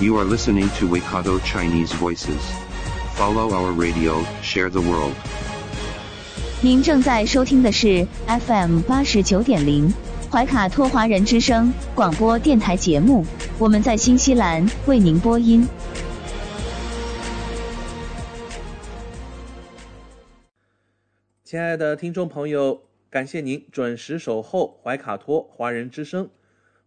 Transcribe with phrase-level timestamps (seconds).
[0.00, 2.40] You are listening to Waikato Chinese Voices.
[3.16, 5.12] Follow our radio, share the world.
[6.62, 9.92] 您正在收听的是 FM 八十九点零
[10.30, 13.26] 怀卡托华人之声广播电台节目，
[13.58, 15.66] 我们在新西兰为您播音。
[21.42, 26.30] 亲爱的听众朋友，感谢您准时守候怀卡托华人之声。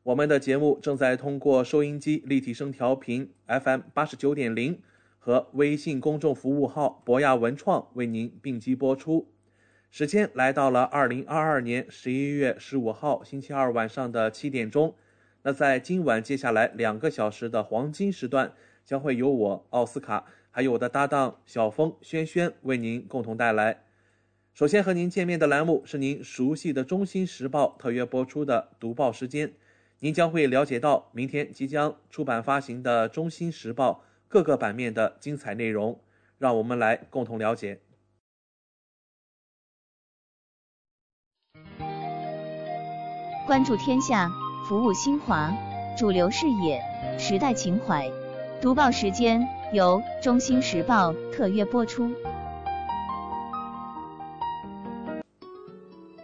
[0.04, 4.82] 我们的节目正在通过收音机立体声调频 FM 八十九点零
[5.20, 9.32] 和微信公众服务号博雅文创为您并机播出。
[9.92, 14.96] 时间来到了二零二二年十一月十五号星期二晚上的七点钟。
[15.44, 18.54] 那在今晚接下来两个小时的黄金时段，
[18.84, 23.84] 将会由我奥斯卡还有我的搭档小峰、轩轩为您共同带来。
[24.56, 29.54] 首先和您见面的栏目是您熟悉的《中新时报》特约播出的读报时间，
[30.04, 33.92] 您将会了解到明天即将出版发行的《中新时报》
[34.28, 36.00] 各个版面的精彩内容。
[36.40, 37.80] 让我们来共同了解。
[43.46, 44.28] 关注天下，
[44.68, 45.56] 服务新华，
[45.96, 46.82] 主流视野，
[47.20, 48.12] 时代情怀。
[48.60, 52.12] 读报时间由中新时报特约播出。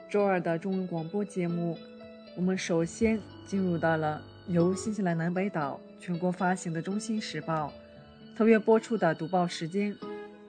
[0.10, 1.78] 周二的中文广播节目，
[2.36, 7.72] 我们首先进入到了由新西兰南北岛全国发行的《中新时报》
[8.38, 9.96] 特约播出的读报时间。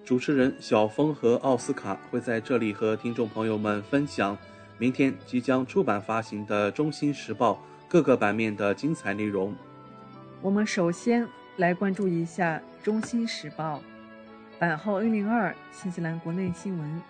[0.05, 4.37] 主持人小峰和奥斯卡会在这里和听众朋友们分享
[4.79, 7.53] 明天即将出版发行的《中新时报》
[7.89, 9.55] 各个版面的精彩内容。
[10.43, 11.27] 我们首先
[11.59, 13.79] 来关注一下《中新时报》
[14.59, 17.01] 版号 N 零二新西兰国内新闻。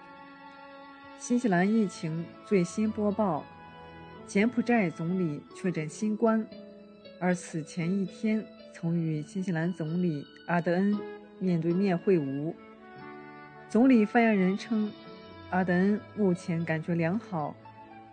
[1.19, 3.43] 新西兰疫情最新播报：
[4.29, 6.47] 柬埔寨总理确诊新冠，
[7.19, 8.45] 而此前一天
[8.75, 10.95] 曾与新西兰总理阿德恩
[11.39, 12.53] 面对面会晤。
[13.71, 14.93] 总理发言人称，
[15.49, 17.57] 阿德恩目前感觉良好，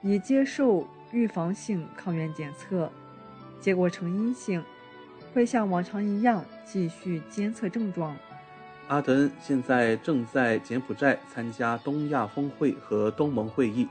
[0.02, 2.90] 已接受预防性抗原检测，
[3.60, 4.64] 结果呈阴性，
[5.34, 8.16] 会像往常一样继续监测症状。
[8.88, 13.90] 阿德恩现在正在柬埔寨参加东亚峰会和东盟会议，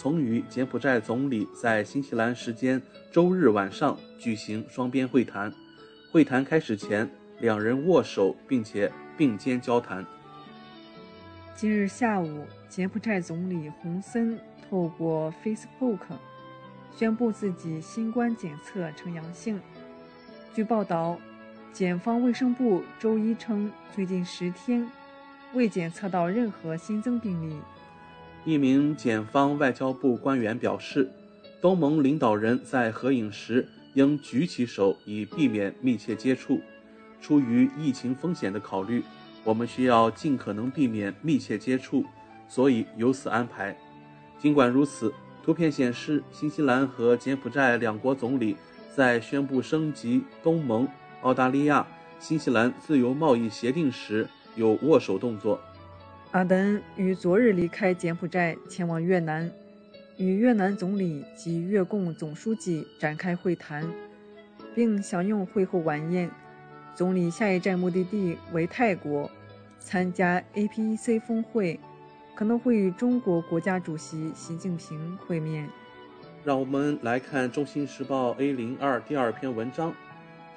[0.00, 5.52] 曾与柬埔寨总理在新西兰时间周日晚上举行双边会谈。
[6.12, 7.10] 会谈开始前，
[7.40, 10.06] 两人握手并且并肩交谈。
[11.56, 14.38] 今日下午，柬埔寨总理洪森
[14.70, 15.98] 透过 Facebook
[16.94, 19.60] 宣布自己新冠检测呈阳性。
[20.54, 21.18] 据报道，
[21.72, 24.88] 检方卫生部周一称，最近十天
[25.54, 27.56] 未检测到任何新增病例。
[28.44, 31.10] 一名检方外交部官员表示，
[31.60, 36.60] 东盟领导人在合影时应举起手以避免密切接触。
[37.20, 39.02] 出于疫情风险的考虑，
[39.44, 42.04] 我们需要尽可能避免密切接触，
[42.48, 43.76] 所以有此安排。
[44.38, 45.12] 尽管如此，
[45.42, 48.56] 图片显示新西兰和柬埔寨两国总理
[48.94, 50.88] 在宣布升级东盟、
[51.22, 51.86] 澳大利亚、
[52.18, 55.60] 新西兰自由贸易协定时有握手动作。
[56.30, 59.50] 阿德恩于昨日离开柬埔寨，前往越南，
[60.18, 63.82] 与越南总理及越共总书记展开会谈，
[64.74, 66.30] 并享用会后晚宴。
[66.94, 69.30] 总理下一站目的地为泰国，
[69.78, 71.80] 参加 APEC 峰会，
[72.34, 75.66] 可能会与中国国家主席习近平会面。
[76.44, 79.94] 让我们来看《中新时报》A 零二第二篇文章：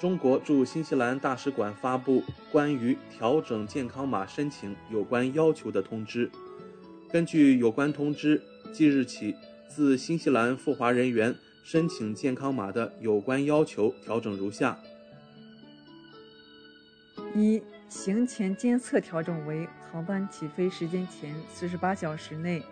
[0.01, 6.27] 中国驻新西兰大使馆发布关于调整健康码申请有关要求的通知。
[7.11, 8.41] 根据有关通知，
[8.73, 9.35] 即日起，
[9.67, 14.75] 自新西兰赴华人员申请健康码的有关要求调整如下：
[17.35, 22.63] 一、行前监测调整为航班起飞时间前四十八小时内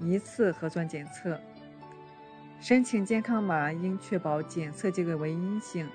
[0.00, 1.38] 一次核酸检测。
[2.58, 5.86] 申请健康码应确保检测结果为阴性，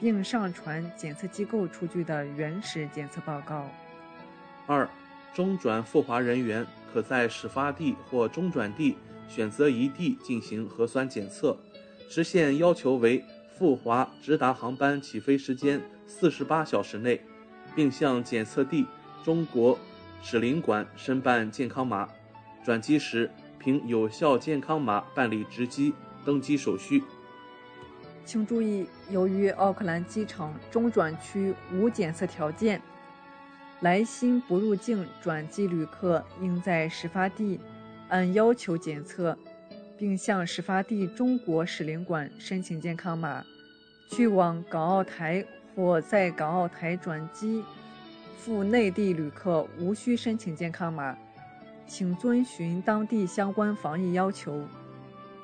[0.00, 3.68] 并上传检测机构出具的原始检测报告。
[4.66, 4.88] 二、
[5.34, 8.96] 中转赴华人员可在始发地或中转地
[9.28, 11.56] 选择一地进行核酸检测，
[12.08, 13.24] 时限要求为
[13.56, 17.20] 赴华直达航班起飞时间四十八小时内，
[17.74, 18.86] 并向检测地
[19.24, 19.78] 中国
[20.22, 22.08] 使领馆申办健康码。
[22.64, 25.94] 转机时凭有效健康码办理值机
[26.24, 27.02] 登机手续。
[28.26, 32.82] 请注意，由于奥克兰机场中转区无检测条件，
[33.80, 37.60] 来新不入境转机旅客应在始发地
[38.08, 39.38] 按要求检测，
[39.96, 43.44] 并向始发地中国使领馆申请健康码。
[44.10, 45.44] 去往港澳台
[45.74, 47.64] 或在港澳台转机
[48.36, 51.16] 赴内地旅客无需申请健康码，
[51.86, 54.66] 请遵循当地相关防疫要求。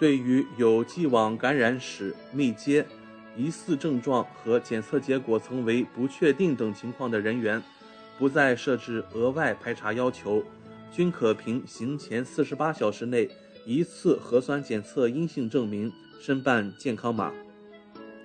[0.03, 2.85] 对于有既往感染史、密接、
[3.37, 7.63] 疑似症状和检测结果曾为不确定等情况的人员，
[8.19, 10.43] 不再设置额外排查要求，
[10.91, 13.31] 均可凭行前四十八小时内
[13.65, 17.33] 一次核酸检测阴性证明申办健康码。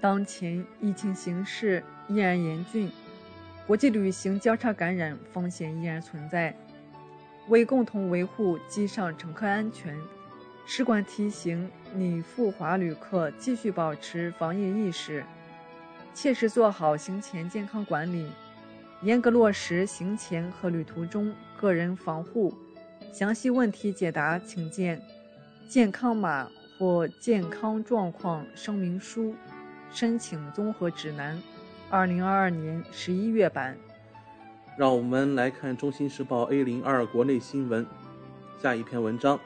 [0.01, 2.89] 当前疫情形势依然严峻，
[3.67, 6.57] 国际旅行交叉感染风险依然存在，
[7.49, 9.95] 为共同维护机上乘客安全。
[10.69, 15.23] 使馆提醒拟赴华旅客继续保持防疫意识，
[16.13, 18.29] 切实做好行前健康管理，
[19.01, 22.53] 严格落实行前和旅途中个人防护。
[23.13, 25.01] 详细问题解答，请见
[25.69, 29.33] 健康码或健康状况声明书
[29.89, 31.41] 申请综合指南，
[31.89, 33.77] 二零二二年十一月版。
[34.77, 37.87] 让我们来看《中新时报》A 零二国内新闻，
[38.61, 39.39] 下一篇文章。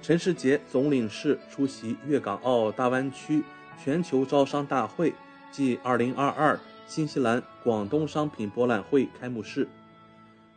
[0.00, 3.42] 陈世杰总领事出席粤港澳大湾区
[3.82, 5.12] 全球招商大会
[5.52, 9.68] 暨2022新西兰广东商品博览会开幕式。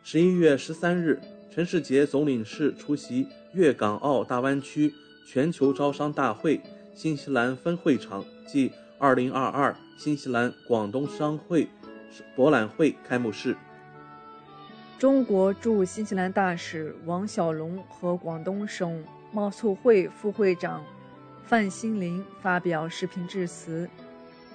[0.02, 4.94] 十一月十三日，陈世杰总领事出席粤港澳大湾区
[5.26, 6.60] 全球招商大会
[6.94, 11.68] 新西兰分会场暨2022新西兰广东商会
[12.34, 13.56] 博览会开幕式。
[14.98, 19.04] 中国驻新西兰大使王小龙和广东省。
[19.32, 20.84] 贸促会副会长
[21.46, 23.88] 范新林发表视频致辞，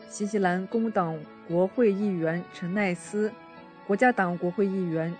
[0.08, 3.32] 新西兰工党国会议员陈奈斯、
[3.88, 5.12] 国家党国会议员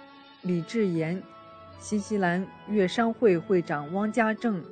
[0.44, 1.22] 李志言、
[1.80, 4.64] 新西兰粤商会会长汪家正、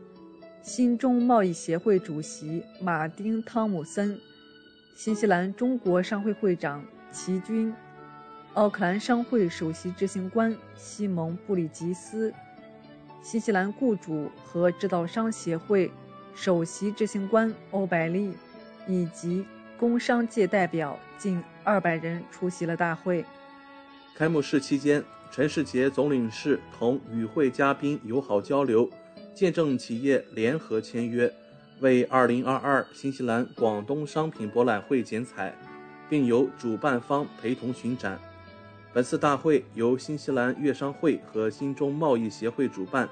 [0.62, 4.20] 新中贸易协会主席马丁·汤姆森、
[4.96, 7.74] 新西兰中国商会会长齐军、
[8.54, 12.32] 奥克兰商会首席执行官西蒙·布里吉斯。
[13.26, 15.92] 新西兰雇主和制造商协会
[16.36, 18.32] 首席执行官欧百利
[18.88, 19.44] 以及
[19.80, 23.26] 工商界代表近二百人出席了大会。
[24.16, 28.88] 开幕式期间，陈世杰总领事同与会嘉宾友好交流，
[29.34, 31.34] 见证企业联合签约，
[31.80, 35.52] 为2022新西兰广东商品博览会剪彩，
[36.08, 38.20] 并由主办方陪同巡展。
[38.96, 43.10] 本次大会由新西兰粤商会和新中贸易协会主办，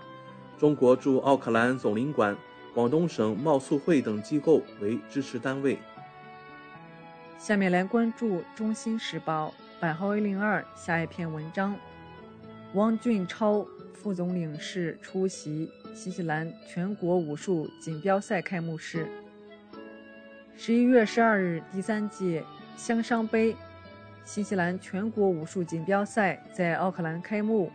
[0.58, 2.34] 中国驻奥克兰总领馆、
[2.74, 5.78] 广东省贸促会等机构为支持单位。
[7.38, 11.76] 下面来关注《中新时报》版号 A 零二下一篇文章：
[12.76, 19.06] 汪俊超副总领事出席新西兰全国武术锦标赛开幕式。
[20.56, 22.42] 十一月十二日，第三届
[22.78, 23.54] 香商杯。
[24.26, 27.70] 新西兰全国武术锦标赛在奥克兰开幕，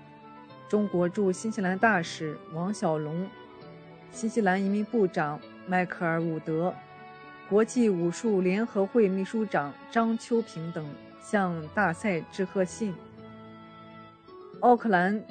[0.68, 3.28] 中国驻新西兰大使王小龙、
[4.10, 6.74] 新西兰移民部长迈克尔·伍德、
[7.50, 10.86] 国际武术联合会秘书长张秋平等
[11.20, 12.94] 向大赛致贺信。
[14.60, 15.22] 奥克兰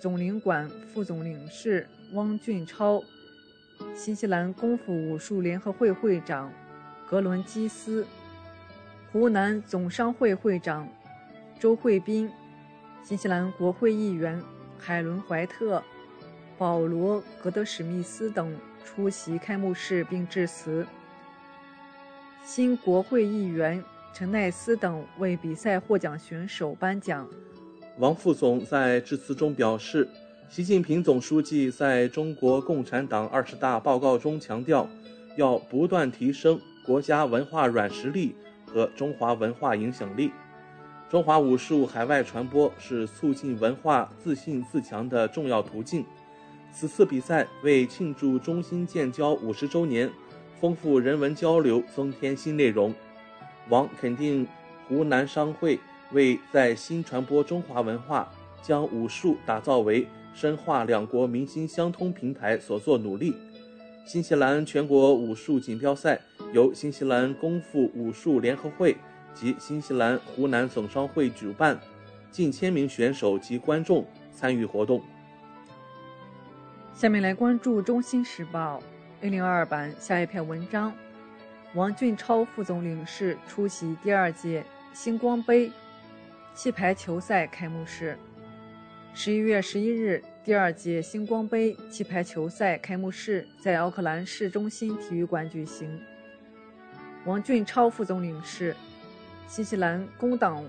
[0.00, 3.00] 总领馆副总领事汪俊超、
[3.94, 6.52] 新西兰功夫武术联合会会长
[7.08, 8.04] 格伦基斯。
[9.10, 10.86] 湖南总商会会长
[11.58, 12.30] 周慧斌、
[13.02, 14.40] 新西兰国会议员
[14.78, 15.82] 海伦·怀特、
[16.58, 20.86] 保罗·格德史密斯等出席开幕式并致辞。
[22.44, 27.26] 新国会议员陈奈斯等为比赛获奖选手颁奖。
[27.96, 30.06] 王副总在致辞中表示，
[30.50, 34.86] 习近平总书记在中国共产党二十大报告中强调，
[35.38, 38.36] 要不断提升国家文化软实力。
[38.68, 40.30] 和中华文化影响力，
[41.08, 46.04] 中华武术海外传播是促进文化自信自强的重要途径。
[46.70, 50.10] 此次比赛为庆祝中新建交五十周年，
[50.60, 52.94] 丰富人文交流，增添新内容。
[53.70, 54.46] 王肯定
[54.86, 55.80] 湖南商会
[56.12, 58.30] 为在新传播中华文化，
[58.62, 63.34] 将武术打造为深化两国民心相通平台所做努力。
[64.08, 66.18] 新西兰全国武术锦标赛。
[66.54, 68.96] 由新西兰功夫武术联合会
[69.34, 71.78] 及新西兰湖南总商会主办，
[72.30, 75.02] 近千名选手及观众参与活动。
[76.94, 78.82] 下面来关注《中新时报》
[79.26, 80.90] A 零二版下一篇文章：
[81.74, 85.70] 王俊超副总领事出席第二届星光杯
[86.54, 88.16] 气排球赛开幕式。
[89.12, 96.00] 十一月十一日，第二届星光杯气排球赛开幕式在奥克兰市中心体育馆举行。
[97.26, 98.74] 王俊超副总领事、
[99.46, 100.64] 新西兰工党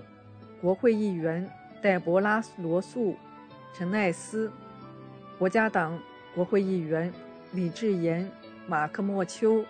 [0.60, 3.12] 国会议员戴博拉·罗素·
[3.72, 4.52] 陈奈斯、
[5.38, 5.98] 国家党
[6.34, 7.10] 国会议员
[7.52, 8.30] 李志言、
[8.66, 9.64] 马克·莫丘、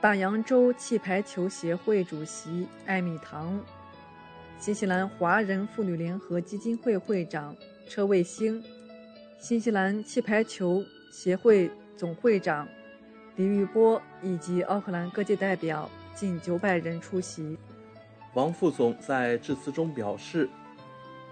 [0.00, 3.56] 大洋洲气排球协会主席艾米唐、
[4.58, 7.54] 新西兰华人妇女联合基金会会长
[7.88, 8.62] 车卫星、
[9.38, 12.68] 新西兰气排球协会总会长。
[13.36, 17.56] 李玉波以及奥克兰各界代表近九百人出席。
[18.34, 20.48] 王副总在致辞中表示，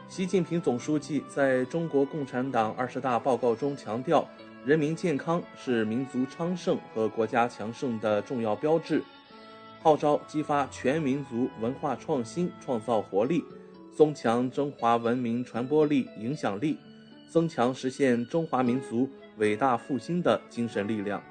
[0.08, 4.26] 习近平总书记在中国共产党二十大报告中强调，
[4.64, 9.02] 人民健康是民族昌盛和国家强盛的重要标志，
[9.82, 13.44] 号召激发全民族文化创新创造活力，
[13.96, 16.78] 增强中华文明传播力影响力，
[17.30, 21.22] 增强实现中华民族伟大复兴的精神力量。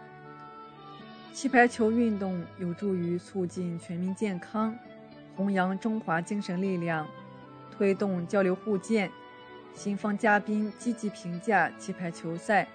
[1.31, 4.75] 气排球运动有助于促进全民健康，
[5.35, 7.07] 弘扬中华精神力量，
[7.69, 9.11] 推动交流互鉴。
[9.75, 12.67] 新方嘉宾积极评价气排球赛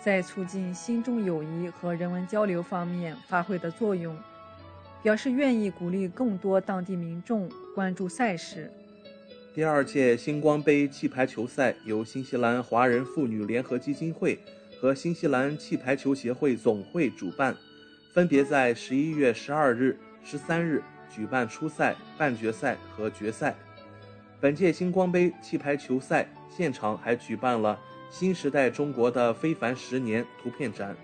[0.00, 4.18] 在促进新中友谊和人文交流方面发挥的作用，
[5.04, 8.72] 表示愿意鼓励更多当地民众关注赛事。
[9.56, 14.38] 第二届星光杯气排球赛由新西兰华人妇女联合基金会
[14.78, 17.56] 和新西兰气排球协会总会主办。
[18.12, 23.56] 分别在十一月十二日、十三日举办初赛、半决赛和决赛。
[24.42, 27.80] 本届星光杯气排球赛现场还举办了
[28.12, 30.94] “新时代中国的非凡十年”图片展，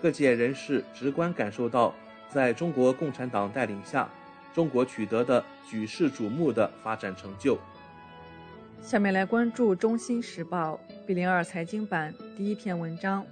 [0.00, 1.94] 各界人士直观感受到
[2.28, 4.10] 在中国共产党带领下，
[4.52, 7.56] 中国取得的举世瞩目的发展成就。
[8.82, 13.24] 下面来关注《中新时报》B 零二财经版第一篇文章。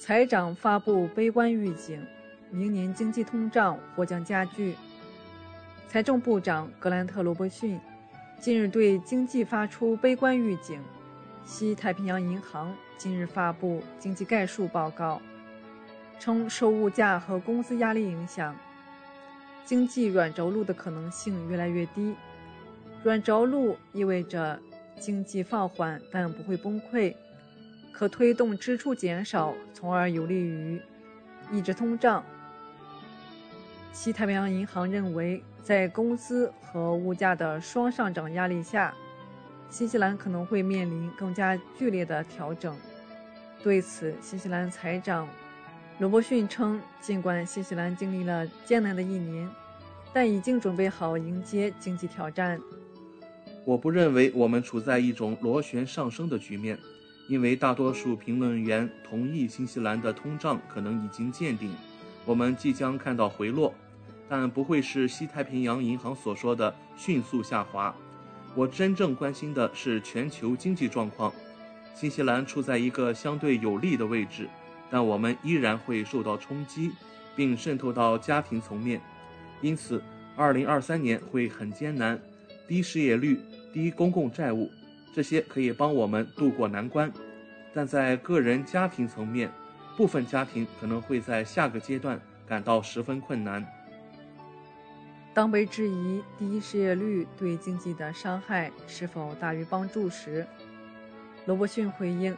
[0.00, 2.02] 财长发布悲观预警，
[2.50, 4.74] 明年经济通胀或将加剧。
[5.86, 7.78] 财政部长格兰特·罗伯逊
[8.40, 10.80] 近日对经济发出悲观预警。
[11.44, 15.20] 西太平洋银行近日发布经济概述报告，
[16.18, 18.56] 称受物价和工资压力影响，
[19.66, 22.14] 经济软着陆的可能性越来越低。
[23.02, 24.60] 软着陆意味着
[24.98, 27.14] 经济放缓，但不会崩溃。
[27.92, 30.80] 可推动支出减少，从而有利于
[31.50, 32.24] 抑制通胀。
[33.92, 38.94] 西太平洋银行认为，在工资和物价的双上涨压力下，
[39.68, 42.74] 新西兰可能会面临更加剧烈的调整。
[43.62, 45.28] 对此，新西兰财长
[45.98, 49.46] 罗伯逊称，尽管新西兰经历了艰难的一年，
[50.12, 52.58] 但已经准备好迎接经济挑战。
[53.64, 56.78] 我不认为我们处在一种螺旋上升的局面。
[57.28, 61.72] 因为大多数评论员同意新西兰的通胀可能已经见顶，
[62.24, 63.72] 我们即将看到回落，
[64.28, 67.94] 但不会是西太平洋银行所说的迅速下滑。
[68.56, 71.32] 我真正关心的是全球经济状况。
[71.94, 74.48] 新西兰处在一个相对有利的位置，
[74.90, 76.90] 但我们依然会受到冲击，
[77.36, 79.00] 并渗透到家庭层面。
[79.60, 80.02] 因此
[80.36, 82.20] ，2023年会很艰难，
[82.70, 83.40] 低失业率、
[83.72, 84.70] 低公共债务。
[85.12, 87.12] 这些可以帮我们渡过难关，
[87.74, 89.50] 但在个人家庭层面，
[89.96, 93.66] 部分家庭可能会在下个阶段感到十分困难。
[95.34, 100.46] 当被质疑低失业率对经济的伤害是否大于帮助时，
[101.46, 102.36] 罗伯逊回应：“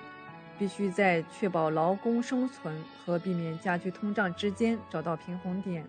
[0.58, 2.74] 必须在确保劳工生存
[3.04, 5.84] 和避免加剧通胀之间找到平衡点。”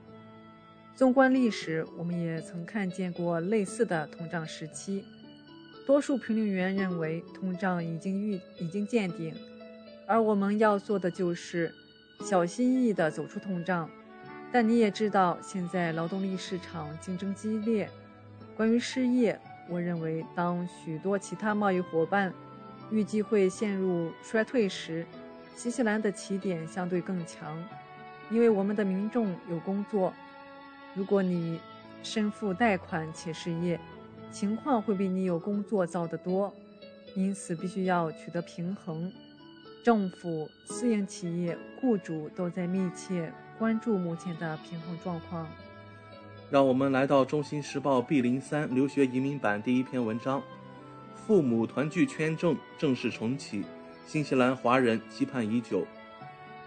[0.95, 5.03] 纵观历史，我们也曾看见过类似的通胀时期。
[5.87, 9.33] 多数评论员认为通胀已经预已经见顶，
[10.05, 11.73] 而我们要做的就是
[12.21, 13.89] 小心翼翼地走出通胀。
[14.51, 17.89] 但你也知道，现在劳动力市场竞争激烈。
[18.55, 22.31] 关于失业，我认为当许多其他贸易伙伴
[22.91, 25.03] 预计会陷入衰退时，
[25.55, 27.57] 新西兰的起点相对更强，
[28.29, 30.13] 因为我们的民众有工作。
[30.95, 31.59] 如果你
[32.03, 33.79] 身负贷款且失业，
[34.31, 36.53] 情况会比你有工作糟得多，
[37.15, 39.11] 因此必须要取得平衡。
[39.83, 45.47] 政府、私营企业、雇主都在密切关注目前的平衡状况。
[46.49, 50.41] 让我们来到《中新时报》B 零三留学移民版第一篇文章：
[51.15, 53.65] 父母团聚签证正式重启，
[54.05, 55.85] 新西兰华人期盼已久。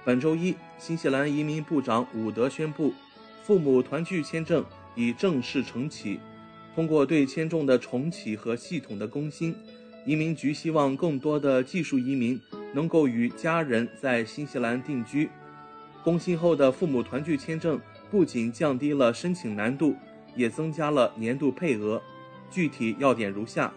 [0.05, 2.93] 本周一，新西兰移民部长伍德宣布，
[3.47, 4.65] 父母团聚签证
[4.97, 6.19] 已正式重启。
[6.75, 9.55] 通过对签证的重启和系统的更新，
[10.05, 12.41] 移民局希望更多的技术移民
[12.75, 15.31] 能够与家人在新西兰定居。
[16.05, 19.95] 更新后的父母团聚签证不仅降低了申请难度，
[20.35, 22.03] 也增加了年度配额。
[22.51, 23.73] 具体要点如下：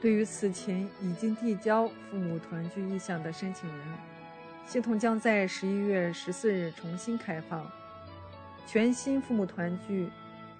[0.00, 3.78] 对于此前已经递交父母团聚意向的申请人，
[4.66, 7.64] 系统将在十一月十四日重新开放。
[8.70, 10.10] 全新父母团聚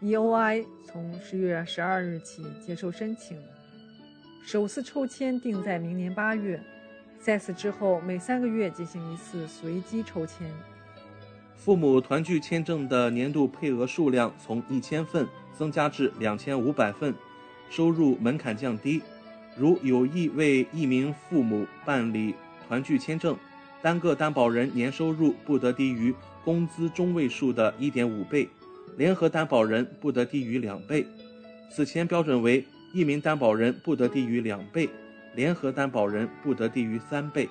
[0.00, 3.36] （EOI） 从十月十二日起接受申请，
[4.42, 6.58] 首次抽签定在明年八月。
[7.20, 10.50] 在此之后，每三个月进行一次随机抽签。
[11.54, 17.14] 父母团聚签证的年度配额数量从一千份增加至两千五百份，
[17.68, 19.02] 收入门槛降低。
[19.54, 22.34] 如有意为一名父母办理
[22.66, 23.36] 团聚签证，
[23.82, 26.14] 单个担保人年收入不得低于
[26.44, 28.48] 工资中位数的一点五倍，
[28.96, 31.06] 联合担保人不得低于两倍。
[31.70, 34.88] 此前标准为一名担保人不得低于两倍。
[35.34, 37.48] 联合担保人不得低于三倍。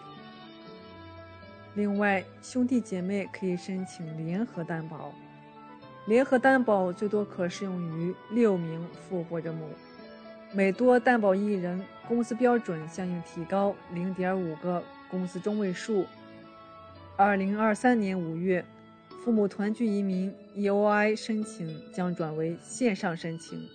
[1.76, 5.14] 另外，兄弟姐妹可以申请联合担保，
[6.06, 9.70] 联合担保最多可适用于六名父或者母，
[10.52, 16.06] 每多担保一人，工资标准相应提高零点五个工资中位数。
[17.16, 18.66] 二零二三年五月，
[19.24, 23.68] 父母团聚移民 EOI 申请将转为线上申请。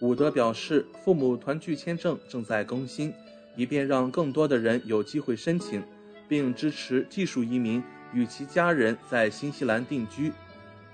[0.00, 3.12] 伍德表示，父母团聚签证正在更新。
[3.54, 5.82] 以便让更多的人有机会申请，
[6.26, 7.84] 并支持技术移民
[8.14, 10.32] 与其家人在新西兰定居。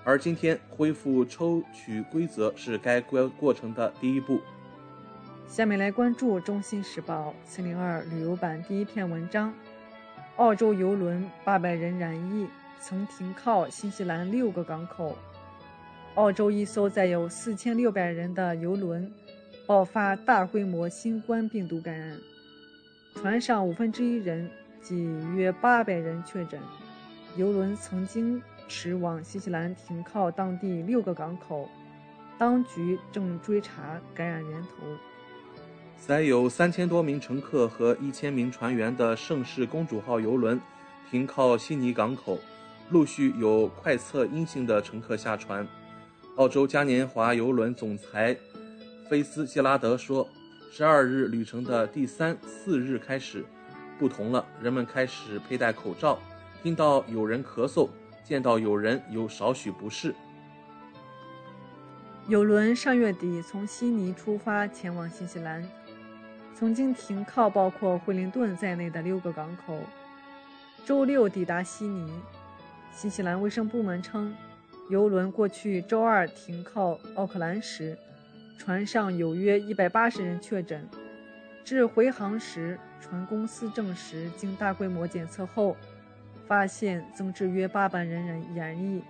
[0.03, 4.41] 而今天恢复抽取规则是该过过程的第一步。
[5.47, 9.55] 下面来关注《中新时报》四零二旅游版第一篇文章：
[10.35, 12.49] 澳洲游轮八百人染疫，
[12.81, 15.17] 曾停靠新西兰六个港口。
[16.15, 19.13] 澳洲一艘载有四千六百人的游轮
[19.67, 22.19] 爆发大规模新冠病毒感染。
[23.15, 26.61] 船上五分之一人，即约八百人确诊。
[27.37, 31.69] 游轮曾经驶往新西兰，停靠当地六个港口，
[32.37, 34.69] 当局正追查感染源头。
[35.99, 40.61] 载有三千多名乘客和一千名船员的盛世公主号游轮
[41.11, 42.39] 停靠悉尼港口，
[42.91, 45.67] 陆续有快测阴性的乘客下船。
[46.37, 48.37] 澳洲嘉年华游轮总裁
[49.09, 50.29] 菲斯杰拉德说。
[50.71, 53.43] 十二日旅程的第三四日开始，
[53.99, 54.47] 不同了。
[54.63, 56.19] 人们开始佩戴口罩，
[56.63, 57.89] 听到有人咳嗽，
[58.23, 60.15] 见到有人有少许不适。
[62.29, 65.67] 游轮上月底从悉尼出发前往新西兰，
[66.55, 69.81] 曾经停靠包括惠灵顿在内的六个港口。
[70.85, 72.13] 周六抵达悉尼，
[73.01, 74.35] 新西兰卫生部门称，
[74.89, 77.97] 游轮过去周二停靠奥克兰时。
[78.59, 80.85] 船上有约一百八十人确诊，
[81.65, 85.77] 至回航时，船公司证实，经大规模检测后，
[86.49, 89.01] 发现增至约八百人染染疫，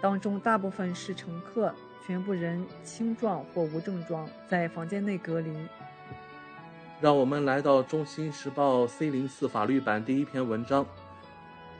[0.00, 1.70] 当中大部分是乘客，
[2.06, 5.54] 全部人轻状或无症状，在房间内隔离。
[6.98, 10.86] 让我们来到《中新时报》C 零四法律版第一篇文章：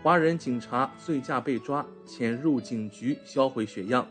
[0.03, 4.05] 华人警察醉驾被抓，潜入警局销毁血样。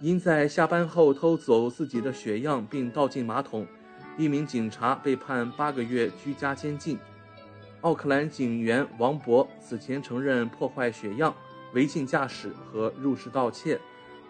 [0.00, 3.64] 因在下班后偷走自己的血样并倒进马桶，
[4.16, 6.98] 一名警察被判八个月居家监禁。
[7.82, 11.32] 奥克兰警员王博此前承认破坏血样、
[11.74, 13.78] 违禁驾驶和入室盗窃，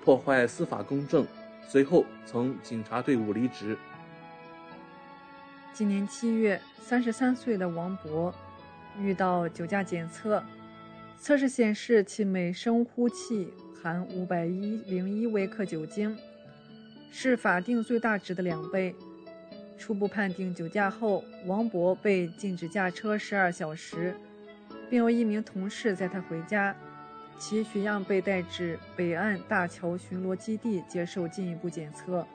[0.04, 1.26] 破坏司法公正，
[1.66, 3.74] 随后从警察队伍离职。
[5.72, 8.34] 今年七月，三十三岁的王博
[8.98, 10.42] 遇到酒驾检测，
[11.20, 13.52] 测试显示其每升呼气。
[13.80, 16.18] 含五百一零一微克酒精，
[17.12, 18.92] 是法定最大值的两倍。
[19.78, 24.16] 初步判定酒驾后，王博被禁止驾车十二小时，
[24.90, 26.74] 并由一名同事载他回家。
[27.38, 32.26] 其血样被带至北岸大桥巡逻基地接受进一步检测。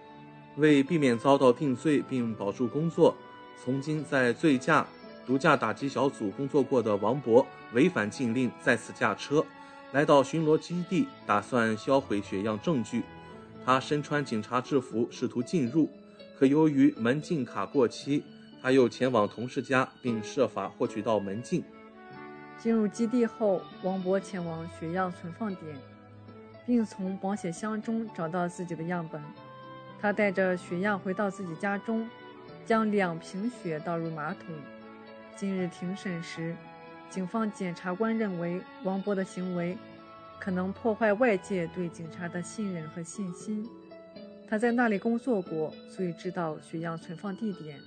[0.55, 3.17] 为避免遭到定罪并保住工作，
[3.61, 4.87] 曾经在醉驾、
[5.25, 9.43] 毒驾打击小组工作过的王博违反禁令再次驾车。
[9.91, 13.03] 来到巡逻基地，打算销毁血样证据。
[13.65, 15.89] 他身穿警察制服，试图进入，
[16.37, 18.23] 可由于门禁卡过期，
[18.61, 21.63] 他又前往同事家，并设法获取到门禁。
[22.57, 25.77] 进入基地后，王博前往血样存放点，
[26.65, 29.21] 并从保险箱中找到自己的样本。
[30.01, 32.09] 他带着血样回到自己家中，
[32.65, 34.55] 将两瓶血倒入马桶。
[35.35, 36.55] 今日庭审时，
[37.09, 39.77] 警方检察官认为王博的行为
[40.39, 43.67] 可能破坏外界对警察的信任和信心。
[44.47, 47.79] 他在那里工作过，所以知道血样存放地点。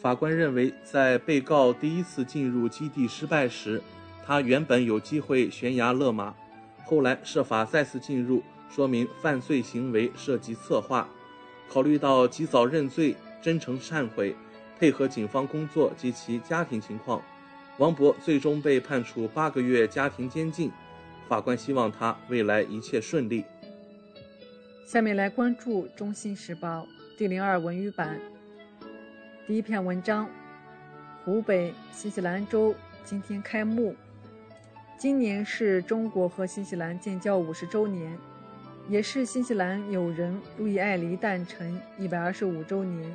[0.00, 3.82] 法官认为，在被告第一次进入基地失败时，
[4.24, 6.34] 他原本有机会悬崖勒马，
[6.84, 8.42] 后来设法再次进入。
[8.70, 11.08] 说明犯罪行为涉及策划。
[11.68, 14.36] 考虑到及早认罪、真诚忏悔、
[14.80, 17.22] 配合警方工作及其家庭情况，
[17.76, 20.72] 王博最终被判处八个月家庭监禁。
[21.28, 23.44] 法官希望他未来一切顺利。
[24.86, 26.86] 下面来关注《中新时报》
[27.18, 28.18] 第零二文娱版
[29.46, 30.26] 第一篇文章：
[31.26, 33.94] 湖北新西兰州今天开幕。
[34.96, 38.16] 今年是中国和新西兰建交五十周年。
[38.88, 43.14] 也是新西兰友人路易艾黎诞辰一百二十五周年。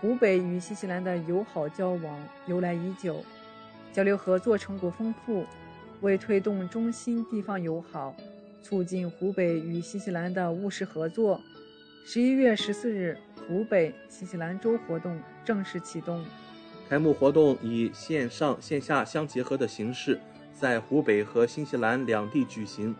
[0.00, 3.24] 湖北与新西兰的友好交往由来已久，
[3.92, 5.44] 交流合作成果丰富。
[6.02, 8.14] 为推动中新地方友好，
[8.62, 11.40] 促进湖北与新西兰的务实合作，
[12.04, 13.16] 十一月十四日，
[13.48, 16.22] 湖北新西兰周活动正式启动。
[16.86, 20.20] 开幕活动以线上线下相结合的形式，
[20.52, 22.94] 在湖北和新西兰两地举行。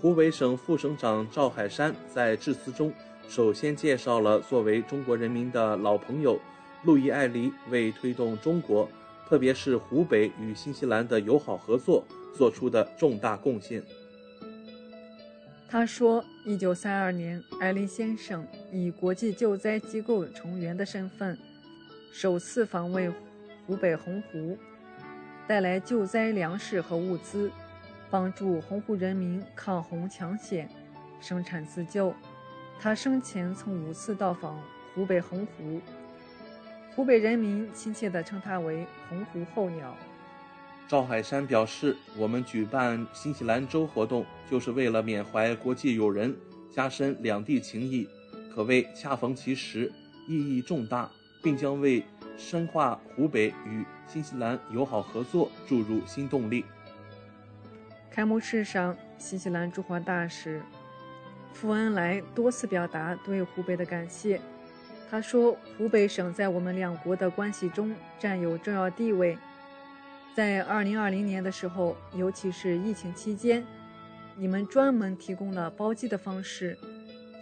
[0.00, 2.92] 湖北省副省长赵海山在致辞中，
[3.28, 6.40] 首先介绍了作为中国人民的老朋友，
[6.84, 8.88] 路易艾黎为推动中国，
[9.28, 12.02] 特别是湖北与新西兰的友好合作
[12.34, 13.82] 做出的重大贡献。
[15.68, 21.38] 他说：“1932 年，艾黎先生以国际救灾机构成员的身份，
[22.10, 23.14] 首次访问
[23.66, 24.56] 湖北洪湖，
[25.46, 27.50] 带来救灾粮食和物资。”
[28.10, 30.66] 帮助洪湖人民抗洪抢险、
[31.20, 32.14] 生产自救。
[32.80, 34.56] 他生前曾五次到访
[34.94, 35.80] 湖北洪湖，
[36.94, 39.96] 湖北人民亲切地称他为“洪湖候鸟”。
[40.86, 46.34] 赵海山表示：“我们举办新西兰周活动，就是为了缅怀国际友人，
[46.70, 48.08] 加深两地情谊，
[48.54, 49.92] 可谓恰逢其时，
[50.28, 51.10] 意义重大，
[51.42, 52.04] 并将为
[52.36, 56.64] 深化湖北与新西兰友好合作注入新动力。”
[58.08, 60.62] 开幕式上，新西兰驻华大使
[61.52, 64.40] 傅恩来多次表达对湖北的感谢。
[65.10, 69.38] 他说：“湖北省在我们两国的关系中占有重要地位。
[70.34, 73.64] 在2020年的时候，尤其是疫情期间，
[74.36, 76.76] 你们专门提供了包机的方式，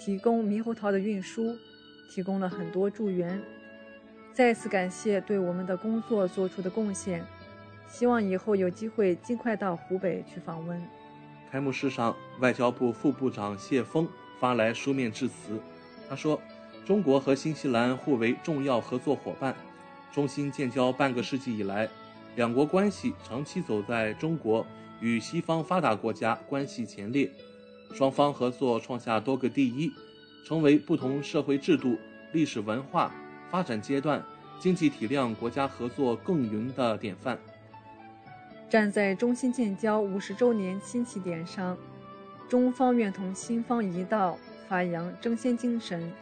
[0.01, 1.57] 提供猕猴桃的运输，
[2.11, 3.41] 提供了很多助援。
[4.33, 7.25] 再次感谢对我们的工作做出的贡献。”
[7.89, 10.81] 希望以后有机会尽快到湖北去访问。
[11.57, 14.07] 开幕式上，外交部副部长谢峰
[14.39, 15.59] 发来书面致辞。
[16.07, 16.39] 他说
[16.85, 19.57] ：“中国和新西兰互为重要合作伙伴。
[20.13, 21.89] 中新建交半个世纪以来，
[22.35, 24.67] 两国关系长期走在中国
[25.01, 27.33] 与西方发达国家关系前列，
[27.95, 29.91] 双方合作创下多个第一，
[30.47, 31.97] 成为不同社会制度、
[32.35, 33.11] 历史文化、
[33.51, 34.23] 发展阶段、
[34.61, 37.39] 经济体量国家合作共赢的典范。”
[38.69, 41.79] 站在中新建交五十周年新起点上，
[42.49, 44.37] 中方愿同新方一道，
[44.69, 46.13] 发扬争先精神，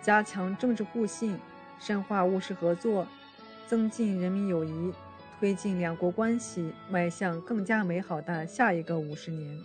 [0.00, 1.36] 加强政治互信，
[1.80, 3.04] 深化务实合作，
[3.66, 4.92] 增进人民友谊，
[5.40, 9.60] 推进两国关系迈向更加美好的下一个五十年。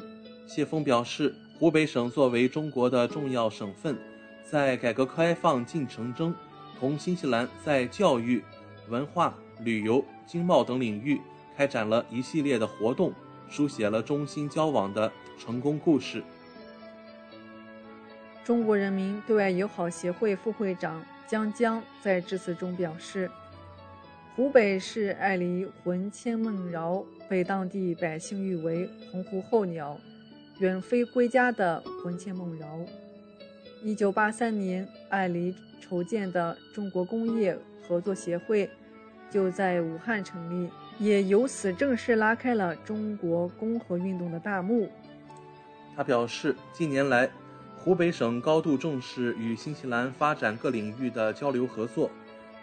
[0.48, 3.96] 谢峰表示，湖北省作为中国的重要省份，
[4.44, 6.34] 在改革开放进程中，
[6.80, 8.44] 同新西兰在教育、
[8.90, 11.22] 文化、旅游、经贸等领域。
[11.56, 13.14] 开展了一系列的活动，
[13.50, 16.24] 书写了中新交往的成功故事。
[18.44, 23.32] 中国人民对外友好协会副会长江江在致辞中表示
[24.36, 30.00] ：“湖北是爱离魂牵梦绕，被当地百姓誉为‘洪湖候鸟’，
[30.60, 32.68] 远飞归家的魂牵梦绕。”
[33.82, 38.70] 一九八三年，爱离筹建的中国工业合作协会
[39.30, 40.70] 就在武汉成立。
[41.00, 44.90] 也由此正式拉开了中国工和运动的大幕。
[45.96, 47.30] 他表示，近年来，
[47.78, 52.10] 湖北省高度重视与新西兰发展各领域的交流合作。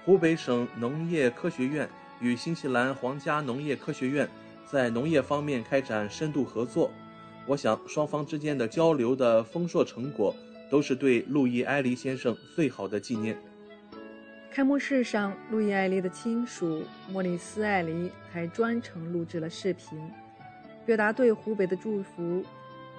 [0.04, 1.88] 湖北省农业科学院
[2.20, 4.28] 与新西兰皇家农业科学院
[4.66, 6.90] 在农业方面开展深度合作。
[7.46, 10.34] 我想，双方之间的交流的丰硕成果，
[10.70, 13.36] 都是对路易埃黎先生最好的纪念。
[14.54, 19.98] 开幕式上，路易·艾黎的亲属莫里斯·艾黎还专程录制了视频，
[20.84, 22.44] 表达对湖北的祝福。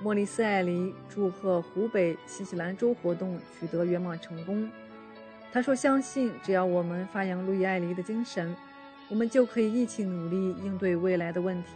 [0.01, 4.67] 莫里斯·艾黎祝贺湖北新西兰州活动取得圆满成功。
[5.51, 8.55] 他说：“相信只要我们发扬路易·艾黎的精神，
[9.07, 11.73] 我们就可以一起努力应对未来的问题。”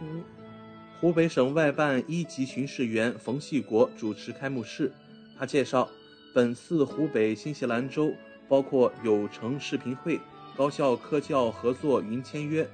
[1.00, 4.90] 湖北省外办一级巡视员冯细国主持开幕式。
[5.38, 5.88] 他介绍，
[6.34, 8.12] 本次湖北新西兰州
[8.48, 10.18] 包括有成视频会、
[10.56, 12.66] 高校科教合作云签约、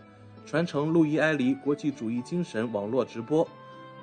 [0.47, 3.47] 传承路易·埃黎国际主义精神网络直播、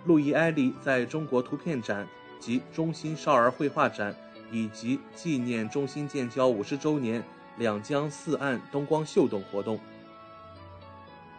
[0.05, 2.07] 路易·埃黎在中国图片展
[2.39, 4.15] 及中心少儿绘画展，
[4.51, 7.23] 以及纪念中心建交五十周年
[7.57, 9.79] 两江四岸灯光秀等活动。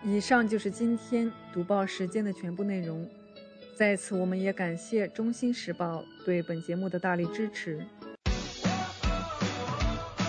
[0.05, 3.09] 以上就是今天读报时间的全部内容。
[3.77, 7.79] 在此，我们也感谢《中新时报》对本节目的大力支持。《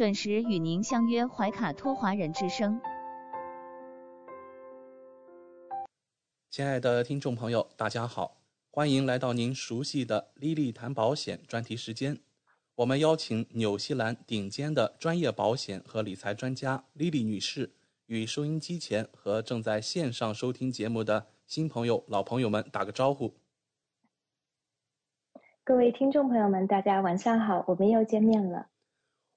[0.00, 2.80] 准时与您相约怀卡托华人之声。
[6.48, 8.38] 亲爱的听众朋友，大家好，
[8.70, 12.18] 欢迎来到您熟悉的丽丽谈保险专题时间。
[12.76, 17.74] 我们邀请纽西兰顶尖的专业保险和理财专家丽丽女士。
[18.06, 23.34] 与收音机前和正在线上收听节目的新朋友、老朋友们打个招呼。
[25.62, 28.68] 各位听众朋友们，大家晚上好，我们又见面了。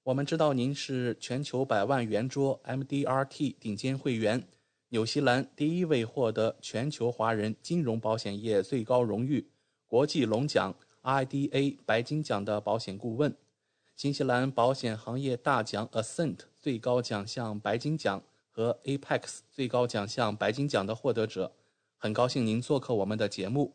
[0.04, 4.46] 我们知道您是全球百万圆桌 MDRT 顶尖会员，
[4.90, 9.50] 纽西兰第一位获得全球华人金融保险业最高荣誉
[9.88, 13.36] 国际龙奖 IDA 白金奖的保险顾问，
[13.96, 18.24] 新西兰保险行业大奖 Ascent 最高奖项白金奖。
[18.56, 21.54] 和 Apex 最高奖项白金奖的获得者，
[21.98, 23.74] 很高兴您做客我们的节目。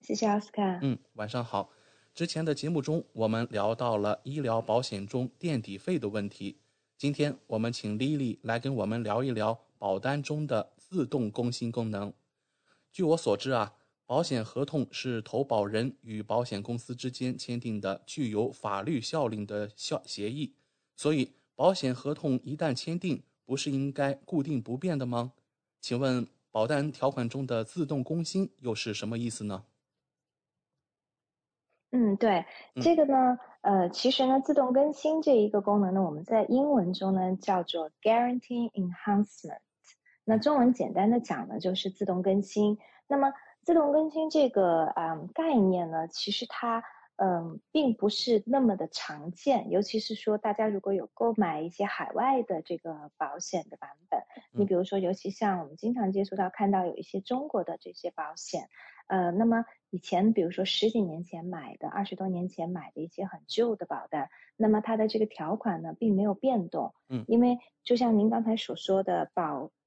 [0.00, 0.80] 谢谢奥斯卡。
[0.82, 1.70] 嗯，晚上好。
[2.18, 6.56] 之前的节目中，我们聊到了医疗保险中垫底费的问题。
[6.96, 12.12] 今天我们请 Lily 来跟我们聊一聊保单中的自动更新功能。
[12.90, 13.72] 据我所知啊，
[14.04, 20.54] 保险合同是投保人与保险公司之间签订的具有法律效力的效协议，
[20.96, 21.30] 所以。
[21.54, 25.34] 保险合同一旦签订，不是应该固定不变的吗？
[25.80, 29.62] 请问保单条款中的自动更新又是什么意思呢？
[31.90, 32.44] 嗯，对，
[32.82, 39.60] 这个呢，呃，其实呢，自动更新这一个功能呢，我们在英文中呢叫做 Guarantee Enhancement，
[40.24, 42.78] 那中文简单的讲呢就是自动更新。
[43.06, 46.82] 那么自动更新这个啊概念呢，其实它。
[47.20, 54.22] 嗯，并不是那么的常见，尤其是说大家如果有购买一些海外的这个保险的版本，
[54.52, 58.68] 你比如说，尤其像我们经常接触到看到有一些中国的这些保险，
[59.08, 69.70] 呃，那么以前比如说十几年前买的，二十多年前买的一些很旧的保单，那么它的这个条款呢并没有变动，嗯，因为就像您刚才所说的保。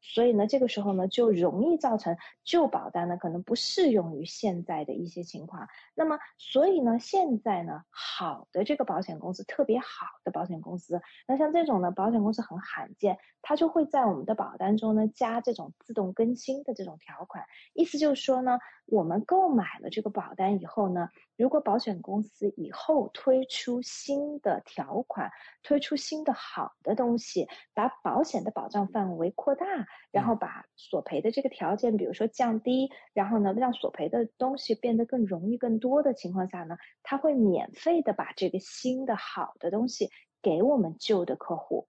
[0.00, 5.68] 所以呢，这个时候呢，就容易造成旧保单呢可能不适用于现在的一些情况。
[5.94, 17.44] 那么，所以呢，现在呢，好的这个保险公司，特别好的保险公司，那像这种呢，保险公司很罕见，它就会在我们的保单中呢加这种自动更新的这种条款。
[17.74, 21.08] 意思就是说呢，我们购买了这个保单以后呢，
[21.38, 25.30] 如果保险公司以后推出新的条款，
[25.62, 29.66] 推出新的好的东西，把保险的保障范围扩大。
[30.10, 41.86] 然后把索赔的这个条件，比如说降低，然后呢，让索赔的东西变得更容易、更多的情况下呢，他会免费的把这个新的好的东西给我们旧的客户。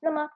[0.00, 0.28] 那么，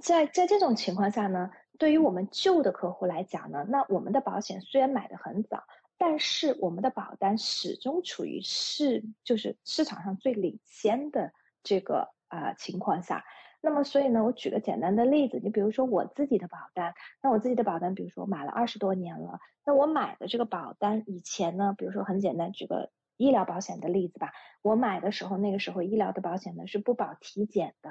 [0.00, 5.62] 在在这种情况下呢，对于我们旧的客户来讲呢，那我们的保险虽然买的很早，
[6.04, 13.24] 但是我们的保单始终处于市就是市场上最领先的这个啊情况下。
[13.60, 27.90] 那么，所以呢，我举个简单的例子，你比如说我自己的保单，那我自己的保单，比如说我买了二十多年了，那我买的这个保单以前呢，比如说很简单，举个医疗保险的例子吧，我买的时候，那个时候医疗的保险呢是不保体检的。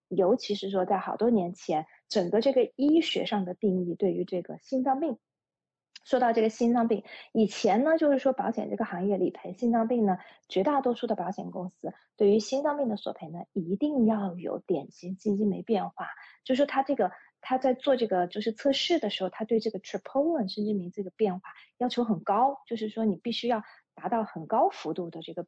[0.13, 5.17] 尤其是说，在好多年前，整个这个医学上的定义对于这个心脏病，
[6.03, 10.17] 说到这个心脏病，以前呢，就是说保险这个行业理赔心脏病呢，
[10.49, 16.09] 绝大多数的保险公司对于心脏病的索赔呢，一定要有典型心肌酶变化，
[16.43, 17.09] 就是说他这个
[17.39, 23.63] 他在做这个就是测试的时候，他对这个 troponin 心肌酶这个变化要求很高，就是说你必须要
[23.95, 25.47] 达到很高幅度的这个。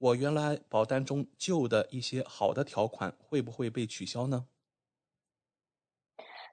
[0.00, 4.46] 我原来保单中旧的一些好的条款会不会被取消呢？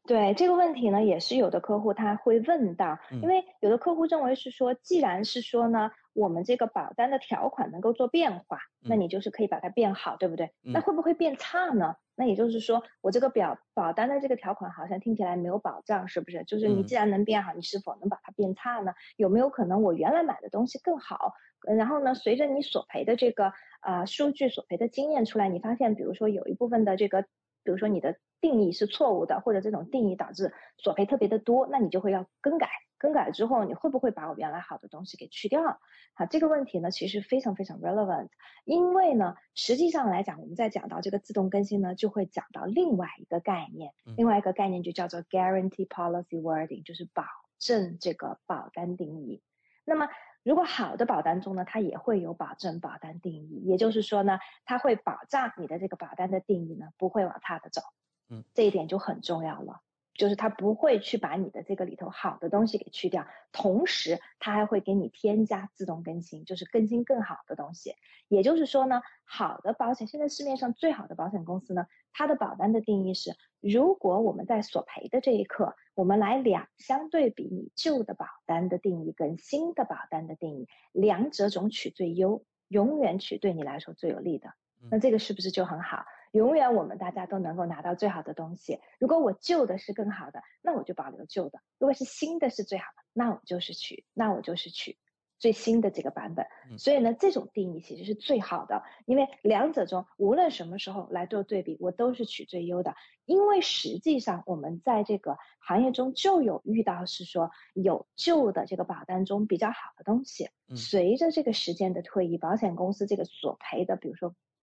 [0.05, 10.51] 对这个问题呢，也是有的客户他会问到，因为有的客户认为是说，既然是说呢，我们这个保单的条款能够做变化，那你就是可以把它变好，对不对？
[10.63, 11.95] 那会不会变差呢？
[12.15, 16.43] 那也就是说，我这个表保单的这个条款好像听起来没有保障，是不是？
[16.45, 18.93] 就是你既然能变好，你是否能把它变差呢？
[19.15, 27.21] 有没有可能我原来买的东西更好，然后呢，随着你索赔的这个啊数据索赔的经验出来，你发现比如说有一部分的这个，
[27.63, 28.17] 比如说你的。
[28.39, 32.69] 定义是错误的，或者这种定义导致索赔特别的多，那你就会要更改。
[32.97, 35.79] 更改之后，你会不会把我原来好的东西给去掉？
[36.13, 38.29] 好，这个问题呢，其实非常非常 relevant。
[38.65, 47.23] 因为呢，实际上来讲，我们在讲到这个自动更新呢，就会讲到另外一个概念，另外一个概念就叫做 guarantee policy wording，就是保
[47.59, 49.41] 证这个保单定义。
[49.85, 50.09] 那么，
[50.43, 57.81] 如果好的保单中呢，它也会有保证保单定义，也就是说呢，它会保障你的这个保单的定义呢，不会往差的走。
[58.29, 59.79] 嗯，这一点就很重要了，
[60.17, 67.93] 就是它不会去把你的这个里头好的东西给去掉，同时它还会给你添加自动更新，就是更新更好的东西。
[68.27, 84.49] 也就是说呢，好的保险，现在市面上最好的保险公司呢，它的保单的定义是，如果我们在索赔的这一刻，我们来两相对比你旧的保单的定义跟新的保单的定义，两者总取最优，永远取对你来说最有利的。
[84.89, 86.05] 那这个是不是就很好？
[86.31, 88.79] 永远我们大家都能够拿到最好的东西。
[88.99, 94.97] 如果我旧的是更好的，那我就保留旧的；如果是新的是最好的，那我就是取，那我就是取
[95.39, 96.45] 最新的这个版本。
[96.77, 102.95] 所以呢，这种定义其实是最好的，因为两者中无论什么时候来做对比，我都是取最优的。
[103.25, 114.35] 因为实际上我们在这个行业中就有遇到是说有旧的这个保单中比较好的东西，随着这个时间的推移，保险公司这个索赔的，比如说。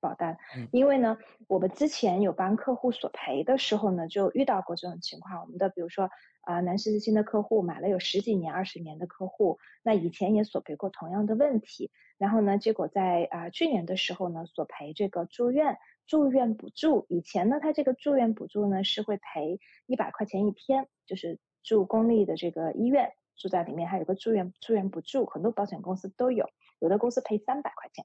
[0.00, 0.36] 保单。
[0.72, 1.18] 因为呢，
[1.48, 5.40] 我们之前有帮客户索赔的时候呢，就遇到过这种情况。
[5.40, 6.10] 我们的比如说
[6.42, 11.90] 啊，南十字星的客户买了有十几年、二十年的客户，那以前也索赔过同样的问题。
[12.18, 17.06] 然后呢，结果在啊去年的时候呢，索赔这个住院住院补助。
[17.08, 21.38] 以前呢，他这个住院补助呢是会赔一百块钱一天，就是。
[21.66, 28.04] 住公立的这个医院，住在里面还有个住院住院补助，很多保险公司都有，有的公司赔三百块钱，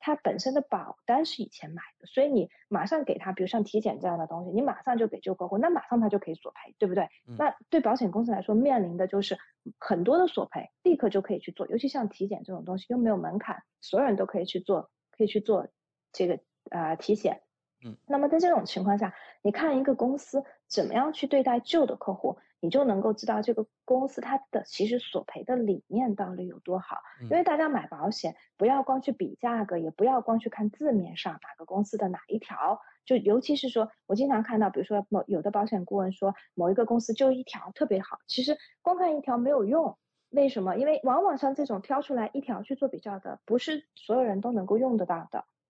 [0.00, 7.08] 他本身的保单是以前买的，所以你马上给他，比如像体检这样的东西，你马上就给旧客户，那马上他就可以索赔，对不对？
[7.38, 9.38] 那对保险公司来说，面临的就是
[9.78, 15.68] 很多的索赔，立刻就可以去做，尤其像体检这种东西又没有门槛，所有人都可以去做，可以去做。
[16.12, 16.40] 这个
[16.70, 17.40] 啊体检，
[17.86, 26.98] 嗯，那么在这种情况下，你看一个公司怎么样去对待旧的客户，你就能够知道这个公司它的其实索赔的理念到底有多好。
[27.22, 39.96] 因为大家买保险不要光去比价格，也不要光去看字面上哪个公司的哪一条，就尤其是说我经常看到，比如说某有的保险顾问说某一个公司就一条特别好，其实光看一条没有用。
[40.30, 40.76] 为什么？
[40.76, 45.44] 因为往往像这种挑出来一条去做比较的，不是所有人都能够用得到的。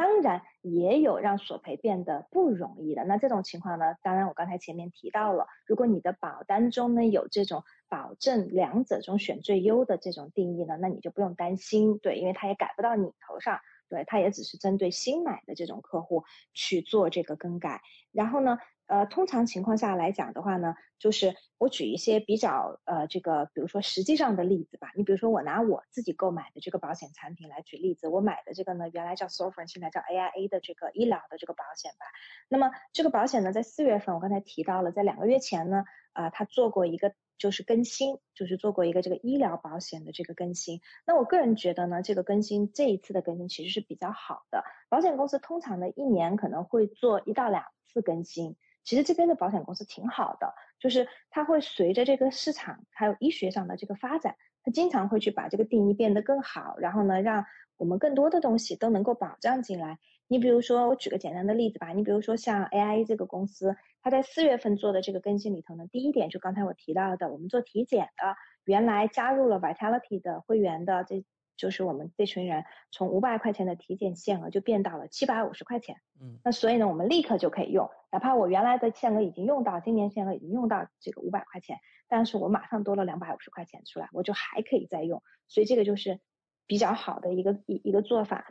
[0.00, 3.04] 当然也有让索赔变得不容易的。
[3.04, 13.60] 那这种情况呢，当然我刚才前面提到了，如果你的保单中呢有这种保证两者中选最优的这种定义呢，那你就不用担心，对，因为它也改不到你头上，
[13.90, 16.24] 对，它也只是针对新买的这种客户
[16.54, 17.82] 去做这个更改。
[18.12, 18.58] 然后呢？
[18.90, 24.90] 呃，通常情况下来讲的话呢，就是我举一些比较呃这个，比如说实际上的例子吧。
[24.96, 32.06] 你比如说我拿我自己购买的这个保险产品来举例子，我买的这个呢，原来叫 s o f r e n 现在叫 AIA 的这个医疗的这个保险吧。
[32.48, 40.80] 那么这个保险呢，在四月份我刚才提到了，在两个月前呢，啊，它做过一个就是更新，就是做过一个这个医疗保险的这个更新。
[41.06, 44.62] 那我个人觉得呢，这个更新这一次的更新其实是比较好的。
[44.90, 48.54] 保险公司通常呢，一年可能会做一到两次更新。
[48.84, 57.46] 其实这边的保险公司挺好的，就是它会随着这个市场还有医学上的这个发展，它经常会去把这个定义变得更好，然后呢，让
[57.78, 59.98] 我们更多的东西都能够保障进来。
[60.30, 71.24] 你比如说，我举个简单的例子吧，你比如说像 AIA 这个公司，它在四月份做的这个更新里头呢，第一点就刚才我提到的，我们做体检的，原来加入了 Vitality 的会员的这。
[71.56, 81.76] 就是我们这群人从五百块钱的体检限额就变到了七百五十块钱，嗯，那所以呢，我们立刻就可以用，哪怕我原来的限额已经用到，今年限额已经用到这个五百块钱，
[82.08, 86.18] 但是我马上多了两百五十块钱出来，我就还可以再用，所以这个就是
[86.66, 88.50] 比较好的一个一一个做法。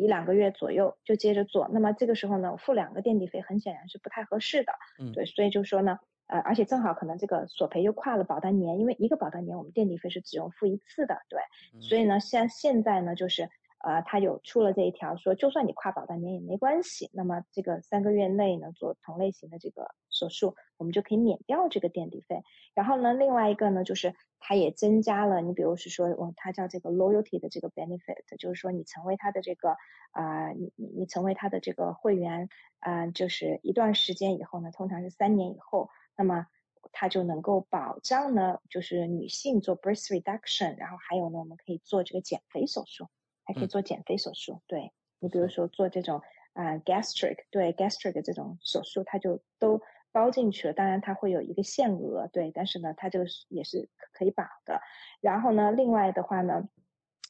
[0.00, 4.72] 一两个月左右就接着做，那么这个时候呢，付两个垫底费很显然是不太合适的。
[4.98, 11.40] 嗯，对，所以就说呢，呃，而且正好可能这个索赔又跨了保单年，因为一个保单年我们垫底费是只用付一次的，对。
[11.80, 13.48] 所以呢，像现在呢，就是
[13.80, 22.42] 呃，他有出了这一条，说就算你跨保半年也没关系，那么这个三个月内呢做同类型的这个手术，我们就可以免掉这个垫底费。
[22.74, 24.14] 然后呢，另外一个呢就是。
[24.42, 29.76] 它也增加了，你比如是说，哦，它叫这个 loyalty 的这个 benefit，就是说你成为它的这个
[30.12, 36.46] 啊，你你你成为它的这个会员，啊，就是一段时间以后呢，通常是三年以后，那么
[36.90, 43.08] 它就能够保障呢，就是女性做 breast reduction，然后还有呢，我们可以做这个减肥手术，
[43.50, 44.62] 还可以做减肥手术。
[44.66, 46.22] 对你比如说做这种
[46.52, 49.80] 啊 gastric，对 gastric 的这种手术，它就都。
[50.12, 54.80] 包进去了，当然它会有一个限额，对，但是呢，它这个也是可以保的。
[55.20, 56.68] 然后呢，另外的话呢，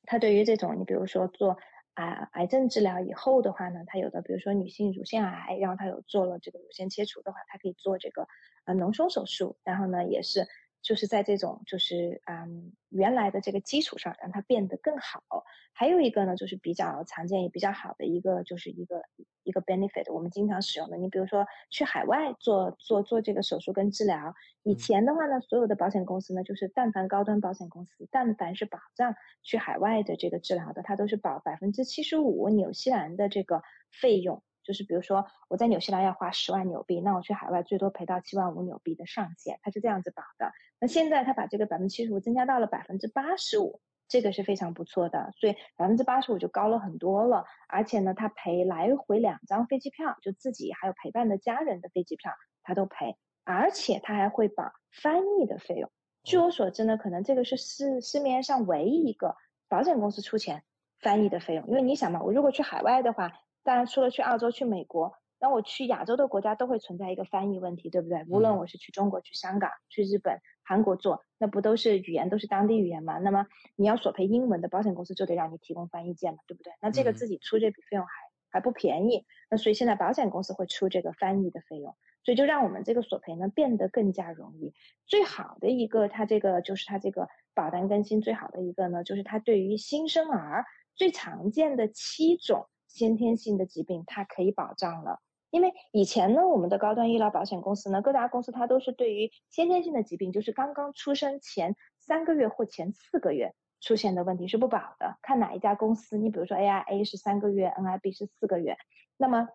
[0.06, 1.58] 它对于这种你比如说做
[1.92, 8.26] 啊癌症治疗以后的话呢，它有的比如说女性乳腺癌，然后它有做了这个乳腺切除的话，它可以做这个
[8.64, 10.48] 呃脓胸手术，然后呢也是。
[10.82, 19.02] 就是在这种就是嗯原来的这个基础上让它变得更好，还有一个呢就是比较常见也比较好的一个就是一个
[19.42, 34.42] 一个 benefit，我们经常使用的，你比如说去海外做做做这个手术跟治疗，以前的话呢，所有的保险公司呢就是但凡高端保险公司，但凡是保障去海外的这个治疗的，它都是保百分之七十五纽西兰的这个费用。
[34.62, 40.52] 就是比如说我在纽西兰要花十万纽币，那我去海外最多赔到七万五纽币的上限，它是这样子保的。
[40.80, 47.44] 那现在他把这个百分之七十五增加到了百分之八十五，这个是非常不错的，所以百分之八十五就高了很多了。
[47.68, 55.90] 而且呢，他赔来回两张飞机票，就自己还有陪伴的家人的飞机票，他都赔，而且他还会把翻译的费用。
[56.24, 59.36] 据我所知呢，可能这个是市市面上唯一一个
[59.68, 60.64] 保险公司出钱
[61.00, 63.32] 翻译的费用，因为你想嘛，我如果去海外的话。
[63.62, 68.24] 当然，除了去澳洲、去美国，那我去亚洲的国家都会存在一个翻译问题，对不对？
[68.26, 70.40] 无论我是去中国、去香港、去日本、
[70.70, 73.18] 韩国做，那不都是语言都是当地语言吗？
[73.18, 76.72] 那么你要索赔英文的保险公司就得让你提供翻译件嘛，对不对？
[76.80, 78.12] 那这个自己出这笔费用还
[78.50, 84.72] 还不便宜，那所以现在保险公司会出这个翻译的费用，所以就让我们这个索赔呢变得更加容易。
[85.06, 90.64] 最好的一个，它这个就是它这个保单更新最好的一个呢，就是它对于新生儿
[90.94, 92.68] 最常见的七种。
[92.86, 95.20] 先天性的疾病，它可以保障了。
[95.50, 105.16] 因为以前呢，我们的高端医疗保险公司呢，各大公司它都是对于先天性的疾病，就是刚刚出生前三个月或前四个月出现的问题是不保的。
[105.22, 108.76] 看哪一家公司，你比如说 AIA 是三个月，NIB 是四个月，
[109.16, 109.48] 那么。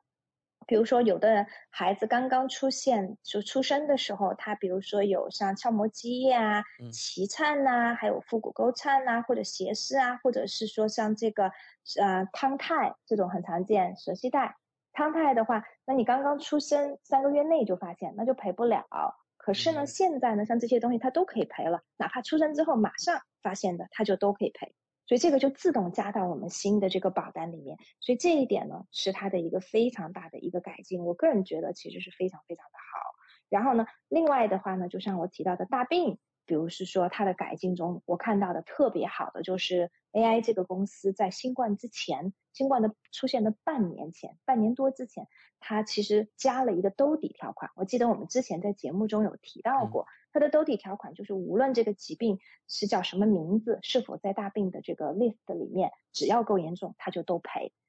[0.68, 11.52] 比如说，有的孩子刚刚出现就出生的时候，他比如说有像鞘膜积液啊、脐颤呐，还有腹股沟颤呐，或者斜视啊，或者是说像这个
[12.02, 14.56] 呃汤态这种很常见，舌系带，
[14.96, 18.86] 康泰的话，那你刚刚出生三个月内就发现，那就赔不了。
[19.38, 24.74] 可是呢，现在呢，像这些东西它都可以赔了，哪怕出生之后马上发现的，它就都可以赔。
[25.06, 27.78] 所以这个就自动加到我们新的这个保单里面。
[28.00, 31.04] 所以这一点呢，是它的一个非常大的一个改进。
[31.04, 33.00] 我个人觉得其实是非常非常的好。
[33.50, 36.18] 然后呢，另外的话呢，就像我提到的大病。
[36.48, 45.28] 比如是说它的改进中，我看到的特别好的就是 AI 这个公司在新冠之前，新冠的出现的半年前，半年多之前，
[45.60, 47.70] 它其实加了一个兜底条款。
[47.76, 52.40] 我记得我们之前在节目中有提到过，它的兜底条款就是无论这个疾病
[52.70, 57.74] 是叫什么名字，是否在大病的这个 list 里面，只要够严重，它就都赔。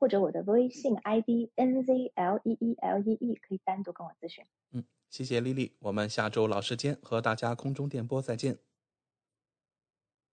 [0.00, 4.44] 或者我的微信 ID N Z L E E L E E，可以单独跟我咨询。
[4.72, 4.82] 嗯。
[5.10, 8.58] 谢谢丽丽，我们下周老时间和大家空中电波再见。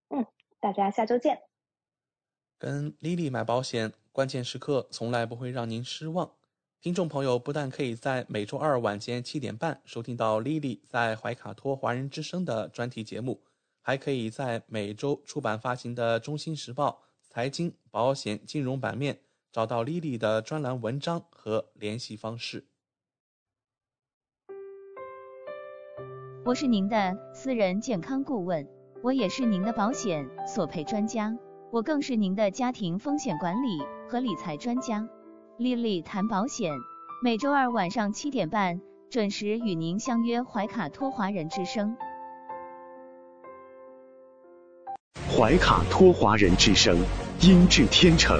[0.09, 0.23] 嗯，
[0.59, 1.41] 大家下周见。
[2.59, 6.31] 跟丽丽买保险，关键时刻从来不会让您失望。
[6.79, 13.41] 听众朋友不但可以在每周二晚间七点半收听到丽丽在怀卡托华人之声的专题节目，
[13.81, 19.19] 还可以在每周出版发行的《中心时报》财经、保险、金融版面
[19.57, 22.67] 找到丽丽的专栏文章和联系方式。
[26.45, 28.69] 我是您的私人健康顾问，
[29.01, 31.35] 我也是您的保险索赔专家，
[31.71, 35.09] 我更是您的家庭风险管理和理财专家。
[35.57, 36.71] 丽丽谈保险，
[37.23, 38.79] 每周二晚上七点半
[39.09, 41.97] 准时与您相约怀卡托华人之声。
[45.35, 46.95] 怀卡托华人之声，
[47.41, 48.39] 音质天成，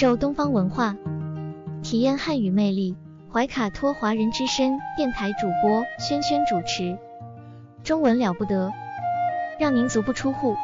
[0.00, 0.96] 受东方文化，
[1.82, 2.96] 体验汉语魅力。
[3.30, 6.96] 怀卡托华人之声电台主播轩轩主持，
[7.84, 8.72] 中文了不得，
[9.58, 10.56] 让您足不出户，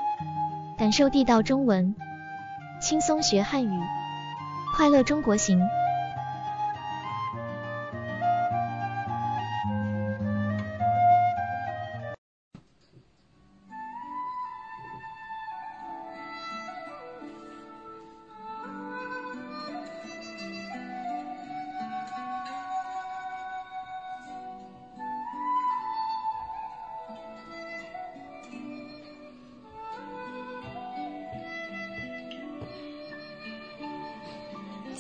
[0.79, 1.95] 感受地道中文，
[2.81, 3.79] 轻松学汉语，
[4.75, 5.61] 快乐中国行。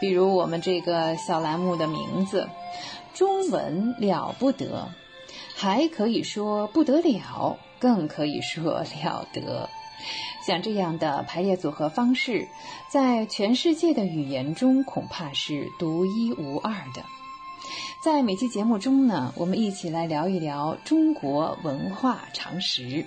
[0.00, 2.48] 比如我们这个小栏目的名字
[3.12, 4.88] “中文了不得”，
[5.54, 9.68] 还可以说不得了，更可以说了得。
[10.46, 12.48] 像这样的排列组合方式，
[12.90, 17.04] 在全世界的语言中恐怕是独一无二的。
[18.02, 23.04] 在每期节目中呢，我们一起来聊一聊中国文化常识。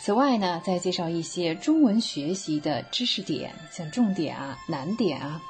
[0.00, 5.40] 此外呢，再介绍一些中文学习的知识点，像重点啊、难点啊，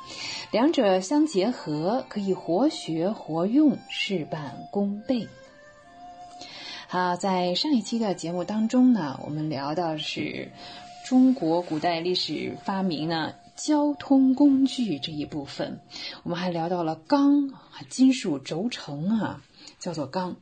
[0.55, 5.27] 两者相结合，可以活学活用，事半功倍。
[6.87, 10.53] 好，在上一期的节目当中呢，我们聊到是
[11.05, 13.35] 中国古代历史发明呢。
[13.57, 15.81] 交通工具这一部分，
[16.23, 17.51] 我们还聊到了钢，
[17.89, 19.43] 金属轴承啊，
[19.81, 20.37] 叫做钢。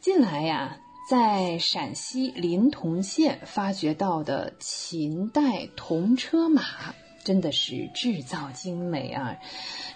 [0.00, 0.76] 近来呀，
[1.10, 6.62] 在陕西临潼县发掘到的秦代铜车马，
[7.24, 9.38] 真的是制造精美啊，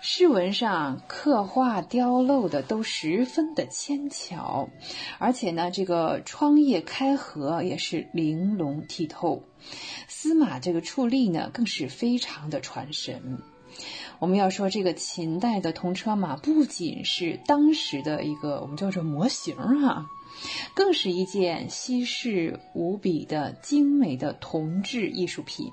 [0.01, 4.71] 饰纹上刻画雕镂的都十分的纤巧，
[5.19, 9.43] 而且呢，这个窗叶开合也是玲珑剔透。
[10.09, 13.39] 司马这个矗立呢，更是非常的传神。
[14.19, 20.07] 我们要说这个秦代的铜车马，不仅是当时的一个我们叫做模型哈，
[20.75, 25.71] 更是一件稀世无比的精美的铜制艺术品。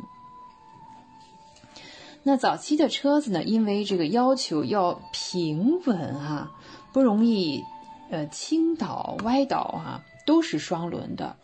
[2.28, 6.51] 那早期的车子呢，因为这个要求要平稳啊，
[6.91, 7.63] 不容易
[8.09, 11.36] 呃倾倒歪倒啊，都是双轮的。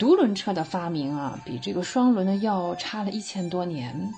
[0.00, 4.10] 独轮车的发明啊，比这个双轮的要差了一千多年。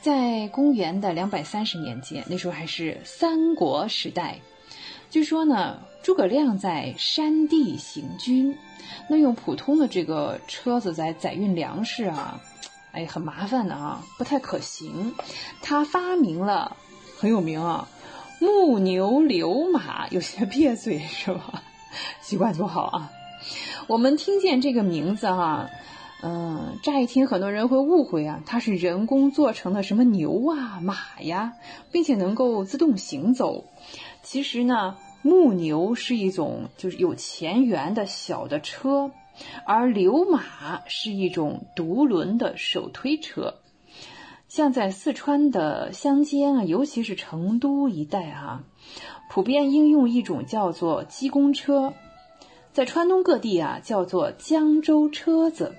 [0.00, 4.38] 在公元的两百三十年间，那时候还是三国时代。
[5.10, 8.56] 据说呢，诸葛亮在山地行军，
[9.08, 12.40] 那用普通的这个车子在载运粮食啊，
[12.96, 15.14] 哎，很麻烦的啊，不太可行。
[15.60, 16.74] 他发明了
[17.18, 17.86] 很有名啊，
[18.40, 21.62] 木牛流马，有些 别嘴是吧？
[22.22, 23.12] 习惯就好啊。
[23.86, 25.68] 我们听见这个名字哈，
[26.22, 31.52] 嗯，乍一听很多人会误会啊，它是人工做成的什么牛啊、马呀，
[31.92, 33.66] 并且能够自动行走。
[34.22, 39.10] 其实呢，木牛是一种就是有前缘的小的车，
[39.64, 43.54] 而流马是一种独轮的手推车。
[44.48, 48.62] 像在四川的乡间啊，尤其是成都一带啊，
[49.28, 51.92] 普遍应用一种叫做鸡公车。
[52.72, 55.74] 在川东各地啊，叫做江州车子。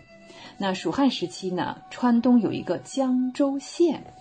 [0.57, 4.13] 那蜀汉时期呢，川东有一个江州县。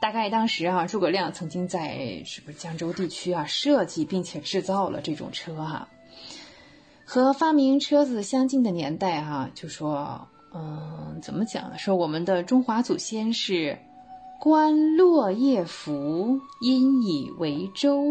[0.00, 5.88] 大概当时啊，诸葛亮曾经在是不是江州地区啊设计并且制造了这种车哈。
[7.08, 11.78] 和发明车子相近的年代哈，就说嗯，怎么讲呢？
[11.78, 13.78] 说我们的中华祖先是
[14.40, 18.02] 观落叶浮，因以为舟。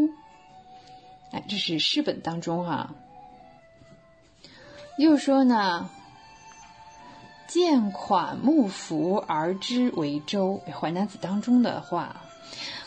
[1.31, 2.95] 哎，这是诗本当中哈。
[4.97, 5.89] 又说呢，
[7.47, 12.21] 见款木浮而知为舟，《淮南子》当中的话。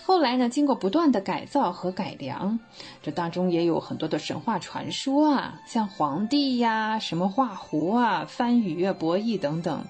[0.08, 2.58] 后来呢，经过不断的改造和改良，
[3.02, 9.84] 这当中也有很多的神话传说啊，像皇帝呀、什么画狐啊、番禺啊、博弈等等。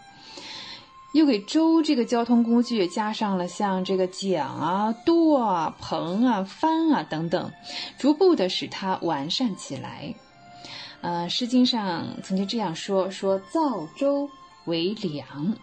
[1.12, 7.52] 又给舟这个交通工具加上了像这个桨啊、舵啊、篷啊、帆啊等等，
[7.96, 10.16] 逐步的使它完善起来。
[11.00, 14.28] 呃，《诗经》上曾经这样说：“说造舟
[14.64, 15.54] 为梁。”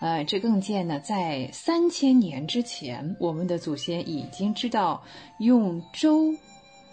[0.00, 5.04] 呃，这更见呢，在三千年之前，我们的祖先已经知道
[5.38, 6.34] 用舟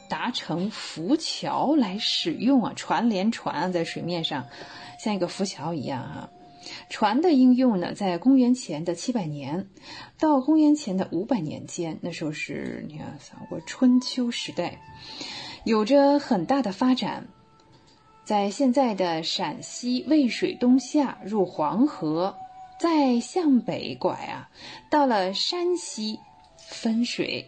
[0.09, 4.47] 达成浮桥来使用啊，船连船在水面上，
[4.99, 6.29] 像一个浮桥一样啊。
[6.89, 9.67] 船的应用呢，在公元前的七百年
[10.19, 14.79] 到公元前的五百年间，那时候是你看，三国春秋时代，
[15.63, 17.27] 有着很大的发展。
[18.23, 22.37] 在现在的陕西渭水东下入黄河，
[22.81, 24.49] 再向北拐啊，
[24.89, 26.17] 到了山西
[26.57, 27.45] 分水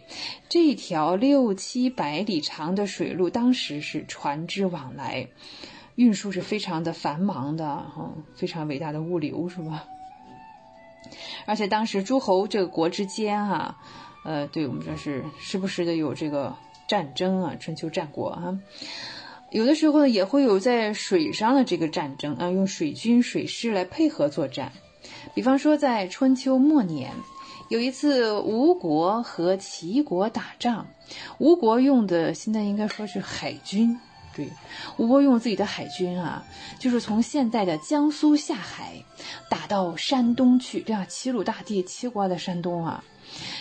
[0.48, 5.26] 这条六七百里长的水路，当时是船只往来。
[5.96, 9.84] 运输是非常的繁忙的，哈，非常伟大的物流，是吧？
[11.46, 13.76] 而且当时诸侯这个国之间，哈，
[14.24, 16.54] 呃，对我们说是时不时的有这个
[16.86, 18.56] 战争啊，春秋战国啊，
[19.50, 24.70] 有的时候呢也会有在水上的这个战争啊，用水军、水师来配合作战。
[25.34, 27.10] 比方说在春秋末年，
[27.68, 30.86] 有一次吴国和齐国打仗，
[31.38, 33.98] 吴国用的现在应该说是海军。
[34.36, 34.48] 对，
[34.96, 36.44] 吴国用自己的海军啊，
[36.78, 38.92] 就是从现在的江苏下海，
[39.48, 43.04] 打到山东去，这样齐鲁大地，齐国的山东啊，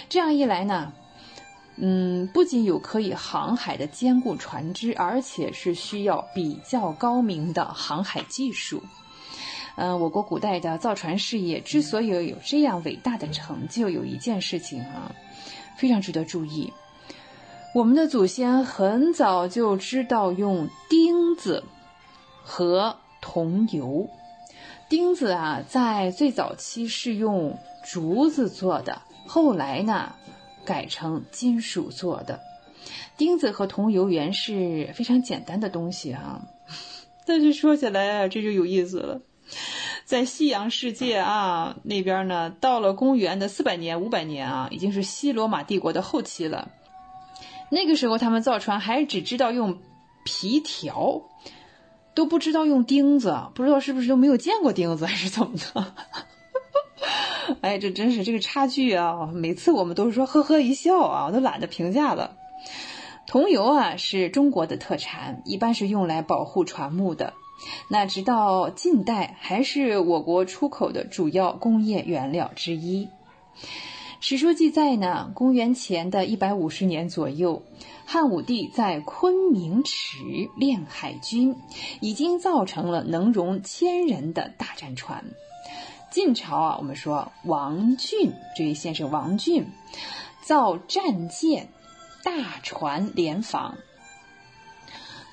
[0.09, 0.91] 这样一来呢，
[1.77, 8.81] 嗯，不仅有可以航海的坚固船只，而且是需要比较高明的航海技术。
[9.75, 15.15] 嗯，我国古代的造船事业之所以有这样伟大的成就，有一件事情啊，
[15.77, 16.71] 非常值得注意。
[17.73, 21.63] 我们的祖先很早就知道用钉子
[22.43, 24.07] 和桐油。
[24.89, 30.13] 钉子啊，在最早期是用竹子做的，后来呢，
[30.63, 32.39] 改成金属做的。
[33.17, 36.41] 钉子和桐油原是非常简单的东西啊，
[37.25, 39.21] 但是说起来啊，这就有意思了。
[40.05, 46.71] 在西洋世界啊，那边呢，到了公元的四百年、五百年啊，已经是西罗马帝国的后期了。
[47.69, 49.79] 那个时候，他们造船还只知道用
[50.25, 51.23] 皮条，
[52.13, 55.93] 都不知道用钉子，不知道是不是都没有见过钉子，还是怎么的？
[57.61, 59.29] 哎，这真是这个差距啊！
[59.33, 62.37] 每次我们都是说呵呵一笑啊，我都懒得评价了。
[63.27, 67.33] 桐油啊，是中国的特产，一般是用来保护船木的。
[67.87, 73.09] 那直到近代，还是我国出口的主要工业原料之一。
[74.19, 77.63] 史书记载呢，公元前的一百五十年左右，
[78.05, 80.17] 汉武帝在昆明池
[80.57, 81.55] 练海军，
[81.99, 85.25] 已经造成了能容千人的大战船。
[86.11, 89.65] 晋朝啊，我们说王浚这位先生王浚
[90.41, 91.69] 造战舰。
[92.25, 93.75] 大船连防，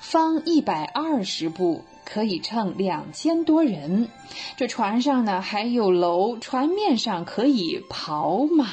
[0.00, 4.08] 方一百二十步，可以乘两千多人。
[4.56, 8.66] 这船上呢还有楼，船面上可以跑马。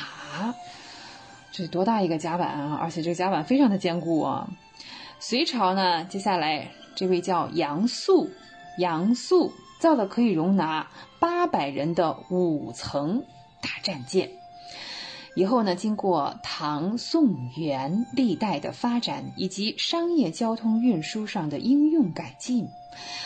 [1.52, 2.80] 这多大一个甲板啊！
[2.82, 4.48] 而且这个甲板非常的坚固啊。
[5.20, 8.30] 隋朝呢，接下来这位叫杨素，
[8.78, 10.88] 杨素造了可以容纳
[11.20, 13.24] 八百人的五层
[13.62, 14.32] 大战舰。
[15.38, 22.70] 以后呢，经过唐、宋、元历代的发展，以及商业交通运输上的应用改进，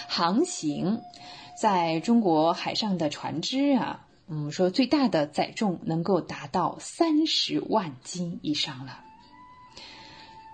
[0.09, 0.99] 航行
[1.57, 8.99] 在中国海上的船只啊，嗯，说最大的载重能够达到三十万斤以上了。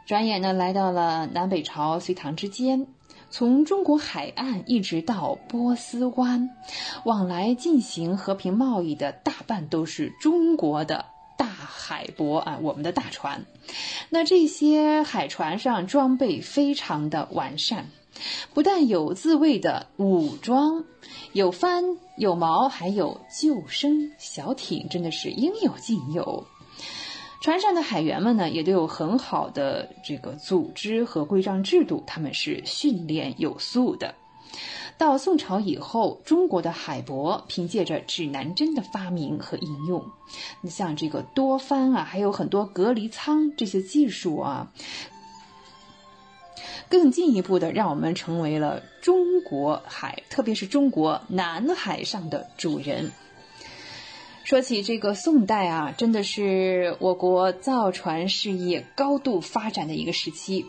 [0.06, 2.86] 转眼呢，来到了南北朝隋唐之间，
[3.32, 6.52] 从中国海岸一直到波斯湾，
[7.04, 11.06] 往来进行和平贸易的大半都是中国的。
[11.68, 13.46] 海舶啊，我们的大船，
[14.10, 17.90] 那这些海船上装备非常的完善，
[18.54, 20.86] 不但有自卫的武装，
[21.34, 21.84] 有帆
[22.18, 26.48] 有锚，还有救生小艇，真的是应有尽有。
[27.40, 34.16] 船上的海员们呢，也都有很好的这个组织和规章制度，他们是训练有素的。
[34.98, 40.04] 到宋朝以后，中国的海舶凭借着指南针的发明和应用，
[40.62, 44.72] 你像这个多帆啊，还有很多隔离舱这些技术啊，
[46.90, 53.12] 更进一步的让我们成为了中国海，特别是中国南海上的主人。
[54.44, 60.66] 说起这个宋代啊，真的是我国造船事业高度发展的一个时期。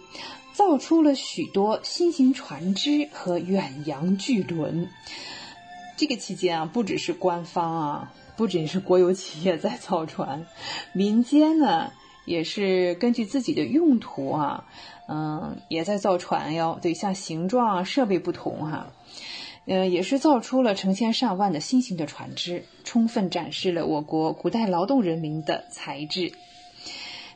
[0.59, 4.88] 造出了许多新型船只和远洋巨轮。
[5.96, 10.46] 这个期间啊，不只是官方啊，不仅是国有企业在造船，
[10.92, 11.92] 民间呢
[12.24, 14.64] 也是根据自己的用途啊，
[15.09, 16.80] 嗯，也在造船哟。
[16.82, 18.92] 对，像形状、设备不同哈，
[19.64, 26.32] 嗯，也是造出了成千上万的新型的船只，充分展示了我国古代劳动人民的才智。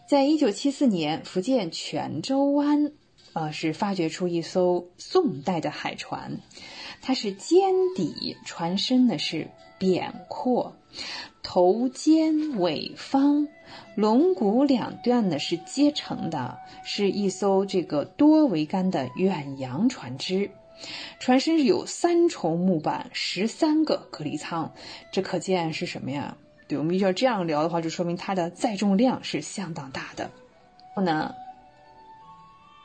[0.09, 2.91] 在一九七四年，福建泉州湾。
[3.35, 6.39] 呃，是发掘出一艘宋代的海船，
[7.01, 10.77] 它是尖底，船身呢是扁阔，
[11.43, 13.49] 头尖尾方，
[13.95, 20.51] 龙骨两段呢是接成的，是一艘这个多桅杆的远洋船只。
[21.19, 24.73] 船身是有三重木板，十三个隔离舱，
[25.11, 26.37] 这可见是什么呀？
[26.69, 30.31] 对我们要这样聊的话，就说明它的载重量是相当大的。
[30.95, 31.35] 后呢？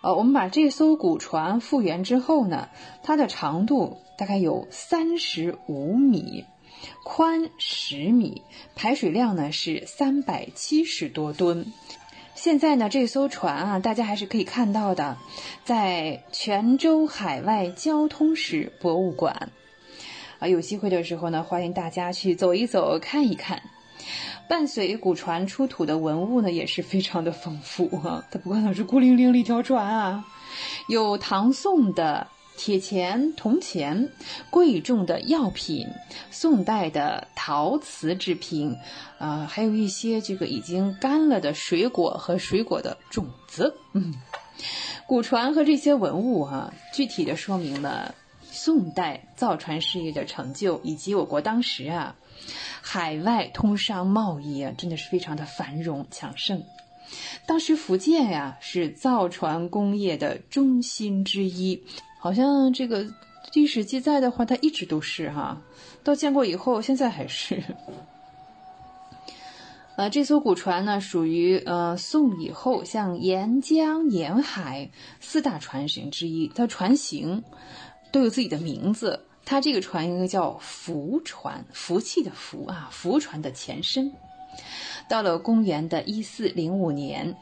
[0.01, 2.69] 呃，我们把这艘古船复原之后呢，
[3.03, 6.45] 它的长度大概有三十五米，
[7.03, 8.43] 宽十米，
[8.75, 11.73] 排水量呢是三百七十多吨。
[12.35, 15.17] 现在呢，这艘船啊，大家还是可以看到的，
[15.65, 19.49] 在泉州海外交通史博物馆。
[20.37, 23.63] 啊，有机会的时候呢，欢迎大家去走一走，看一看。
[24.47, 28.23] 伴随古船出土的文物呢，也是非常的丰富哈。
[28.31, 30.25] 它不光是孤零零的一条船啊，
[30.87, 32.27] 有唐宋的
[32.57, 34.09] 铁钱、铜钱、
[34.49, 35.87] 贵重的药品、
[36.31, 38.75] 宋代的陶瓷制品，
[39.19, 43.75] 啊，还有一些这个已经干了的水果和水果的种子。
[43.93, 44.15] 嗯，
[45.05, 52.15] 古船和这些文物哈，具体的说明了宋代造船事业的成就，以及我国当时啊。
[52.81, 56.63] 海外通商贸易啊，真的是非常的繁荣强盛。
[57.45, 61.81] 当时福建呀是造船工业的中心之一，
[62.19, 63.05] 好像这个
[63.53, 65.61] 历史记载的话，它一直都是哈，
[66.03, 67.63] 到建国以后，现在还是。
[69.95, 77.43] 呃，这艘古船呢，属于呃宋以后像沿江沿海四大船型之一，它船型
[78.11, 79.26] 都有自己的名字。
[79.49, 84.11] 它这个船应该叫福船，福气的福啊，福船的前身。
[85.07, 87.33] 到了公元的一四零五年，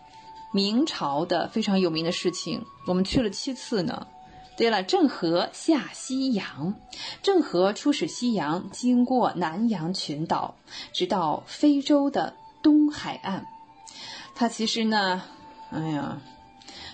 [0.53, 4.05] 明朝的非常有名的事情，我们去了七次呢。
[4.55, 6.75] 对了，郑和下西洋，
[7.23, 10.53] 郑和出使西洋，经过南洋群岛，
[10.93, 13.47] 直到非洲的东海岸。
[14.35, 15.23] 他其实呢，
[15.71, 16.21] 哎呀，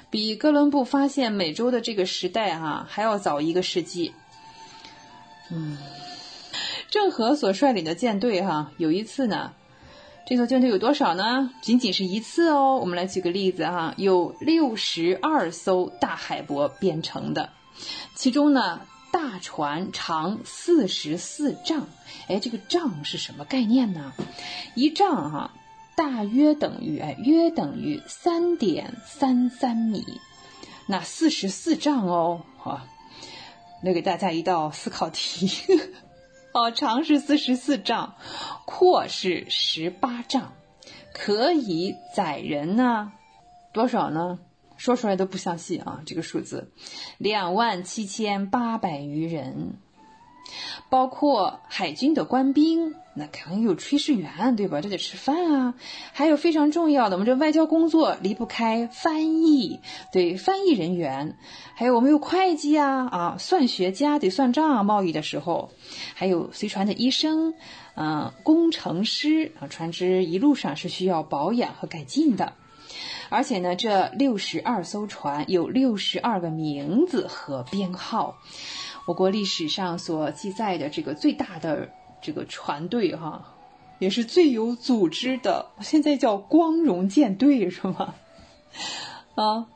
[0.10, 4.14] 比哥伦布发现美洲的这个时代哈还要早一个世纪。
[5.52, 5.78] 嗯，
[6.90, 9.52] 郑和所率领的舰队哈，有一次呢，
[10.26, 11.52] 这艘舰队有多少呢？
[11.62, 12.78] 仅仅是一次哦。
[12.80, 17.50] 我们来举个例子哈，有六十二艘大海舶编成的，
[18.16, 18.82] 其中呢，
[19.12, 21.88] 大船长四十四丈。
[22.30, 24.14] 哎，这个丈是什么概念呢？
[24.76, 25.54] 一丈哈，
[25.98, 30.06] 大约等于哎，约等于三点三三米。
[30.88, 32.86] 那四十四丈哦，哈。
[33.82, 35.50] 留给大家一道思考题，
[36.54, 38.16] 哦，长是四十四丈，
[38.66, 40.54] 阔是十八丈，
[41.14, 43.12] 可以载人呢
[43.74, 44.40] 多少呢？
[44.78, 46.72] 说出来都不相信啊，这个数字，
[47.18, 49.81] 两万七千八百余人。
[50.90, 54.82] 包括海军的官兵，那肯定有炊事员，对吧？
[54.82, 55.74] 这得吃饭啊。
[56.12, 59.80] 还有非常重要的，我们这外交工作离不开翻译，
[60.12, 61.38] 对，翻译人员。
[61.76, 65.72] 还有我们有会计啊，啊，算学家得算账啊，贸易的时候。
[66.14, 67.54] 还有随船的医生，
[67.96, 72.54] 嗯，工程师啊，船只一路上是需要保养和改进的。
[73.30, 78.38] 而且呢，这六十二艘船有六十二个名字和编号。
[79.06, 81.90] 我国历史上所记载的这个最大的
[82.22, 83.56] 这个船队哈，
[84.00, 88.14] 也是最有组织的，现在叫光荣舰队是吗？
[89.36, 89.68] 啊，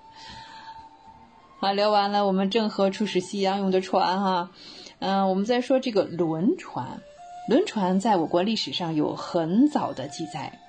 [1.60, 4.52] 好，聊完了我们郑和出使西洋用的船哈，
[5.00, 7.02] 嗯，我们再说这个轮船。
[7.48, 10.60] 轮船在我国历史上有很早的记载，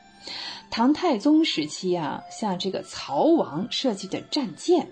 [0.70, 4.88] 唐太宗时期啊，像这个曹王设计的战舰。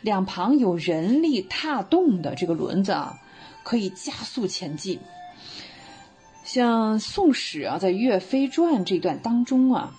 [0.00, 3.18] 两旁有人力踏动的这个轮子啊，
[3.62, 5.00] 可以加速前进。
[6.44, 9.94] 像《宋史》啊，在《岳飞传》这段当中啊，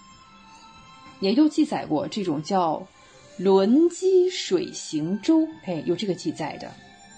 [1.19, 2.87] 也就记载过这种叫
[3.37, 6.71] “轮机水行舟”，哎，有这个记载的。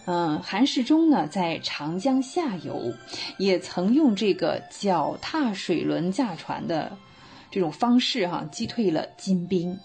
[0.06, 2.92] 嗯，韩世忠呢，在长江下游
[3.38, 6.98] 也曾用这个脚踏水轮驾船的
[7.52, 9.78] 这种方式哈，击退了金兵。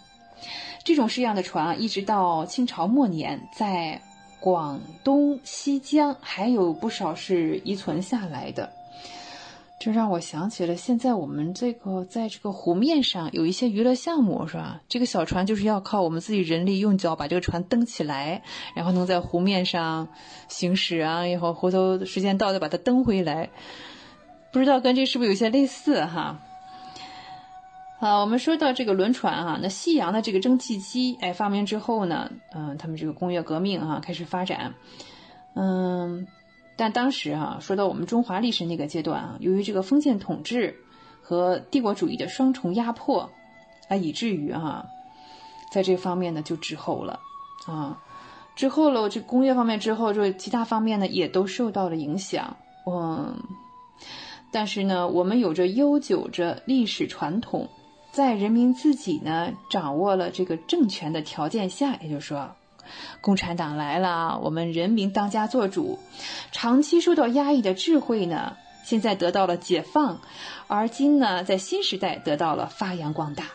[0.85, 4.03] 这种式样的船啊，一直到清朝末年，在
[4.39, 8.71] 广东西江还有不少是遗存下来的。
[9.81, 14.81] 这让我想起了现在我们这个在这个湖面上有一些娱乐项目，是吧？
[14.89, 18.43] 这个小船就是要靠我们自己人力用脚把这个船蹬起来，
[18.75, 20.09] 然后能在湖面上
[20.49, 23.51] 行驶啊，以后回头时间到再把它蹬回来。
[24.53, 26.41] 不知道跟这是不是有些类似哈？
[28.05, 34.75] 啊，我们说到这个轮船啊，那西洋的这个蒸汽机哎发明之后呢，嗯，他们这个工业革命啊开始发展，
[35.55, 36.27] 嗯，
[36.77, 40.77] 但当时啊，说到我们中华历史那个阶段啊，由于这个封建统治
[41.23, 43.31] 和帝国主义的双重压迫，
[43.89, 44.85] 啊，以至于啊，
[45.73, 47.21] 在这方面呢就滞后了
[47.67, 48.03] 啊，
[48.55, 52.55] 滞后了这工业方面之后，这其他方面呢也都受到了影响，
[52.85, 53.35] 嗯，
[54.53, 57.67] 但是呢，我们有着悠久着历史传统。
[58.15, 62.53] 在人民自己呢掌握了这个政权的条件下，也就是说，
[63.21, 65.99] 共产党来了，我们人民当家做主，
[66.53, 70.21] 长期受到压抑的智慧呢，现在得到了解放，
[70.69, 73.47] 而今呢，在新时代得到了发扬光大。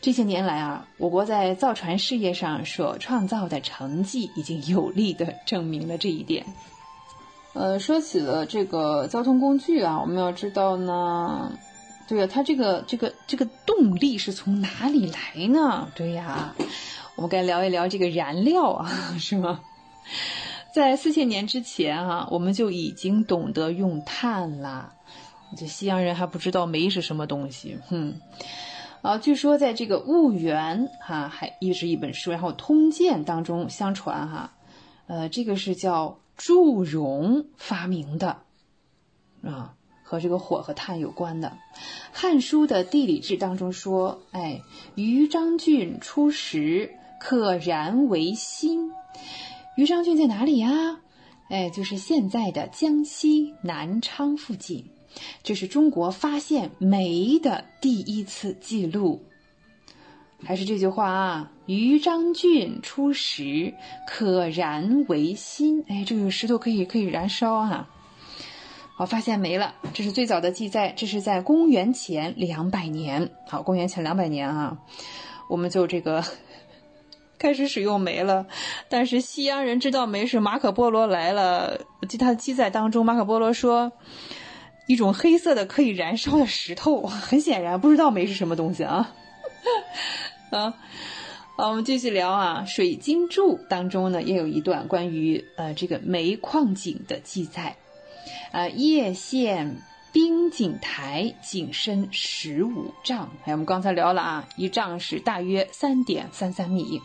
[0.00, 6.46] 这些年来啊，我国在造船事业上所创造的成绩，已经有力的证明了这一点。
[7.54, 11.50] 呃，说起了这个交通工具啊，我们要知道呢。
[12.10, 15.88] 对呀，它这个这个这个动力是从哪里来呢？
[15.94, 16.56] 对呀，
[17.14, 19.60] 我们该聊一聊这个燃料啊， 是吗？
[20.74, 24.92] 在四千年之前啊，我们就已经懂得用碳啦。
[25.56, 28.20] 这西洋人还不知道煤是什么东西，哼。
[29.02, 34.52] 啊，据说在这个《物源》哈，还一是一本书，然后《通鉴》当中相传哈，
[35.06, 38.38] 呃，这个是叫祝融发明的
[39.44, 39.74] 啊。
[40.10, 41.56] 和这个火和炭有关的。
[42.12, 44.60] 《汉书》的地理志当中说：“哎，
[44.96, 48.90] 于章郡出石，可燃为薪。”
[49.78, 50.98] 于章郡在哪里呀？
[51.48, 54.84] 哎，就是现在的江西南昌附近。
[55.44, 59.22] 这是中国发现煤的第一次记录。
[60.42, 63.74] 还是这句话啊，于章郡出石，
[64.08, 65.84] 可燃为薪。
[65.86, 67.88] 哎，这个石头可以可以燃烧啊。
[69.00, 73.30] 好，发现煤了，这是最早的记载，这是在公元前两百年。
[73.48, 74.76] 好，公元前两百年啊，
[75.48, 76.22] 我们就这个
[77.40, 78.46] 开始使用煤了。
[78.90, 83.90] 但是西洋人知道煤是马可波罗来了，记他的记载当中，马可波罗说
[84.86, 87.00] 一种黑色的可以燃烧的石头。
[87.06, 89.14] 很显然不知道煤是什么东西啊。
[90.52, 90.74] 啊，
[91.56, 92.64] 好，我们继续聊啊。
[92.70, 97.76] 《水经注》当中呢，也有一段关于呃这个煤矿井的记载。
[98.52, 99.76] 呃，叶县
[100.12, 103.30] 冰井台井深十五丈。
[103.44, 107.00] 哎，我们刚才聊了啊，一丈是大约三点三三米。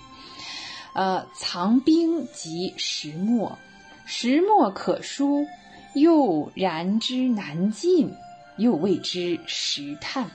[0.93, 3.57] 呃，藏冰及石墨，
[4.05, 5.45] 石墨可疏，
[5.93, 8.13] 又燃之难尽，
[8.57, 10.31] 又谓之石炭。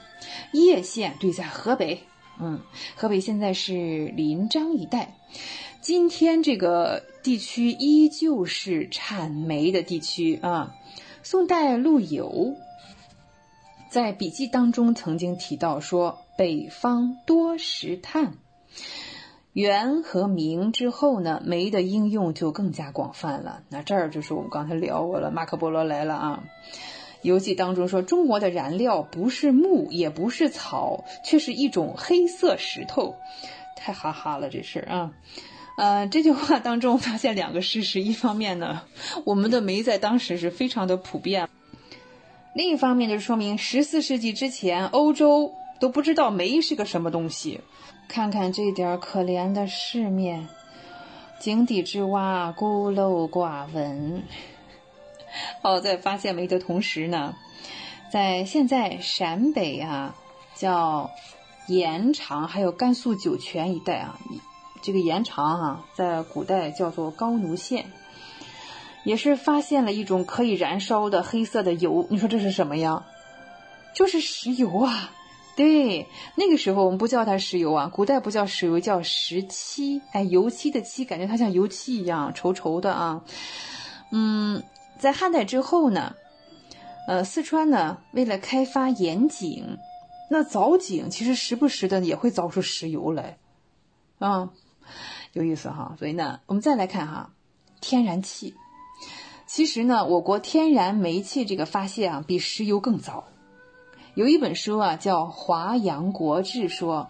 [0.52, 2.02] 叶县对，在河北。
[2.43, 2.61] 嗯，
[2.94, 5.15] 河北现在是临漳一带，
[5.81, 10.77] 今天这个地区依旧是产煤的地区啊。
[11.23, 12.55] 宋代陆游
[13.89, 18.35] 在笔记当中曾经提到说，北方多石炭。
[19.55, 23.62] 元和明之后呢，煤的应用就更加广泛了。
[23.70, 26.44] 那这儿就是我们刚才聊过了，马可波罗来了啊。
[27.23, 33.16] 游记当中说，中国的燃料不是木，也不是草，却是一种黑色石头，
[33.77, 35.12] 太哈哈了这事儿啊！
[35.76, 38.82] 呃，这句话当中发现两个事实：一方面呢，
[39.24, 41.47] 我们的煤在当时是非常的普遍；
[42.55, 47.60] 另一方面就说明十四世纪之前，欧洲都不知道煤是个什么东西。
[48.09, 50.48] 看看这点可怜的世面，
[51.38, 54.24] 井底之蛙，孤陋寡闻。
[55.62, 57.36] 好，在发现煤的同时呢，
[58.12, 60.14] 在现在陕北啊，
[60.56, 61.10] 叫
[61.68, 64.18] 延长，还有甘肃酒泉一带啊，
[64.82, 67.90] 这个延长啊，在古代叫做高奴县，
[69.05, 72.07] 也是发现了一种可以燃烧的黑色的油。
[72.11, 73.05] 你说这是什么呀？
[73.94, 75.12] 就是石油啊！
[75.57, 80.01] 对，那个时候我们不叫它石油啊，古代不叫石油，叫石漆。
[80.12, 83.24] 哎，油漆的漆，感觉它像油漆一样稠稠的啊。
[84.11, 84.62] 嗯。
[84.98, 86.15] 在汉代之后呢，
[87.09, 89.78] 呃，四川呢为了开发盐井，
[90.28, 93.39] 那凿井其实时不时的也会凿出石油来，
[94.19, 94.51] 啊，
[95.32, 95.94] 有意思哈。
[95.98, 97.31] 所以呢，我们再来看哈，
[97.81, 98.55] 天然气，
[99.47, 103.24] 其实呢，我国天然煤气这个发现啊，比石油更早。
[104.15, 107.09] 有一本书啊叫《华阳国志》，说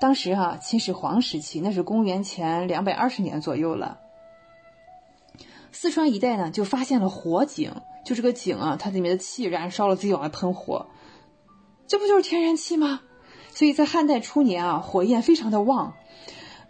[0.00, 3.98] 当时哈秦始皇时期，那是公元前两百二十年左右了。
[5.72, 7.72] 四川一带呢，就发现了火井，
[8.04, 10.86] 就这个井啊，它里面的气燃烧了，自己往外喷火，
[11.86, 13.02] 这不就是天然气吗？
[13.52, 15.94] 所以在汉代初年啊，火焰非常的旺。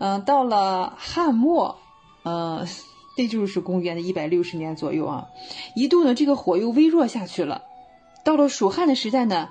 [0.01, 1.77] 嗯，到了汉末，
[2.25, 2.67] 嗯，
[3.19, 5.27] 那就是公元的一百六十年左右啊，
[5.77, 7.65] 一度呢，这个火又微弱下去了。
[8.25, 9.51] 到了蜀汉的时代呢，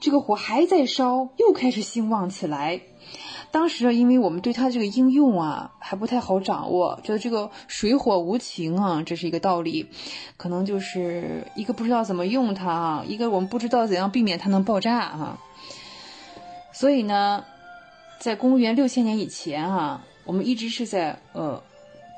[0.00, 2.80] 这个火还在烧，又开始兴旺起来。
[3.50, 9.88] 当时啊，因为我们对它这个应用啊还不太好掌握，觉得这个水火无情啊，这是一个道理，
[10.36, 15.38] 可能就是一个不知道怎么用它啊，一个我们不知道怎样避免它能爆炸啊。
[16.72, 17.44] 所以呢，
[18.22, 21.60] 在公元六千年以前啊，我们一直是在呃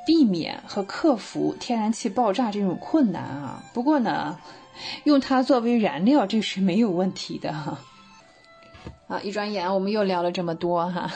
[0.06, 3.64] 避免和克服天然气爆炸这种困难啊。
[3.72, 4.38] 不过呢，
[5.04, 7.78] 用它作为燃料这是没有问题的哈。
[9.08, 11.10] 啊，一转眼我们又聊了这么多哈，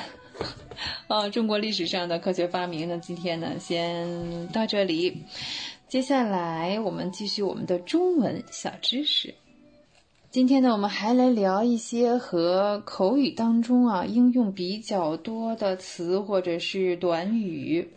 [1.07, 5.23] 啊，中国历史上的科学发明呢，今天呢先到这里，
[5.87, 9.35] 接下来我们继续我们的中文小知识。
[10.31, 17.89] 今天呢，我们还来聊一些和口语当中啊应用比较多的词或者是短语。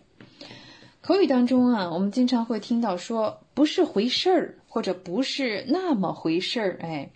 [1.02, 7.10] 口语当中啊，我们经常会听到说“不是回事儿”或者“不是那么回事儿”，哎，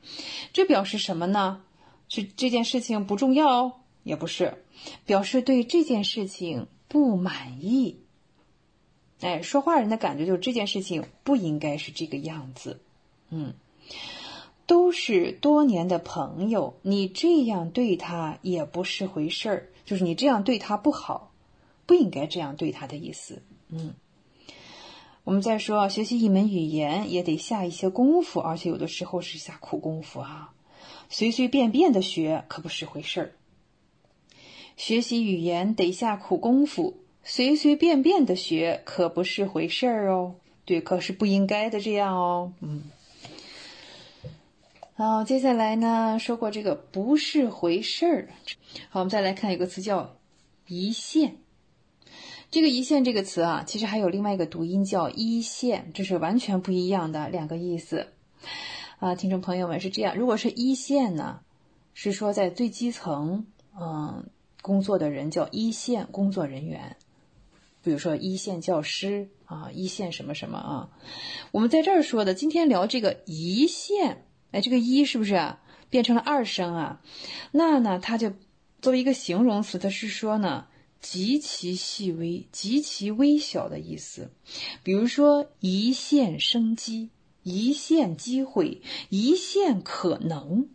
[0.51, 1.61] 这表示什么呢？
[2.09, 4.65] 是这件事情不重要，也不是
[5.05, 8.01] 表示对这件事情不满意。
[9.21, 12.81] 哎，说话人的感觉就是这件事情不应该是这个样子。
[13.29, 13.53] 嗯，
[14.65, 21.31] 都是多年的朋友，你这样对他也不是回事儿，就是你这样对他不好，
[21.85, 23.43] 不应该这样对他的意思。
[23.69, 23.93] 嗯，
[25.23, 30.51] 我们再说，学习一门语言也得下一些功夫，而且有的时候是下苦功夫啊。
[31.09, 33.31] 随随便便的学可不是回事儿。
[34.77, 40.35] 学习语言得下苦功夫，随随便便的学可不是回事儿哦。
[40.65, 42.51] 对，可是不应该的这样哦。
[42.61, 42.81] 嗯。
[44.97, 48.29] 好，接下来呢，说过这个不是回事儿。
[48.89, 50.15] 好，我们再来看一个词叫
[50.67, 51.35] 一线。
[52.49, 58.07] 这个“一线”这个词啊，其实还有另外一个读音叫“一线”，这是完全不一样的两个意思。
[58.99, 61.41] 啊，听众朋友们是这样：如果是一线呢，
[61.93, 63.45] 是说在最基层，
[63.77, 64.29] 嗯，
[64.61, 66.95] 工作的人叫一线工作人员，
[67.83, 70.89] 比如说一线教师啊，一线什么什么啊。
[71.51, 74.23] 我们在这儿说的，今天聊这个一线，
[74.55, 75.55] 哎，这个“一”是不是
[75.89, 77.01] 变成了二声啊？
[77.51, 78.31] 那呢，它就
[78.81, 80.67] 作为一个形容词，它是说呢。
[81.01, 84.31] 极其细微、极其微小的意思，
[84.81, 87.11] 比如说一线生机、
[87.43, 90.67] 一线机会、一线可能、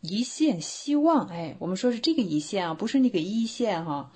[0.00, 1.28] 一线希望。
[1.28, 4.12] 哎，我们说是这个一线啊，不是那个一线哈。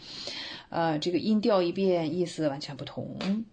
[0.70, 3.44] 呃，这个音调一变，意思完全不同。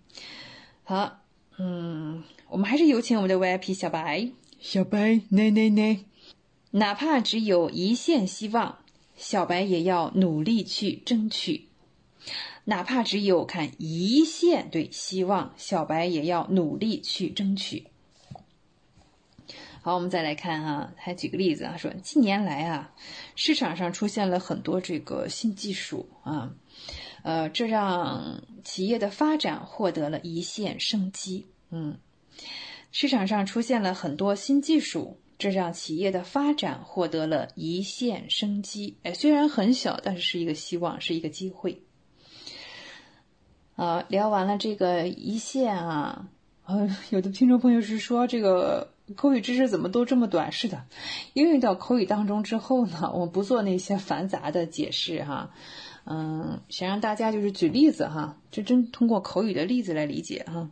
[0.85, 1.19] 好，
[1.57, 4.29] 嗯，我们还是有请我们的 VIP 小白，
[4.59, 5.99] 小白，奶奶奶，
[6.71, 8.79] 哪怕只有一线希望，
[9.15, 11.67] 小白也要努力去争取。
[12.65, 17.88] 哪怕只有看一线对希望，小白也要努力去争取。
[19.81, 22.91] 好，我们再来看哈，还举个例子啊，说近年来啊，
[23.35, 26.51] 市场上出现了很多这个新技术啊，
[27.23, 31.45] 呃，这让企业的发展获得了一线生机。
[31.69, 31.97] 嗯，
[32.99, 38.98] 市场上出现了很多新技术，这让企业的发展获得了一线生机。
[39.03, 41.84] 哎，虽然很小，但是是一个希望，是一个机会。
[43.76, 46.28] 啊，聊完了这个一线啊，
[46.65, 50.52] 呃，有的听众朋友是说这个口语知识怎么都这么短？
[50.52, 50.84] 是的，
[51.34, 55.52] 应用到口语当中之后呢，我不做那些繁杂的解释哈，
[56.06, 60.68] 嗯，想让大家就是举例子哈，就真通过口语的例子来理解哈。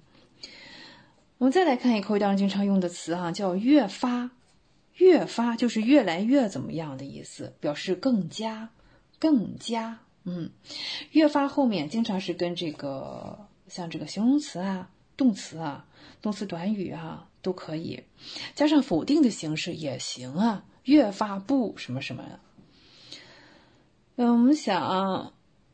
[1.38, 4.32] 我们再来看一口语当中经常用的词哈，叫越发，
[4.94, 8.70] 越发就是越来越怎么样的意思，表示更加，
[9.20, 10.00] 更加。
[10.24, 10.50] 嗯，
[11.12, 15.86] 越发后面经常是跟这个像这个形容词啊、动词啊、
[16.22, 18.04] 动词短语啊都可以，
[18.56, 20.66] 加上否定的形式也行啊。
[20.86, 22.24] 越发不什么什么。
[24.18, 25.34] 嗯，我们想，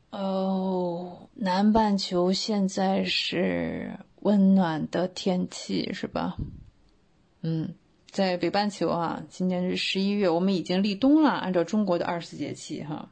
[0.09, 6.37] 哦，南半球现在是温暖的天气是吧？
[7.41, 7.75] 嗯，
[8.09, 13.09] 在北半球啊，今年是十一月，我们已经立冬了，按照中国的二十四节气哈。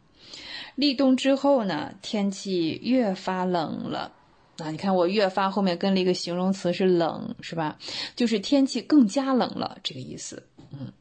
[0.76, 4.14] 立冬之后呢，天气越发冷了。
[4.60, 7.78] 啊，你看我越发后面跟了一个形容词是冷，是吧？
[8.16, 10.44] 就是天气更加冷了，这个意思。
[10.72, 10.92] 嗯，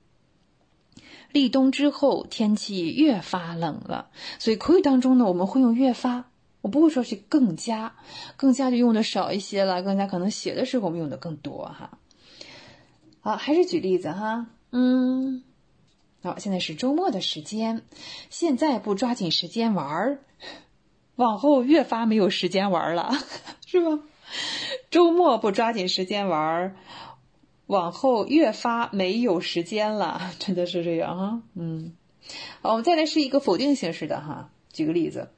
[1.32, 6.30] 立冬之后天气越发冷了，所以口语当中呢，我们会用越发，
[6.68, 7.96] 不会说是更加，
[8.36, 11.98] 更加就用的少一些了，更加可能写的时候我们用的更多哈。
[13.20, 15.42] 好，还是举例子哈，嗯。
[16.20, 17.82] 好，现在是周末的时间，
[18.28, 20.18] 现在不抓紧时间玩儿，
[21.14, 23.12] 往后越发没有时间玩了，
[23.64, 24.02] 是吧？
[24.90, 26.76] 周末不抓紧时间玩儿，
[27.66, 31.42] 往后越发没有时间了，真的是这样哈。
[31.54, 31.92] 嗯，
[32.62, 35.30] 好，我们再来是一个否定形式的哈，举个例子，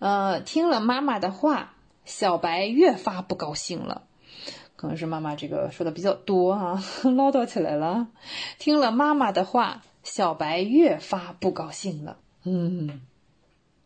[0.00, 1.74] 呃，听了妈妈的话，
[2.04, 4.02] 小白越发不高兴了。
[4.74, 8.08] 可能是妈妈这个说的比较多啊， 唠叨起来了。
[8.58, 12.18] 听了妈妈的话，小白越发不高兴了。
[12.44, 13.02] 嗯，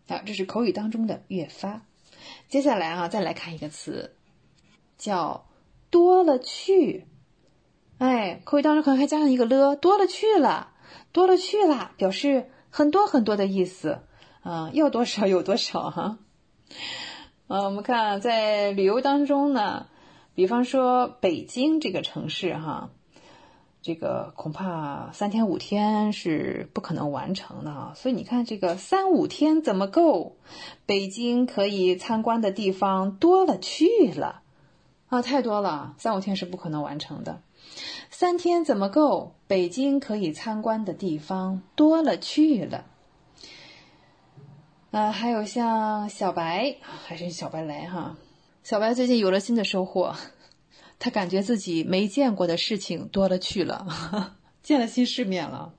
[0.06, 1.82] 啊，这是口语当中的越发。
[2.48, 4.14] 接下来啊，再来看一个词，
[4.96, 5.46] 叫
[5.90, 7.06] 多了去。
[7.98, 10.74] 哎，口语当中可能还加上一个了，多了去了，
[11.10, 14.02] 多了去了，表示很多很多的意思
[14.44, 16.18] 啊，要多少有多少哈。
[17.48, 19.86] 啊， 我们看在旅游当中呢。
[20.36, 22.90] 比方说北京这个城市哈，
[23.82, 27.92] 这个恐怕三天五天是不可能完成的啊。
[27.94, 30.36] 所以你看这个三五天怎么够？
[30.86, 34.42] 北京可以参观的地方多了去了
[35.08, 37.40] 啊，太多了，三五天是不可能完成的。
[38.10, 39.36] 三天怎么够？
[39.46, 42.86] 北京可以参观的地方多了去了。
[44.94, 48.16] 啊，还有像小白，还是小白来哈。
[48.62, 50.14] 小白最近有了新的收获，
[51.00, 55.74] 他感觉自己没见过的事情多了去了， 见了新世面了。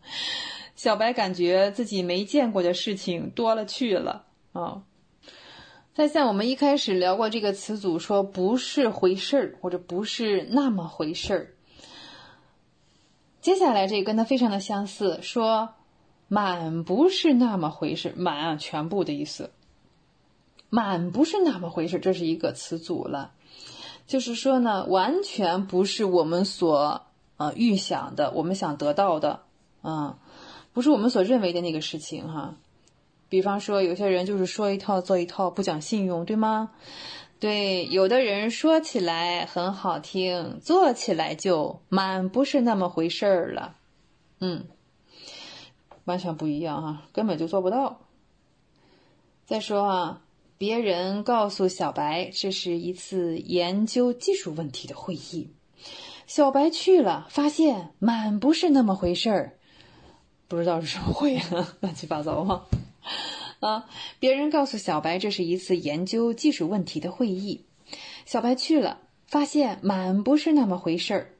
[0.75, 4.83] 小白感觉自己没见过的事情多了去了啊。
[5.93, 11.47] 再像我们一开始聊过这个词组，说不是回事儿，或者不是那么回事儿。
[13.39, 15.73] 接下来这个跟它非常的相似，说
[16.35, 19.51] 满不是那么回事，满啊全部的意思。
[20.69, 23.31] 满不是那么回事，这是一个词组了，
[24.05, 27.03] 就是说呢，完全不是我们所
[27.37, 29.43] 呃预想的，我们想得到的，
[29.81, 30.17] 嗯，
[30.73, 32.55] 不是我们所认为的那个事情哈。
[33.29, 36.71] 比方说，有些人就是说一套做一套，不讲信用，对吗？
[37.39, 43.77] 对，有的人说起来很好听，做起来就满不是那么回事儿了，
[44.41, 44.65] 嗯，
[46.05, 47.99] 完全不一样哈，根本就做不到。
[49.45, 50.21] 再说啊，
[50.57, 55.49] 别人告诉小白这是一次研究技术问题的会议，
[56.25, 59.57] 小白去了，发现满不是那么回事儿，
[60.47, 62.65] 不知道是什么会啊， 乱七八糟哈。
[63.61, 63.85] 啊！
[64.19, 67.65] 别人告诉小白，这是一次研究技术问题的会议。
[68.25, 71.34] 小白去了，发现满不是那么回事儿。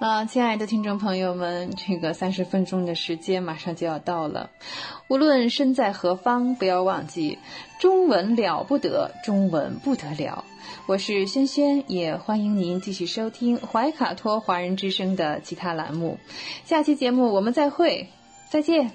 [0.00, 4.48] 啊，亲爱的听众朋友们，这个三十分钟的时间马上就要到了。
[5.08, 7.38] 无论身在何方，不要忘记，
[7.78, 10.42] 中文了不得，中文不得了。
[10.86, 16.18] 我是萱萱，也欢迎您继续收听怀卡托华人之声的其他栏目。
[16.64, 18.08] 下期节目我们再会，
[18.48, 18.90] 再见。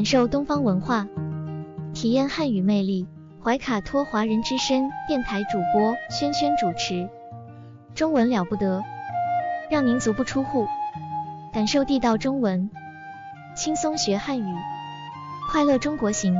[0.00, 1.06] 感受东方文化，
[1.92, 3.06] 体验汉语魅力。
[3.44, 7.06] 怀卡托华人之声电台主播轩轩主持，
[7.94, 8.82] 中文了不得，
[9.70, 10.66] 让您足不出户，
[11.52, 12.70] 感受地道中文，
[13.54, 14.54] 轻松学汉语，
[15.50, 16.34] 快乐中国行。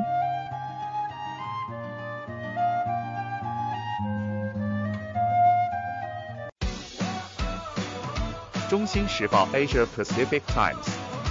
[8.70, 11.09] 中新时报 Asia Pacific Times。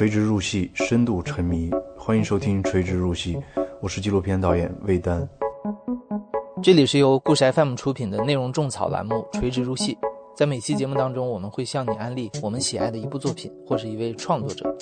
[0.00, 3.34] 垂直入戏，深度沉迷，欢迎收听《垂直入戏》，
[3.82, 5.28] 我是纪录片导演魏丹。
[6.62, 9.92] 这里是由故事 FM 出品的内容种草栏目《垂直入戏》。
[10.34, 14.74] 在每期节目当中，我们会向你安利我们喜爱的一部作品或是一位创作者。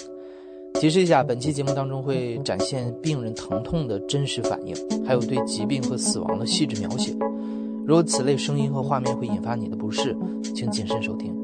[0.75, 4.73] 提示一下，本期节目当中会展现病人疼痛的真实反应，
[5.05, 7.13] 还有对疾病和死亡的细致描写。
[7.85, 10.17] 如果此类声音和画面会引发你的不适，
[10.55, 11.37] 请谨慎收听。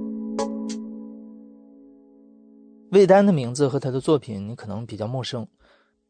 [2.94, 5.48] 魏丹的名字和他的作品你可能比较陌生。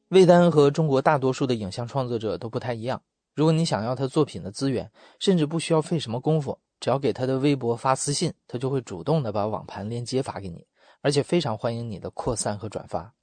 [0.09, 3.01] 魏丹和中国大多数的影像创作者都不太一样。
[3.35, 10.67] 如果你想要他作品的资源，甚至不需要费什么功夫，只要给他的微博发私信，他就会主动的把网盘链接发给你，
[11.01, 13.15] 而且非常欢迎你的扩散和转发。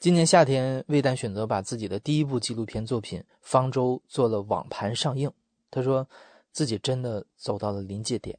[0.00, 5.30] 今年夏天，魏丹选择把自己的第一部纪录片作品《方舟》做了网盘上映。
[5.70, 6.08] 他说，
[6.52, 8.38] 自己真的走到了临界点。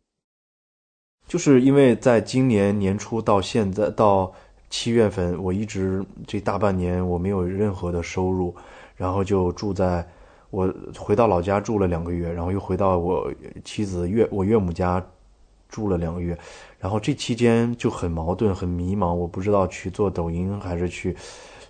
[1.33, 4.31] 就是因为在今年年初到现在到
[4.69, 8.53] 七月份，我一直这大半年我没有任何的收入，
[8.95, 10.07] 然后就住在
[10.51, 13.33] 我回到老家住了两个月，然后又回到我
[13.65, 15.03] 妻子岳我岳母家
[15.69, 16.37] 住了两个月，
[16.77, 21.17] 然后这期间就很矛盾很迷茫，我不知道去做抖音还是去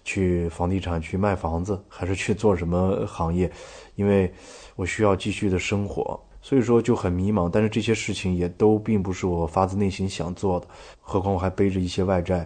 [0.03, 3.49] 去房地产去卖房子，还是去做什么行业，
[3.95, 4.30] 因为
[4.76, 6.19] 我需要继续的生活。
[6.45, 10.67] 所以说就很迷茫，但是这些事情也都并不是我发自内心想做的，
[10.99, 12.45] 何况我还背着一些外债，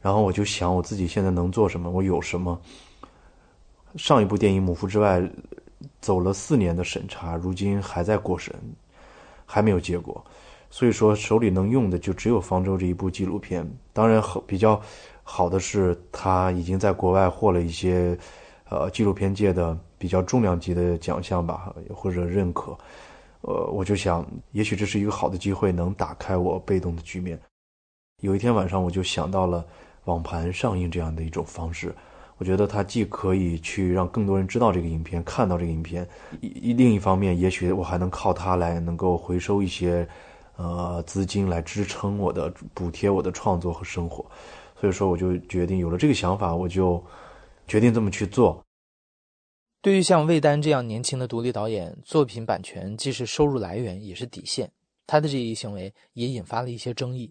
[0.00, 2.58] 然后我就想我自己现在能做什么，我有什么。
[3.96, 5.20] 上一部电影《母父之外》
[6.00, 8.54] 走了四年的审查，如今还在过审，
[9.44, 10.24] 还没有结果，
[10.70, 13.68] 所以说手里能用的就只有《方舟》这一部纪录片。
[13.92, 14.80] 当然，比较
[15.24, 18.16] 好的是，他已经在国外获了一些
[18.68, 22.76] 呃纪录片界的比较重量级的奖项吧，或者认可。
[23.46, 27.38] 呃，我就想，也许这是一个好的机会，能打开我被动的局面。
[28.22, 29.64] 有一天晚上，我就想到了
[30.04, 31.94] 网盘上映这样的一种方式。
[32.38, 36.08] 我觉得它既可以去让更多人知道这个影片，看到这个影片，
[36.40, 40.08] 一另一方面，也许我还能靠它来能够回收一些
[40.56, 44.24] 呃资金来支撑我的补贴我的创作和生活。
[44.80, 47.02] 所以说，我就决定有了这个想法，我就
[47.68, 48.60] 决定这么去做。
[49.84, 54.70] 对于像魏丹这样年轻的独立导演，作品版权既是收入来源，也是底线。
[55.06, 57.30] 他的这一行为也引发了一些争议。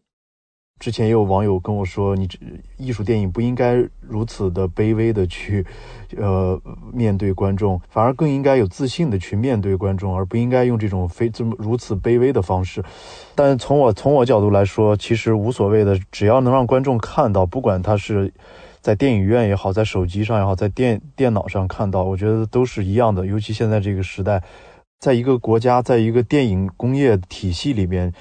[0.80, 2.30] 之前也有网友跟我说：“你
[2.78, 5.66] 艺术电影不应该如此的卑微的去，
[6.16, 6.62] 呃，
[6.94, 12.84] 面对观众，反而更应该有自信的去面对观众，而不应该用这种非这么如此卑微的方式。”
[13.34, 18.32] 但从我从我角度来说，其实无所谓的，只要能让观众看到，不管他是
[18.84, 23.26] 在电影院也好，在手机上也好，在电电脑上看到，我觉得都是一样的。
[23.26, 24.44] 尤其现在这个时代，
[25.00, 28.14] 在一个国家，在一个电影工业体系里边。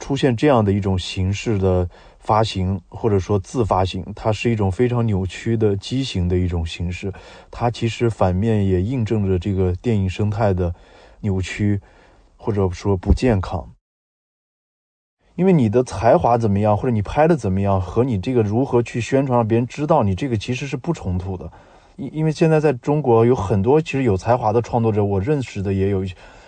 [0.00, 7.10] 出现这样的一种形式的发行，或者说自发行，它是一种非常扭曲的畸形的一种形式。
[7.50, 10.74] 它其实反面也印证着这个电影生态的
[11.20, 11.80] 扭曲，
[12.36, 13.66] 或者说不健康。
[15.36, 21.50] 因为你的才华怎么样，或者你拍的怎么样，和你这个如何去宣传让别人知道你这个其实是不冲突的。
[21.96, 26.04] 因因为现在在中国有很多其实有才华的创作者，我认识的也有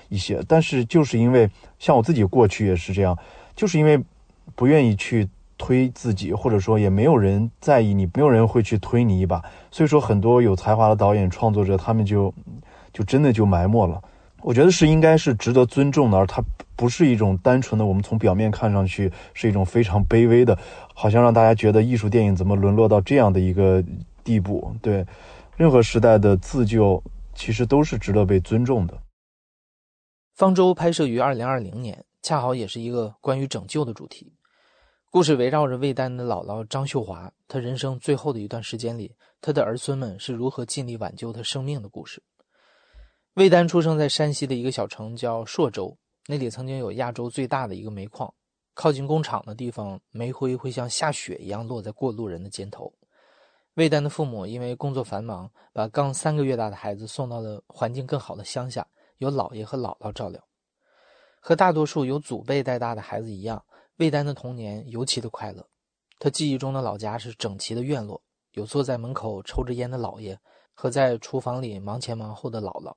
[0.08, 1.48] 一些，但是就是因为
[1.78, 3.16] 像我自己过去也是这样。
[3.54, 3.98] 就是因为
[4.54, 5.26] 不愿意去
[5.56, 12.32] 推自己，或者说也没有人在意你，没有人会去推你一把，所以说很多有才华的导演、创作者，他们就
[12.92, 14.00] 就真的就埋没了。
[14.42, 16.42] 我觉得是应该是值得尊重的，而他
[16.76, 20.56] 不是一种单纯的，我们从表面看上去是一种非常卑微的，
[20.94, 23.82] 好像让大家觉得艺术电影怎么沦落到这样的一个
[24.22, 24.74] 地步？
[24.82, 25.04] 对，
[25.56, 27.02] 任何时代的自救
[27.34, 28.96] 其实都是值得被尊重的。
[30.34, 32.04] 方舟拍摄于二零二零年。
[32.22, 34.34] 恰好也是一个关于拯救的主题，
[35.12, 42.20] 故事围绕着魏丹的姥姥张秀华，她人生最后的一段时间里，她的儿孙们是如何尽力挽救她生命的故事。
[43.34, 45.96] 魏丹出生在山西的一个小城叫朔州，
[46.28, 48.32] 那里曾经有亚洲最大的一个煤矿，
[48.74, 52.92] 靠近工厂的地方，煤灰会像下雪一样落在过路人的肩头。
[53.74, 58.86] 魏丹的父母因为工作繁忙，把刚三个月大的孩子送到了环境更好的乡下，
[59.18, 60.42] 由姥爷和姥姥照料。
[61.38, 63.64] 和大多数由祖辈带大的孩子一样，
[63.98, 65.68] 魏丹的童年尤其的快乐。
[66.18, 68.20] 他记忆中的老家是整齐的院落，
[68.52, 70.40] 有坐在门口抽着烟的姥爷
[70.72, 72.94] 和在厨房里忙前忙后的姥姥。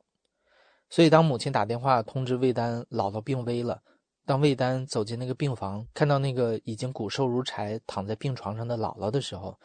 [0.89, 3.79] 所以，当母亲打电话通知魏丹姥姥病危了，
[4.25, 9.55] 当魏丹走进那个病房，看到那个已经骨瘦如柴躺在病床上的姥姥的时候，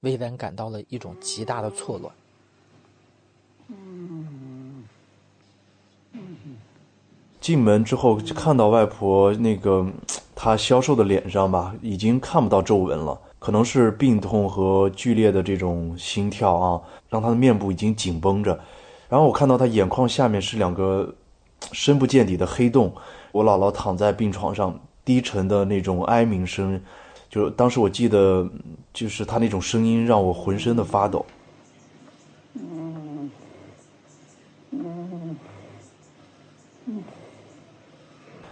[0.00, 2.14] 魏丹感到了一种极大的错乱。
[7.40, 9.84] 进门之后就看到外婆那个
[10.34, 18.60] 她消瘦的脸上吧，已经看不到皱纹了，可能是病痛和剧烈的这种心跳啊，让她的面部已经紧绷着。
[19.08, 21.14] 然后我看到他眼眶下面是两个
[21.72, 22.92] 深不见底的黑洞。
[23.32, 26.80] 我姥姥躺在病床上，低沉的那种哀鸣声，
[27.28, 28.48] 就当时我记得，
[28.92, 31.24] 就是他那种声音让我浑身的发抖。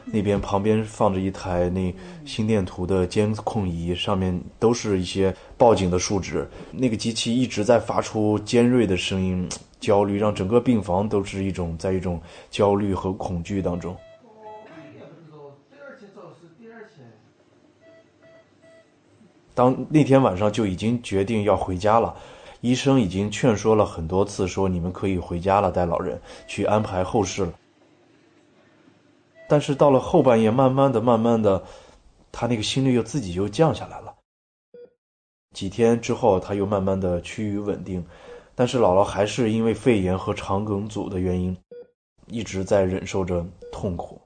[0.07, 1.93] 那边旁边放着一台那
[2.25, 6.49] 心电图的监控仪，上面都是一些报警的数值。
[6.71, 9.49] 那个机器一直在发出尖锐的声音，
[9.81, 12.21] 焦虑让整个病房都是一种在一种
[12.51, 13.97] 焦虑和恐惧当中。
[19.55, 22.15] 当那天晚上就已经决定要回家了，
[22.61, 27.53] 医生已经劝说了很多次，说你们可以回家了，带老人去安排后事了。
[29.49, 31.63] 但是到了后半夜，慢慢的、慢慢的，
[32.33, 34.13] 他那个心率又自己又降下来了。
[35.55, 38.05] 几天之后，他又慢慢的趋于稳定，
[38.55, 41.57] 但是姥姥还是因为肺炎和肠梗阻的原因，
[42.27, 44.21] 一直在忍受着痛苦。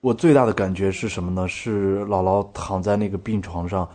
[0.00, 1.48] 我最大的感觉是什么呢？
[1.48, 3.88] 是姥姥躺在那个病床上，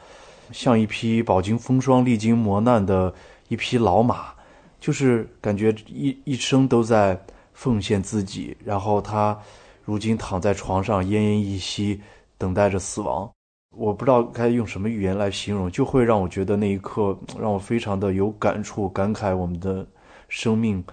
[0.51, 3.13] 像一匹饱经风霜、历经磨难的
[3.49, 4.33] 一匹老马。
[4.81, 7.17] 就是感觉一一生都在
[7.53, 9.39] 奉献自己，然后他
[9.85, 12.01] 如今躺在床上奄奄一息，
[12.37, 13.31] 等待着死亡。
[13.77, 19.87] 我不知道该用什么语言来形容，就会让我觉得那一刻让我非常的有感触，感慨我们的
[20.27, 20.83] 生命，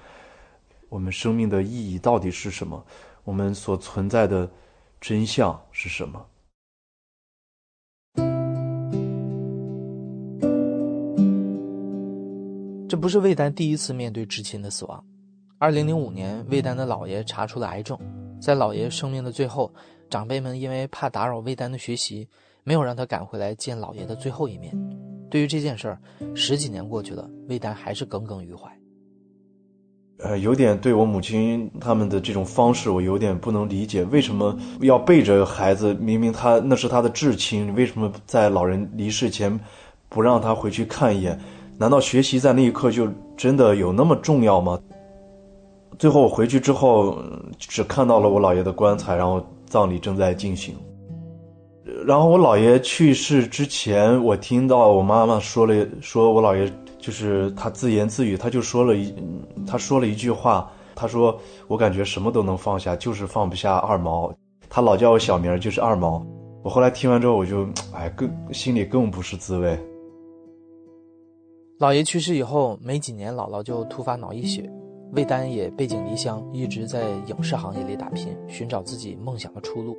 [0.89, 2.85] 我们生命的意义到底是什么？
[3.25, 4.49] 我们所存在的
[5.01, 6.25] 真相是什么？
[12.89, 15.05] 这不是魏丹第一次面对至亲的死亡。
[15.59, 17.99] 二零零五年，魏丹的姥爷查出了癌症，
[18.41, 19.71] 在姥爷生命的最后，
[20.09, 22.27] 长辈们因为怕打扰魏丹的学习，
[22.65, 24.75] 没有让他赶回来见姥爷的最后一面。
[25.31, 26.01] 对于这件事儿，
[26.35, 28.73] 十几年过去了，魏丹还是耿耿于怀。
[30.21, 35.93] 呃，有点对我母亲他们的这种方式，我有点不能理解，为什么要背着孩子？
[35.93, 39.61] 明明他那是他的至亲，为什么在老人离世前
[40.09, 41.39] 不让他回去看一眼？
[41.79, 44.79] 难道学习在那一刻就真的有那么重要吗？
[45.97, 47.23] 最后我回去之后，
[47.57, 50.75] 只看到了我姥爷的棺材，然后葬礼正在进行。
[52.05, 59.15] 然后我姥爷去世之前，我听到我妈妈说了，说我姥爷就是他自言自语，他就说了一，
[59.67, 61.39] 他说了一句话，他说
[61.69, 64.33] 我感觉什么都能放下，就是放不下二毛。
[64.69, 66.25] 他老叫我小名就是二毛。
[66.63, 69.79] 我后来听完之后，我就哎，更心里更不是滋味。
[71.79, 74.69] 姥爷去世以后没几年，姥姥就突发脑溢血。
[75.13, 79.97] 魏丹也背井离乡，一直在影视行业里打拼，寻找自己梦想的出路。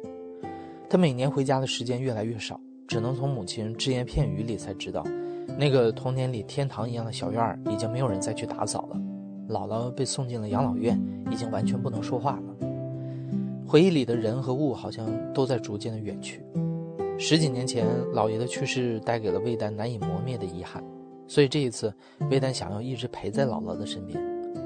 [0.89, 5.05] 他每年回家的时间越来越少，只能从母亲只言片语里才知道，
[5.57, 8.99] 那个童年里天堂一样的小院儿已经没有人再去打扫了。
[9.47, 11.01] 姥姥被送进了养老院，
[11.31, 12.67] 已经完全不能说话了。
[13.65, 16.43] 回忆里的人和物好像都在逐渐的远去。
[17.17, 20.83] 十几年前，姥爷的去世带给了魏丹难以磨灭的遗憾，
[21.29, 21.93] 所以这一次，
[22.31, 24.19] 魏丹想要一直陪在姥姥的身边。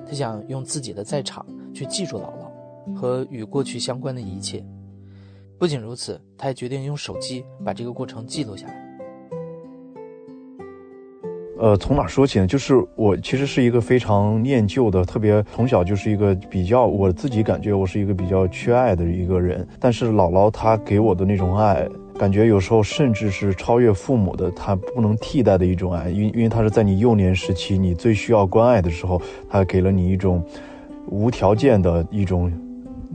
[0.08, 4.64] 他想用自己的在场去记住姥姥和与过去相关的一切。
[5.60, 8.82] 不仅如此，他还决定用手机把这个过程记录下来。
[11.60, 12.48] 呃，从哪说起呢？
[12.48, 19.68] 就是我其实是一个非常念旧的，特别从小就是一个比较，我自己感觉我是一个比较缺爱的一个人。
[19.82, 21.86] 但是姥姥她给我的那种爱。
[22.18, 30.44] 感觉有时候甚至是超越父母的，他不能替代的一种爱，因因为他是在你幼年时期，你最需要关爱的时候，他给了你一种
[31.08, 32.52] 无条件的一种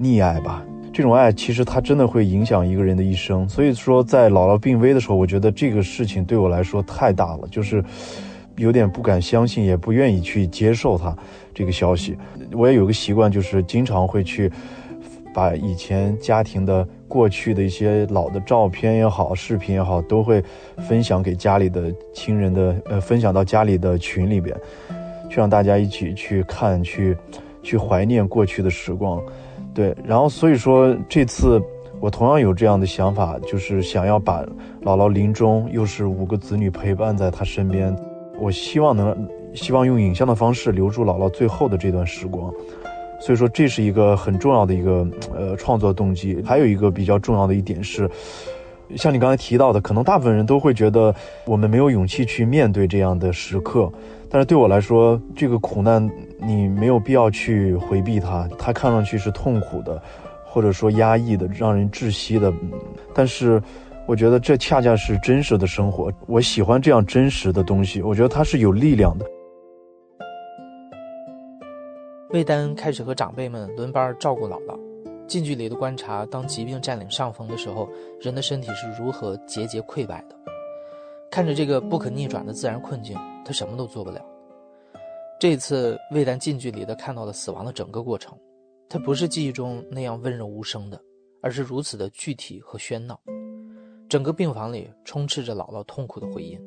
[0.01, 0.65] 溺爱吧。
[0.93, 3.49] 这种爱其实它真的会影响一个人的一生。
[3.49, 7.85] 所以说，在姥姥病危的时候，我觉得这个事情对我来说太大了，就是
[8.57, 11.17] 有点不敢相信，也不愿意去接受他
[11.55, 12.17] 这个消息。
[12.53, 14.51] 我也有个习惯，就是经常会去
[15.35, 16.87] 把以前家庭的。
[17.09, 20.45] 过去的一些老的照片也好，视频也好，都会
[20.87, 24.55] 分享给家里的亲人的，呃，分享到家里的群里边，
[25.31, 27.17] 去让大家一起去看，去
[27.63, 29.23] 去怀念过去的时光。
[29.73, 31.59] 对，然后所以说这次
[31.99, 34.43] 我同样有这样的想法，就是想要把
[34.83, 37.97] 姥姥临终又是五个子女陪伴在她身边，
[38.39, 42.53] 我希望能希望用影像的方式留住姥姥最后的这段时光。
[43.21, 46.43] 所以说，这是一个很重要的一个呃创作动机。
[46.47, 48.09] 还有一个比较重要的一点是，
[48.97, 51.15] 像你刚才提到的，可能大部分人都会觉得
[51.45, 53.91] 我们没有勇气去面对这样的时刻。
[54.31, 56.09] 但是对我来说，这个苦难
[56.39, 58.49] 你没有必要去回避它。
[58.59, 60.01] 它看上去是痛苦的，
[60.45, 62.53] 或者说压抑的，让人窒息的。
[63.15, 63.61] 但是，
[64.07, 66.13] 我觉得这恰恰是真实的生活。
[66.27, 68.01] 我喜欢这样真实的东西。
[68.01, 69.27] 我觉得它是有力量的。
[72.31, 74.79] 魏丹开始和长辈们轮班照顾姥姥，
[75.27, 77.89] 近距离的观察，当疾病占领上风的时候，
[78.21, 80.37] 人的身体是如何节节溃败的。
[81.31, 84.23] 看着这个不可逆转的自然困境，他什么都做不了。
[85.41, 88.37] 这次，魏丹近距离的看到了死亡的整个过程，
[88.91, 91.01] 他不是记忆中那样温柔无声的，
[91.41, 93.19] 而是如此的具体和喧闹。
[94.07, 96.61] 整个病房里充斥着姥姥痛苦的回音。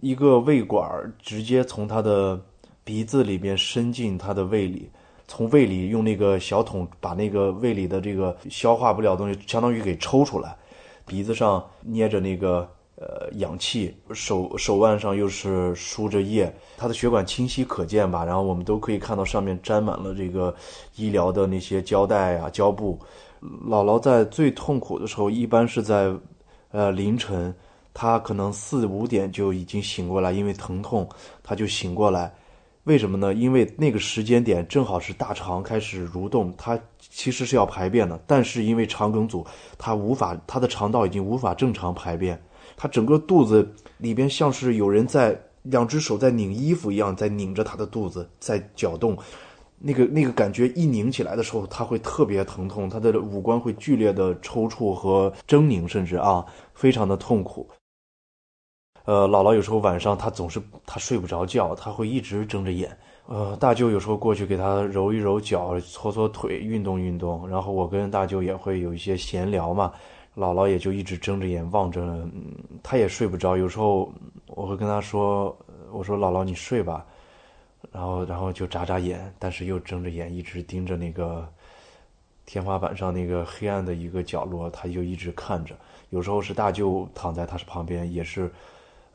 [0.00, 2.40] 一个胃管直接从他的
[2.84, 4.90] 鼻子里边伸进他的胃里，
[5.26, 10.54] 从胃里用那个小桶把那个胃里的这个消化不了东西，相当于给抽出来。
[11.06, 18.24] 鼻子上捏着那个呃氧气，手手腕上又是输着液，他的血管清晰可见吧？
[18.24, 20.54] 然后我们都可以看到上面沾满了这个
[20.96, 22.98] 医疗的那些胶带啊胶布。
[23.40, 26.14] 姥姥在最痛苦的时候，一般是在
[26.70, 27.54] 呃凌晨。
[27.98, 31.08] 他可能四五点就已经醒过来，因为疼痛，
[31.42, 32.30] 他就醒过来。
[32.84, 33.32] 为什么呢？
[33.32, 39.46] 因为那个时间点正好是大肠开始蠕动，他其实是要排便的，但是因为肠梗阻，
[39.78, 42.38] 他无法，他的肠道已经无法正常排便，
[42.76, 43.66] 他整个肚子
[43.96, 49.16] 里边像是有人在两只手在拧衣服一样，在拧着他的肚子，在搅动。
[49.78, 56.44] 那个那个感觉一拧起来的时候，他会特别疼痛，他的五官会剧烈的抽搐和狰狞，甚至啊，
[56.74, 57.66] 非常的痛苦。
[59.06, 62.94] 呃，姥姥有时候晚上她总是她睡不着觉，她会一直睁着眼。
[63.26, 67.48] 呃，大舅有时候过去给她揉一揉脚，搓搓腿，运动运动。
[67.48, 69.92] 然后我跟大舅也会有一些闲聊嘛，
[70.36, 72.28] 姥姥也就一直睁着眼望着，
[72.82, 73.56] 她也睡不着。
[73.56, 74.12] 有时候
[74.48, 75.56] 我会跟她说，
[75.92, 77.06] 我说姥姥你睡吧，
[77.92, 81.48] 然后然后就眨眨眼，但是又睁着眼一直盯着那个
[82.44, 85.76] 天花板上那个黑暗的一个角落，他就一直看着。
[86.10, 88.52] 有时候是大舅躺在他旁边，也是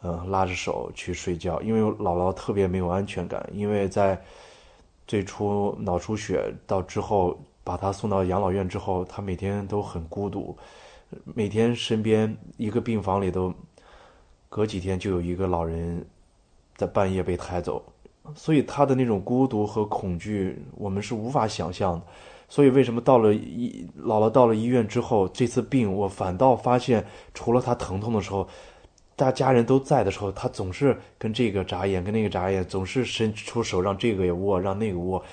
[0.02, 4.22] 嗯拉着手去睡觉，因为姥姥特别没有安全感，因为在
[5.08, 10.58] 最初脑出血到之后把他送到养老院之后，他每天都很孤独，
[11.24, 13.54] 每天身边一个病房里都。
[14.54, 16.06] 隔几天就有一个老人
[16.76, 17.82] 在半夜被抬走，
[18.36, 22.06] 所以他的那种孤独和恐惧，我们是无法想象的。
[22.50, 27.02] 所以为什么到了医姥姥到了医院之后，这次病我反倒发现，
[27.34, 28.46] 除了他疼痛的时候，
[29.22, 35.24] 大家人都在的时候，他总是跟这个眨眼，跟那个眨眼，总是伸出手让这个也握，让那个握。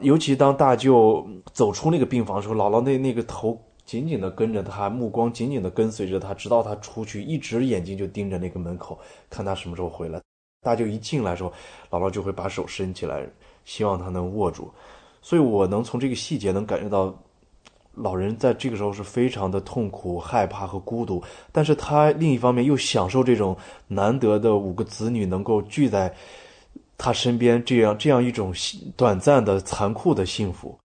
[0.00, 3.60] 尤其当大舅走出那个病房的时候，姥姥那那个头。
[3.84, 8.98] 紧紧地跟着他，目光紧紧地跟随着他，直到他出去，一直眼睛就盯着那个门口，
[9.28, 10.20] 看他什么时候回来。
[10.62, 11.52] 大舅一进来的时候，
[11.90, 13.24] 姥姥就会把手伸起来，
[13.64, 14.72] 希望他能握住。
[15.20, 17.16] 所以我能从这个细节能感觉到，
[17.96, 23.56] 老人在这个时候是非常的痛苦、害怕和孤独，但是他另一方面又享受这种
[23.88, 26.14] 难得的五个子女能够聚在
[26.98, 28.52] 他身边，这样这样一种
[28.96, 30.78] 短暂的、残酷的幸福。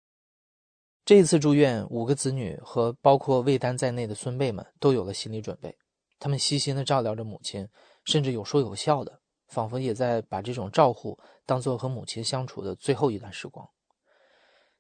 [1.04, 5.76] 这一次住院，五个子女和包括魏丹在内的孙辈们都有了心理准备，
[6.20, 7.68] 他们悉心的照料着母亲，
[8.06, 13.68] 甚至有说有笑的，仿佛也在把这种照护当做和母亲相处的最后一段时光。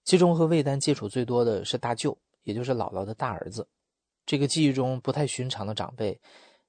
[0.04, 3.68] 其中和魏丹接触最多的是大舅，也就是姥姥的大儿子，
[4.26, 6.20] 这个记忆中不太寻常的长辈，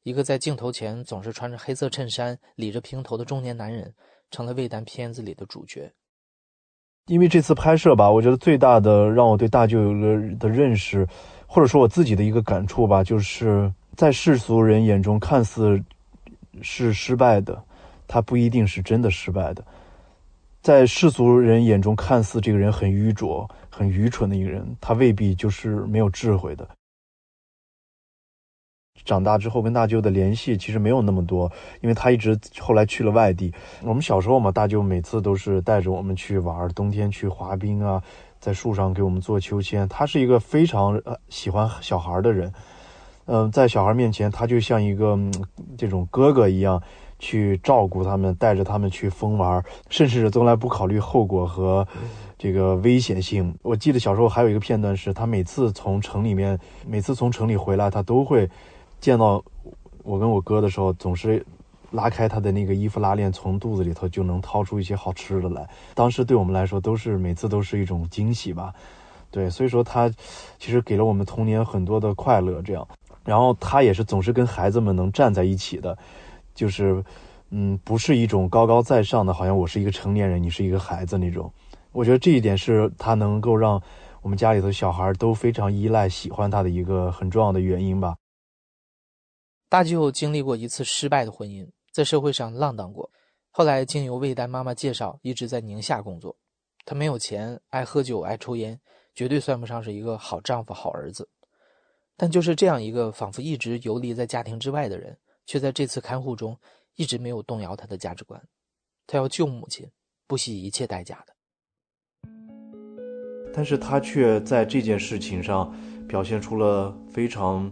[0.03, 3.95] 一个在镜头前总是穿着黑色衬衫、理着平头的中年男人，
[4.31, 5.93] 成了魏丹片子里的主角。
[7.07, 11.07] 因为这次拍摄吧，我觉得最大的让我对大舅有了的认识，
[11.47, 15.83] 或者说我自己的一个感触吧，就是在世俗人眼中看似
[16.61, 17.61] 是失败的，
[18.07, 19.65] 他不一定是真的失败的；
[20.63, 26.69] 在世俗人眼中看似这个人很愚拙、很愚蠢的一个人，他未必就是没有智慧的。
[29.05, 33.53] 长大之后跟大舅的联系其实没有那么多，因为他一直后来去了外地。
[33.83, 38.01] 我们小时候嘛，大舅每次都是带着我们去玩，冬天去滑冰啊，
[38.39, 39.89] 在树上给我们做秋千。
[39.89, 42.53] 他是一个非常喜欢小孩的人，
[43.25, 45.19] 嗯，在小孩面前，他就像一个
[45.77, 46.81] 这种哥哥一样
[47.23, 51.87] 去照顾他们，带着他们去疯玩，甚至从来不考虑后果和
[52.37, 53.55] 这个危险性。
[53.63, 58.51] 我记得小时候还有一个片段是，他每次从城里面，每次从城里回来，他都会。
[59.01, 59.43] 见到
[60.05, 61.45] 我跟我哥的时候，总是
[61.91, 65.69] 拉开他的那个衣服拉链，从肚子里头就能掏出一些好吃的来。
[65.93, 68.73] 当时对我们来说，都是每次都是一种惊喜吧。
[69.33, 70.09] 对，所以说他
[70.57, 72.63] 其实给了我们童年很多的快乐。
[72.63, 72.87] 这样，
[73.25, 75.99] 然后他也是总是跟孩子们能站在一起的，
[76.55, 77.05] 就是
[77.51, 81.53] 嗯，不是一种高高在上的，好像我是一个成年人，你是一个孩子那种。
[81.93, 83.83] 我觉得这一点是他能够让
[84.23, 88.17] 我们家里头小孩都非常依赖、喜欢他的一个很重要的原因吧。
[89.69, 93.11] 大舅经历过一次失败的婚姻，在社会上浪荡过，
[93.51, 96.37] 后来经由魏丹妈妈介绍，一直在宁夏工作。
[96.85, 98.79] 他没有钱，爱喝酒，爱抽烟，
[99.15, 101.29] 绝对算不上是一个好丈夫、好儿子。
[102.17, 105.17] 但就是这样一个仿佛一直游离在家庭之外的人，
[105.47, 106.59] 却在这次看护中
[106.97, 108.43] 一直没有动摇他的价值观。
[109.07, 109.91] 他要救母亲，
[110.27, 111.35] 不惜一切代价的。
[113.55, 115.75] 但是他却在这件事情上
[116.09, 117.71] 表现出了非常。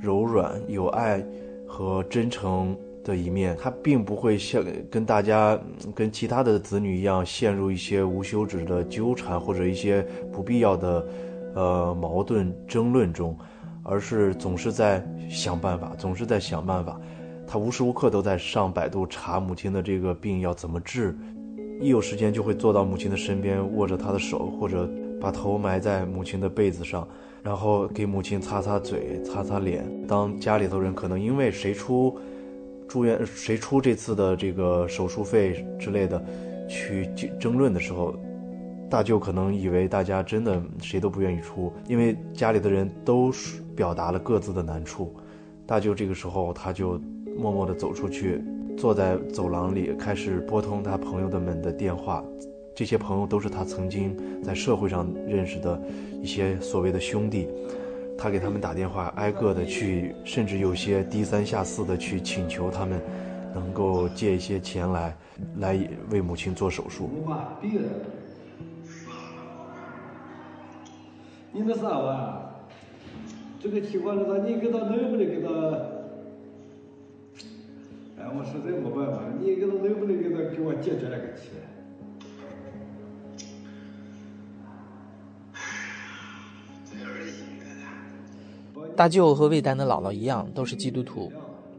[0.00, 1.22] 柔软、有爱
[1.68, 2.74] 和真诚
[3.04, 5.60] 的一面，他并不会像跟大家、
[5.94, 11.06] 跟其他的子女一样陷入一些无休止的纠缠或者一些不必要的
[11.54, 13.38] 呃矛盾争论中，
[13.82, 17.00] 而是总是在想办法，总是在想办法。
[17.46, 21.16] 他无时无刻都在上百度查母亲的这个病要怎么治，
[21.80, 24.88] 一有时间就会坐到母亲的身边，握着她的手，或者
[25.20, 27.06] 把头埋在母亲的被子上。
[27.42, 29.82] 然后给母亲擦擦嘴、擦擦脸。
[30.06, 32.14] 当家里头人可能因为谁出
[32.86, 36.22] 住院、谁出这次的这个手术费之类的
[36.68, 37.08] 去
[37.40, 38.14] 争论的时候，
[38.90, 43.32] 大舅可能以为大家真的谁都不愿意出，因为家里的人都
[43.80, 45.16] 表达了各自的难处。
[45.66, 47.00] 大舅这个时候他就
[47.34, 48.44] 默默地走出去，
[48.76, 52.22] 坐在走廊里，开始拨通他朋友的们的电话。
[52.76, 55.80] 这些朋友都是他曾经在社会上认识的
[56.20, 57.48] 一些所谓的兄弟，
[58.18, 63.00] 他给他们打电话，挨个的去，甚至有些低三下四的去请求他们
[63.54, 65.16] 能够借一些钱来，
[65.56, 67.08] 来为母亲做手术。
[71.50, 72.49] 你那啥啊？
[73.62, 75.48] 这个情况的话，你给他能不能给他？
[78.18, 81.52] 哎，我实在没办法，你给他能不能给他给我解决那个钱？
[88.96, 91.30] 大舅和魏丹的姥姥一样，都是基督徒。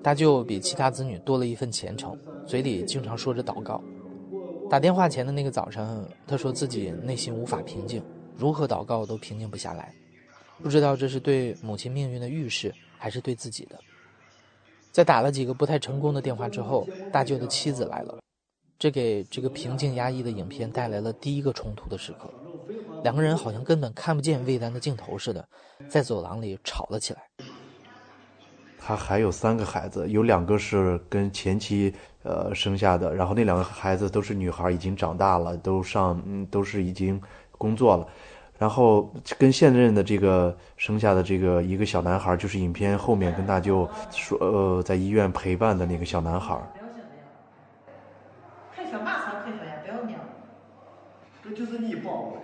[0.03, 2.17] 大舅比其他子女多了一份虔诚，
[2.47, 3.81] 嘴里经常说着祷告。
[4.69, 8.01] 打电话前的那个早上，他说自己内心无法平静，
[8.37, 9.93] 如何祷告都平静不下来，
[10.61, 13.79] 不知道这是对母亲命运的预示，还是对自己的。
[14.91, 18.19] 在打了几个不太成功的电话之后，大舅的妻子来了，
[18.77, 22.29] 这给这个平静压抑的影片带来了第一个冲突的时刻。
[23.03, 25.47] 两个人好像根本看不见魏丹的镜头似的，
[25.89, 27.21] 在走廊里吵了起来。
[28.77, 31.93] 他还有三个孩子，有两个是跟前妻
[32.23, 37.21] 呃生下的，然后那两个孩子都是女孩，已经长大了，都上嗯都是已经
[37.51, 38.07] 工作了，
[38.61, 46.55] 然后跟现任的这个生下的这个一个小男孩，就是影片后面跟大舅说呃在医院陪伴的那个小男孩。
[48.71, 50.15] 开小马车开小呀，不要命。
[51.43, 52.41] 这就是你报我的，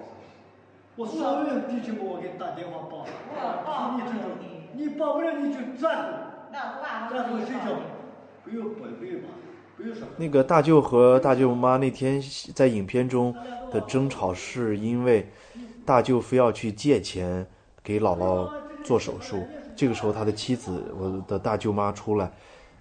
[0.96, 4.32] 我所有人弟兄我给你打电话报，我报你这种，
[4.74, 6.34] 你报不了你就转。
[7.12, 7.78] 转回睡觉，
[8.44, 9.22] 不用不不用
[9.78, 10.08] 不用说。
[10.18, 12.20] 那个大舅和大舅妈那天
[12.56, 13.36] 在影片中
[13.72, 15.30] 的争吵，是因为
[15.88, 17.48] 大舅非要去借钱
[17.82, 18.52] 给姥姥
[18.84, 19.48] 做手术。
[19.74, 22.30] 这个时候，他的妻子，我的大舅妈出来，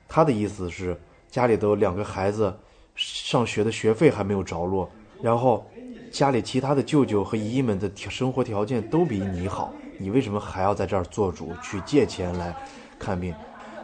[0.08, 0.98] 他的意思是
[1.30, 2.52] 家里头两个孩子
[2.96, 4.90] 上学的学费还没有着落，
[5.22, 5.64] 然后
[6.10, 12.52] 家里其他的舅舅和姨姨们的生活条件都比你好，你为什么还要在这儿做主去借钱来
[12.98, 13.32] 看病？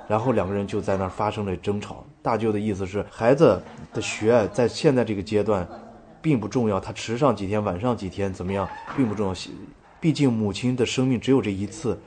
[0.08, 2.04] 然后两个人就在那儿发生了争吵。
[2.20, 3.62] 大舅的意思是，孩子
[3.94, 5.66] 的学在现在这个阶段，
[6.22, 9.34] 并不重要，他迟上几天、晚上几天怎么样，并不重要。
[10.00, 11.98] 毕竟母亲的生命只有这一次。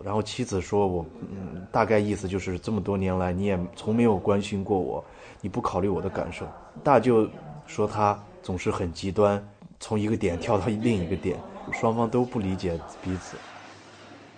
[0.00, 5.04] 然后妻子说：“我，嗯，大概意思就是这么多年来你也从没有关心过我，
[5.40, 6.46] 你不考虑我的感受。”
[6.84, 7.28] 大舅
[7.66, 9.44] 说他总是很极端，
[9.80, 11.36] 从一个点跳到另一个点，
[11.72, 13.36] 双方都不理解彼此。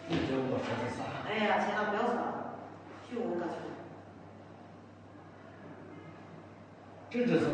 [0.08, 0.16] 哎
[1.44, 2.02] 呀，现在不要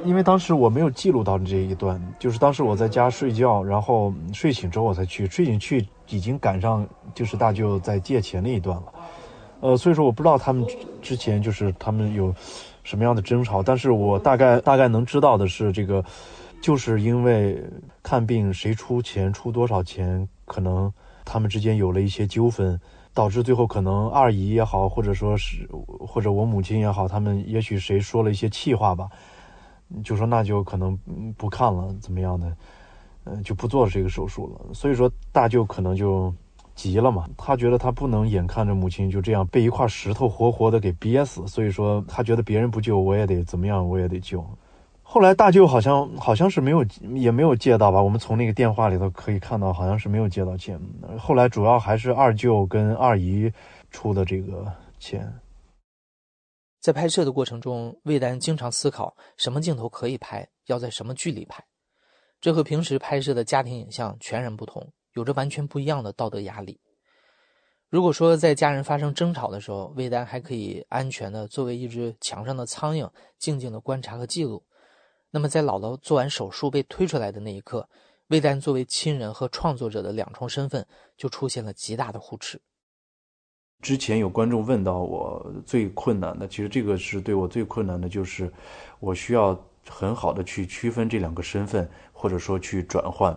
[0.04, 8.92] 因为当时我没有记录到这一段，就是当时我在家睡觉，然后睡醒之后我才去，睡醒去已经赶上就是大舅在借钱那一段了，
[9.60, 10.66] 呃，所以说我不知道他们
[11.00, 12.34] 之前就是他们有
[12.84, 16.04] 什么样的争吵，但是我大概大概能知道的是，这个
[16.60, 17.62] 就是因为
[18.02, 20.92] 看病谁出钱出多少钱，可能
[21.24, 22.78] 他们之间有了一些纠纷。
[23.16, 25.66] 导致最后可能二姨也好，或者说是
[26.06, 29.08] 或者我母亲也好，他们也许谁说了一些气话吧，
[30.02, 30.96] 就说那就可能
[31.36, 32.56] 不看了，怎么样的，
[33.24, 34.74] 嗯，就不做这个手术了。
[34.74, 36.32] 所以说大舅可能就
[36.74, 44.44] 急了嘛，他觉得他不能眼看着母亲就这样被一块石头活活的给憋死，所以说他觉得别人不救我也得怎么样，我也得救。
[45.02, 46.84] 后来大舅好像好像是没有
[47.14, 50.78] 也没有借到吧，我们从那个电话里头可以看到，好像是没有借到钱。
[51.16, 53.50] 后来主要还是二舅跟二姨
[53.90, 54.66] 出的这个
[54.98, 55.32] 钱。
[56.86, 61.66] 在拍摄的过程中，魏丹经常思考什么镜头可以拍，要在什么距离拍，
[62.40, 66.80] 这和平时拍摄的家庭影像全然不同，有着完全不一样的道德压力。
[67.88, 74.64] 如果说在家人发生争吵的时候，魏丹还可以安全的作为一只墙上的苍蝇，静静的观察和记录。
[75.32, 77.88] 那么，在姥姥做完手术被推出来的那一刻，
[78.28, 80.86] 魏丹作为亲人和创作者的两重身份
[81.16, 82.62] 就出现了极大的互斥。
[83.82, 88.52] 之前有观众问到我最困难的，其实这个是对我最困难的，就是
[88.98, 89.58] 我需要
[89.88, 93.36] 很好的去区分这两个身份，或者说去转换。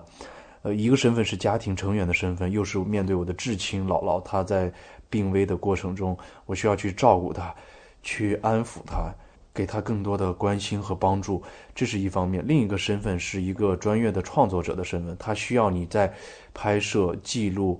[0.61, 4.71] 呃，一个身份是家庭成员的身份，又是面对我的至亲姥姥，她在
[5.09, 7.53] 病危的过程中，我需要去照顾她，
[8.01, 9.13] 去安抚她。
[9.51, 11.41] 给她更多的关心和帮助，
[11.75, 16.13] 这是一方面；另一个身份是一个专业的创作者的身份，他需要你在
[16.53, 17.77] 拍摄、记录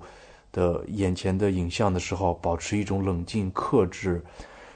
[0.52, 4.22] 的眼前的影像的时候，保持一种冷静、克制。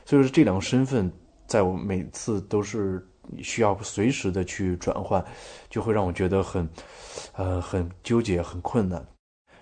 [0.05, 1.11] 所以说，这两个身份
[1.47, 3.07] 在我每次都是
[3.43, 5.25] 需要随时的去转换，
[5.71, 6.69] 就会让我觉得很，
[7.35, 9.05] 呃，很纠结、很困难。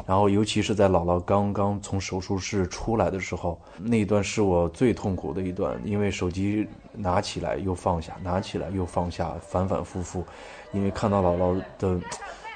[0.04, 10.24] 然后，尤其是在姥姥刚刚从手术室出来的时候，那一段是我最痛苦的一段，因为手机拿起来又放下，拿起来又放下，反反复复，
[10.72, 12.00] 因为看到姥姥的，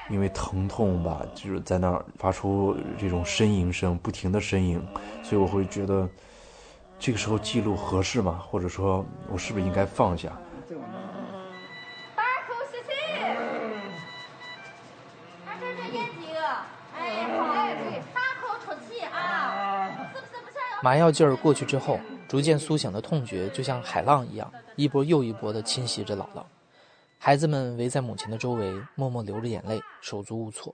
[0.09, 4.81] 因为疼痛吧，就是在那儿发出这种呻吟声，不停的呻吟，
[5.21, 6.07] 所以我会觉得，
[6.97, 8.41] 这个时候记录合适吗？
[8.47, 10.31] 或者说我是不是应该放下？
[20.83, 26.43] 麻药劲儿过去之后，逐渐苏醒的痛觉就像海浪一样，一波又一波的侵袭着姥姥。
[27.19, 30.73] 孩子们围在母亲的周围，默默流着眼泪，手足无措。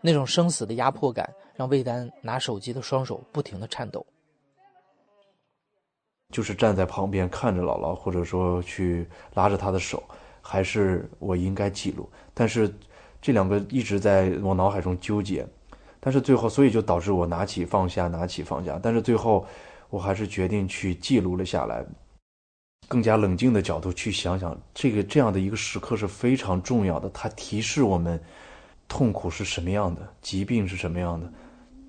[0.00, 4.04] 那种生死的压迫感，让魏丹拿手机的双手不停地颤抖。
[6.32, 10.02] 就是站在旁边看着姥姥，或者说去拉着她的手，
[10.40, 12.08] 还是我应该记录？
[12.32, 12.72] 但是
[13.20, 15.46] 这两个一直在我脑海中纠结。
[16.00, 18.78] 但是最后，所以就导致我拿起放下，拿起放下。
[18.80, 19.44] 但是最后，
[19.90, 21.84] 我还是决定去记录了下来。
[22.86, 27.10] 更加冷静的角度去想想，这个这样的一个时刻是非常重要的。
[27.10, 28.18] 它提示我们，
[28.88, 31.30] 痛苦是什么样的，疾病是什么样的，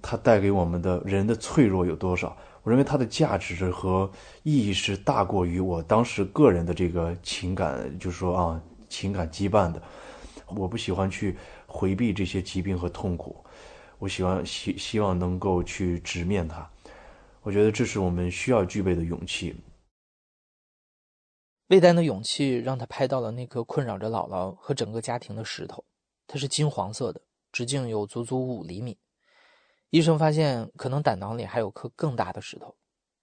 [0.01, 2.35] 它带给我们的人的脆弱有多少。
[2.63, 4.11] 我认为它的价值和
[4.43, 9.81] 意义是大过于我当时个人的这个情感，就是说啊，情感羁绊的。
[10.47, 13.37] 我不喜欢去回避这些疾病和痛苦，
[13.99, 16.67] 我喜欢希希望能够去直面它。
[17.41, 19.55] 我觉得这是我们需要具备的勇气。
[21.69, 25.83] 魏丹的勇气让他拍到了那颗困扰着姥姥和整个家庭的石头，
[26.25, 27.21] 它是金黄色的，
[27.51, 28.97] 直径有足足五厘米。
[29.91, 32.75] 医生发现可能胆囊里还有颗更大的石头，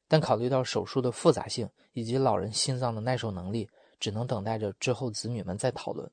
[0.06, 3.68] 但考虑到手术的复杂性以及老人心脏的耐受能力，
[3.98, 6.08] 只能等待着之后子女们再讨论。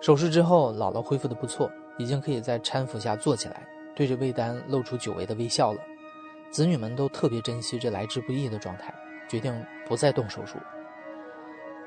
[0.00, 1.68] 手术之后，姥姥恢复的不错，
[1.98, 3.66] 已经可以在搀扶下坐起来，
[3.96, 5.82] 对着魏丹露出久违的微笑了。
[6.52, 8.94] 子女们都特别珍惜这来之不易的状态，
[9.26, 10.58] 决定不再动手术。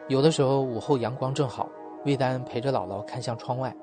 [0.07, 1.69] 有的时候午后阳光正好，
[2.03, 3.73] 魏丹陪着姥姥看向窗外，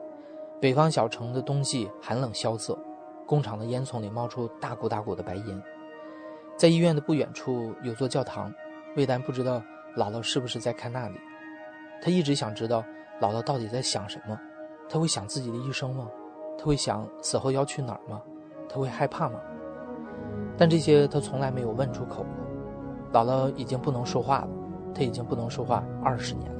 [0.60, 2.76] 北方小城的冬季寒冷萧瑟，
[3.24, 5.62] 工厂的烟囱里冒出大股大股的白烟。
[6.56, 8.52] 在医院的不远处有座教堂，
[8.96, 9.62] 魏丹不知道
[9.96, 11.14] 姥姥是不是在看那里。
[12.02, 12.84] 他一直想知道
[13.20, 14.36] 姥姥到底在想什么，
[14.88, 16.10] 他会想自己的一生吗？
[16.58, 18.20] 他会想死后要去哪儿吗？
[18.68, 19.40] 他会害怕吗？
[20.56, 23.20] 但这些他从来没有问出口过。
[23.20, 24.48] 姥姥已经不能说话了，
[24.94, 26.58] 他已经不能说话二十年了。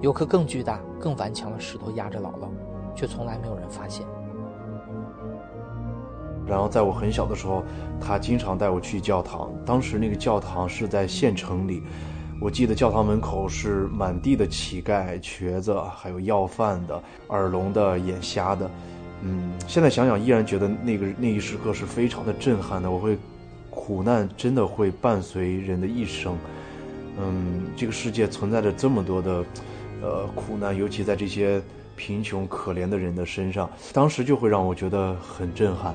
[0.00, 2.48] 有颗更巨大、更顽强的石头压着姥姥，
[2.94, 4.06] 却从来没有人发现。
[6.46, 7.62] 然后在我很小的时候，
[8.00, 9.50] 他经常带我去教堂。
[9.66, 11.82] 当时那个教堂是在县城里，
[12.40, 18.70] 我记得教堂门口是满地的乞丐、瘸子，还有要饭的、耳聋的、眼瞎的。
[19.22, 22.90] 嗯，现在想想依然觉得那个那一时刻是非常的震撼的。
[22.90, 23.18] 我会，
[23.70, 26.36] 苦难真的会伴随人的一生。
[27.20, 29.44] 嗯，这个世界存在着这么多的，
[30.02, 31.60] 呃，苦难，尤其在这些
[31.96, 35.92] 贫穷可怜的人的身上，当时就会让我觉得很震撼。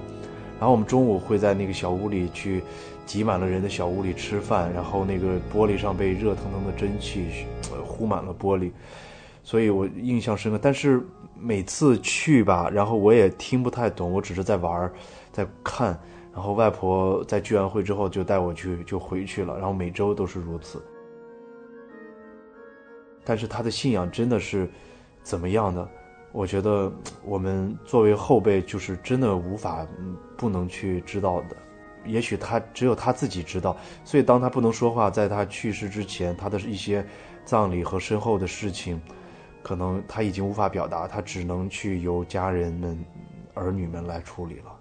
[0.60, 2.62] 然后我们中午会在那个小屋里去，
[3.06, 7.26] 挤满了人的小屋里吃饭，然后那个玻璃上被热腾腾的蒸汽
[7.72, 8.72] 呃糊满了玻璃，
[9.44, 10.60] 所以我印象深刻。
[10.60, 11.06] 但是。
[11.36, 14.90] 每次去吧，然后我也听不太懂，我只是在玩，
[15.30, 16.00] 在看。
[16.34, 19.58] 然后外婆在聚完会之后就带我去，就回去了。
[19.58, 20.82] 然后每周都是如此。
[23.26, 24.70] 但是他的信仰真的是
[25.22, 25.86] 怎么样的？
[26.32, 26.90] 我觉得
[27.26, 29.86] 我们作为后辈，就是真的无法
[30.38, 31.58] 不能去知道的。
[32.06, 33.76] 也许他只有他自己知道。
[34.06, 37.06] 所以当他不能说话，在他去世之前，他的一些
[37.44, 39.02] 葬礼和身后的事情。
[39.64, 43.04] 可能他已经无法表达，他只能去由家人们、
[43.54, 44.80] 儿女们来处理了。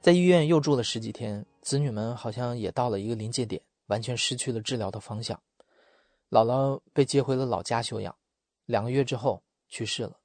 [0.00, 5.40] 在医院又住了十几天，子女们好像也到了一个临界点，完全失去了治疗的方向。
[6.28, 8.14] 姥姥被接回了老家休养，
[8.66, 10.18] 两个月之后去世了。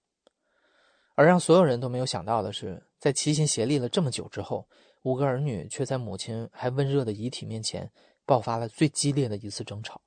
[1.15, 4.67] 而让所有人都没有想到的是，在齐心协力了这么久之后，
[5.03, 7.89] 五个儿女却在母亲还温热的遗体面前，
[8.25, 10.01] 爆发了最激烈的一次争吵。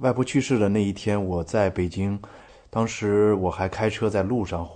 [0.00, 2.18] 外婆去世的那一天，我在北京，
[2.70, 4.68] 当时我还开车在路上，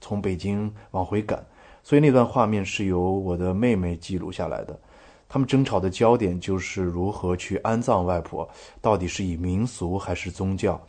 [0.00, 1.42] 从北京往回赶，
[1.82, 4.78] 所以那段画面是由我的妹妹记录下来的。
[5.28, 8.48] 他们争吵的焦点就是如何去安葬外婆，
[8.80, 10.80] 到底是以民俗还是宗教？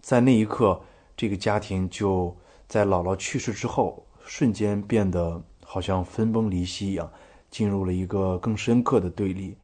[0.00, 0.80] 在那一刻，
[1.16, 2.34] 这个家庭就
[2.66, 7.10] 在姥姥去世之后，瞬间变得好像分崩离析一样，
[7.50, 9.56] 进入了一个更深刻的对立。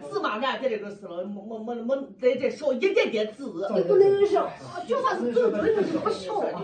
[0.00, 3.44] 字嘛，俺在这个事了，没没没没在这少一点点字，
[3.74, 4.48] 你不能上，
[4.86, 6.62] 就算是字字就是不少啊。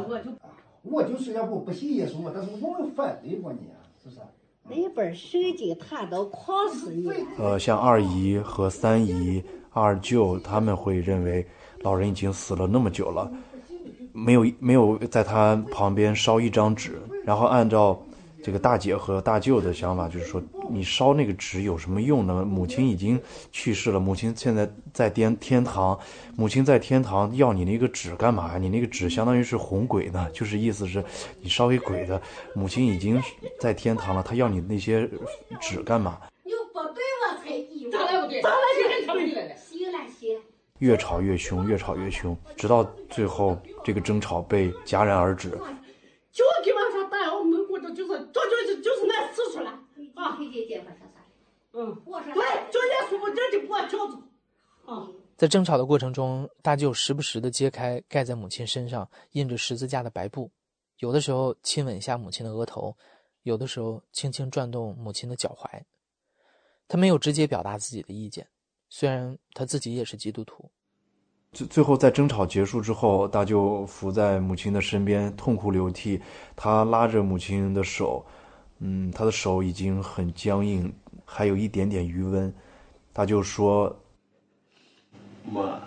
[0.82, 3.68] 我就虽然不不信耶稣嘛，但是我有反对过你，
[4.02, 4.20] 是不是？
[4.68, 7.10] 那本圣经谈到狂死你。
[7.38, 9.42] 呃，像二姨和三姨、
[9.72, 11.47] 二舅他们会认为
[11.80, 13.30] 老人已经死了那么久了，
[14.12, 18.01] 没有没有在他旁边烧一张纸，然后按照
[18.43, 22.45] 这个大姐和大舅的想法就是说，你烧那个纸有什么用呢？
[22.45, 23.21] 母亲已经
[23.53, 25.99] 去世了，母亲现在在天天堂，
[26.37, 28.59] 母亲在天堂要你那个纸干嘛呀？
[28.59, 31.05] 你那个纸相当于是哄鬼呢，就是意思是
[31.41, 32.21] 你烧给鬼的。
[32.55, 33.23] 母亲已经
[33.59, 35.09] 在天堂了，她要你那些
[35.61, 36.19] 纸干嘛？
[36.43, 37.45] 你不对我才
[37.91, 38.41] 咋来不对？
[38.41, 38.57] 咋来
[40.79, 45.51] 越吵越凶，越吵越凶，直到最后这个争吵被戛然而止。
[48.49, 49.71] 这就是，就就是那死出来
[50.15, 50.39] 啊！
[51.73, 54.23] 嗯，对，就也说不这就不挑走
[54.87, 55.09] 啊。
[55.37, 60.51] 在争吵的过程中，大舅时不时地揭开盖在母亲身上印着十字架的白布，
[60.99, 62.97] 有的时候亲吻一下母亲的额头，
[63.43, 65.83] 有的时候轻轻转动母亲的脚踝。
[66.87, 68.49] 他没有直接表达自己的意见，
[68.89, 70.71] 虽然他自己也是基督徒。
[71.52, 76.20] 最最后，在争吵结束之后，大舅伏在母亲的身边，痛哭流涕。
[76.55, 78.24] 他拉着母亲的手，
[78.78, 80.93] 嗯，他的手已经很僵硬，
[81.24, 82.55] 还有一点点余温。
[83.12, 83.94] 他就说
[85.51, 85.81] ：“妈，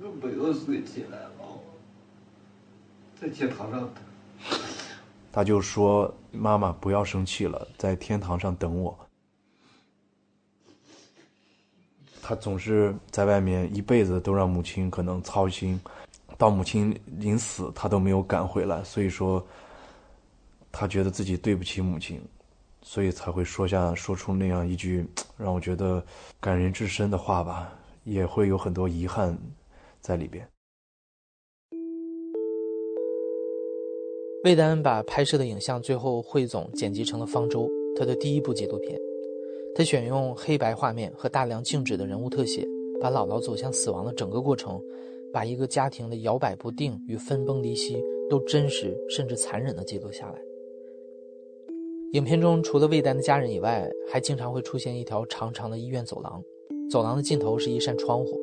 [0.00, 1.30] 我不要睡起来了，
[3.20, 3.94] 在天堂上等。”
[5.32, 8.96] 他就说：“妈妈，不要生气了，在天堂上等我。”
[12.28, 15.80] 他总是在外面，一辈子都让母亲可能操心，
[16.36, 18.82] 到母亲临死，他都没有赶回来。
[18.82, 19.40] 所以说，
[20.72, 22.20] 他觉得自己对不起母亲，
[22.82, 26.04] 所以才会说下说出那样一句让我觉得
[26.40, 27.72] 感人至深的话吧，
[28.02, 29.38] 也会有很多遗憾
[30.00, 30.44] 在里边。
[34.42, 39.05] 魏丹把拍摄的影像最后汇总剪辑成了《方舟》，他的第一部纪录片。
[39.76, 42.66] 他选用黑白画面和大量静止的人物特写，
[42.98, 44.80] 把姥姥走向死亡的整个过程，
[45.30, 50.40] 把一个家庭的摇摆不定与分崩离析都真实甚至残忍地记录下来。
[52.12, 56.42] 影片中除了魏丹的家人以外，还经常会出现一条长长的医院走廊，
[56.90, 58.40] 走廊的尽头是一扇窗户，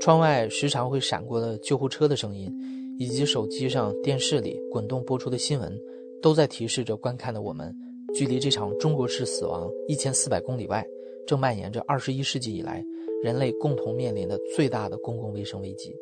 [0.00, 2.50] 窗外时常会闪过的救护车的声音，
[2.98, 5.78] 以及手机上、电视里滚动播出的新闻，
[6.22, 7.74] 都在提示着观看的我们。
[8.16, 10.82] 距离这场中国式死亡一千四百公里外，
[11.26, 12.82] 正蔓延着二十一世纪以来
[13.22, 15.94] 人类共同面临的最大的公共卫生危机。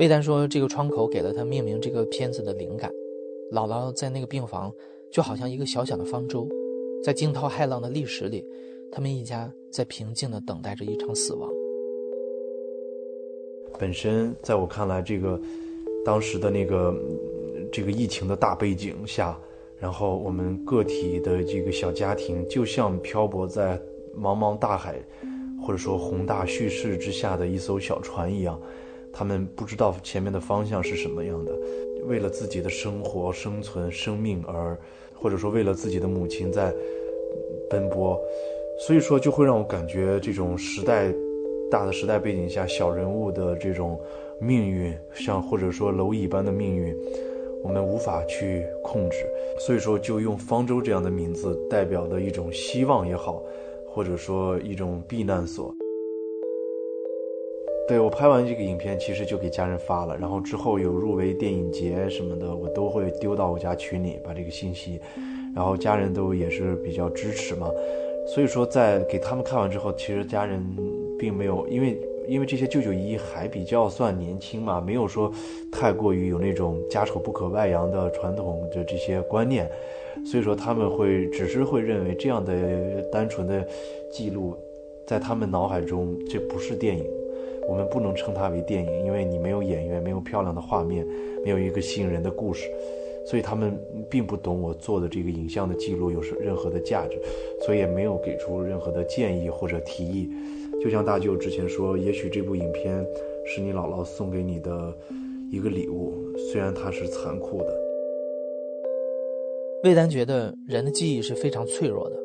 [0.00, 2.92] 魏丹说：“这个窗口给了他命名这个片子的灵感。
[3.52, 4.74] 姥姥在那个病房，
[5.08, 6.48] 就好像一个小小的方舟，
[7.04, 8.44] 在惊涛骇浪的历史里，
[8.90, 11.48] 他们一家在平静地等待着一场死亡。”
[13.78, 15.40] 本身，在我看来，这个
[16.04, 16.92] 当时的那个
[17.70, 19.40] 这个疫情的大背景下。
[19.80, 23.80] 然后我们个体的这个小家庭，就像漂泊在
[24.16, 24.96] 茫茫大海，
[25.62, 28.60] 或者说宏大叙事之下的一艘小船一样，
[29.12, 31.52] 他们不知道前面的方向是什么样的，
[32.06, 34.76] 为了自己的生活、生存、生命而，
[35.14, 36.74] 或者说为了自己的母亲在
[37.70, 38.20] 奔波，
[38.80, 41.12] 所以说就会让我感觉这种时代
[41.70, 44.00] 大的时代背景下，小人物的这种
[44.40, 46.96] 命运，像或者说蝼蚁般的命运。
[47.62, 49.26] 我们无法去控制，
[49.58, 53.42] 所以说就用方舟这样的名字，代表的一种希望也好，
[53.86, 55.74] 或者说一种避难所。
[57.88, 65.00] 对我拍完这个影片，其实就给家人发了，然后之后有入围电影节什么的，我都会丢到我家群里把这个信息，
[65.54, 67.68] 然后家人都也是比较支持嘛，
[68.26, 70.62] 所以说在给他们看完之后，其实家人
[71.18, 71.98] 并没有因为。
[72.28, 75.32] 因为这些舅舅姨还比较算年轻嘛，没有说
[75.72, 79.68] 太过于有那种家丑不可外扬的传统的这些观念，
[80.26, 82.52] 所以说他们会只是会认为这样的
[83.10, 83.66] 单纯的
[84.12, 84.54] 记录，
[85.06, 87.04] 在他们脑海中这不是电影，
[87.66, 91.06] 我们不能称它为电影，因为你没有演员，没有漂亮的画面，
[91.42, 92.68] 没有一个吸引人的故事，
[93.26, 93.74] 所以他们
[94.10, 97.18] 并不懂我做的这个影像的记录有什任何的价值，
[97.64, 100.28] 所以也没有给出任何的建议或者提议。
[100.82, 103.04] 就像大舅之前说，也许这部影片
[103.44, 104.94] 是你姥姥送给你的
[105.50, 107.74] 一个礼物，虽然它是残酷的。
[109.84, 112.16] 魏丹觉得人的记忆是非常脆弱的，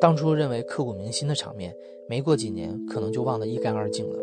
[0.00, 1.74] 当初认为刻骨铭心的场面，
[2.06, 4.18] 没过几年可能就忘得一干二净了。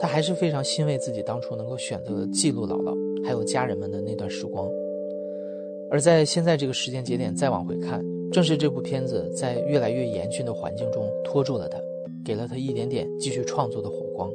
[0.00, 2.94] 他还是非常欣慰自己当初能够选择记录姥姥
[3.24, 4.68] 还有家人们的那段时光。
[5.90, 11.80] 而在现在这个时间节点再往回看，正是这部片子在越来越严峻的环境中拖住了他。
[12.28, 14.30] 给了他一点点继续创作的火光。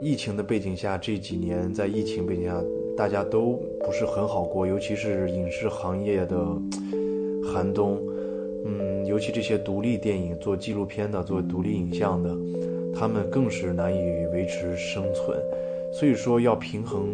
[0.00, 2.62] 疫情的背景下，这几年在疫情背景下，
[2.96, 6.38] 大家都不是很好过，尤其是影视行业的
[7.42, 8.00] 寒冬。
[8.66, 12.30] 嗯，尤其这些独立电影、做纪录片的、做独立影像的，
[12.94, 15.36] 他们更是难以维持生存。
[15.92, 17.08] 所以说，要平衡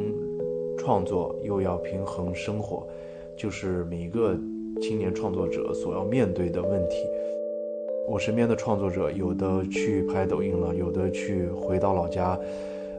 [0.77, 2.87] 创作，又要平衡生活，
[3.39, 4.39] 就是每一个
[4.83, 6.97] 青年创作者所要面对的问题。
[8.11, 12.37] 我身边的创作者，有的去拍抖音了，有的去回到老家，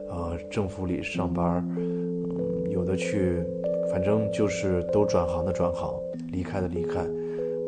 [0.08, 3.44] 呃，政府里上班，嗯，有的去，
[3.90, 5.94] 反正就是都转行的转行，
[6.32, 7.06] 离开的离开，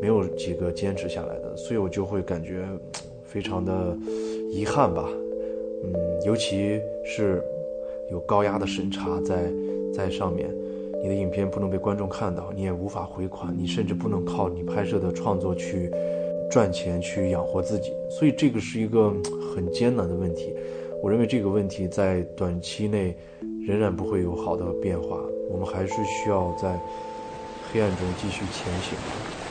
[0.00, 2.66] 没有几个坚持下来的，所以我就会感觉
[3.22, 3.94] 非常的
[4.50, 5.06] 遗憾吧，
[5.84, 5.92] 嗯，
[6.24, 7.44] 尤其是
[8.10, 9.52] 有高压的审查在
[9.92, 10.48] 在上面，
[11.02, 15.90] 你的影片不能被观众看到，你也无法回款，你甚至不能靠你拍摄的创作去。
[16.50, 19.12] 赚钱去养活自己，所以这个是一个
[19.54, 20.54] 很艰难的问题。
[21.02, 23.16] 我认为这个问题在短期内
[23.66, 25.18] 仍然不会有好的变化，
[25.50, 26.78] 我们还是需要在
[27.72, 29.43] 黑暗中继续前行。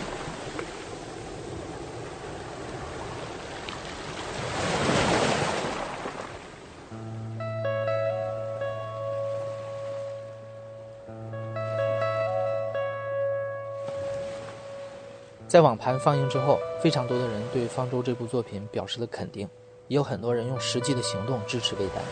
[15.54, 19.48] 在网盘放映之后，非常多的人对《方舟》这部作品表示了肯定，
[19.88, 22.04] 也有很多人用实际的行动支持魏丹。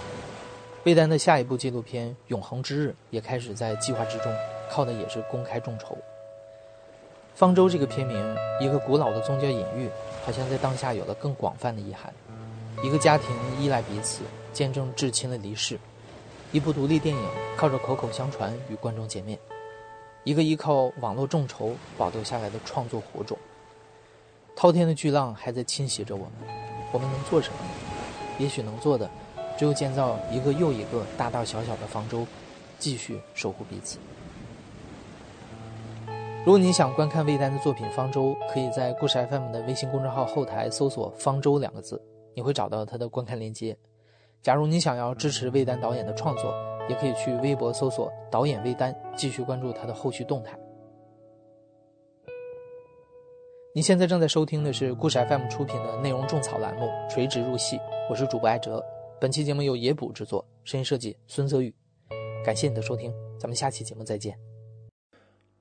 [0.83, 4.31] 魏丹的下一部纪录片《永恒之日》也开始在计划之中，
[4.69, 5.95] 靠的也是公开众筹。
[7.33, 9.89] 《方舟》这个片名，一个古老的宗教隐喻，
[10.23, 12.13] 好像在当下有了更广泛的意涵。
[12.83, 14.21] 一个家庭依赖彼此，
[14.53, 15.77] 见证至亲的离世；
[16.51, 17.27] 一部独立电影
[17.57, 19.39] 靠着口口相传与观众见面。
[20.23, 23.37] 一个依靠网络众筹保留下来的创作火种，
[24.55, 26.31] 滔天的巨浪还在侵袭着我们，
[26.91, 27.59] 我们能做什么？
[28.37, 29.09] 也许能做的，
[29.57, 32.25] 只有建造一个又一个大大小小的方舟，
[32.77, 33.97] 继续守护彼此。
[36.43, 42.01] 如果你想观看魏丹的作品《方舟》，可以在故事 FM 的微信公众号后台搜索“方舟”两个字，
[42.33, 43.77] 你会找到他的观看链接。
[44.41, 46.51] 假如你想要支持魏丹导演的创作，
[46.89, 50.57] 也可以去微博搜索“导演魏丹”，继续关注他的后续动态。
[53.73, 57.77] 你现在正在收听的是故事 FM 出品的内容种草栏目《垂直入戏》，
[58.09, 58.83] 我是主播艾哲。
[59.19, 61.73] 本期节目由野捕制作，声音设计孙泽宇。
[62.43, 64.37] 感谢你的收听，咱们下期节目再见。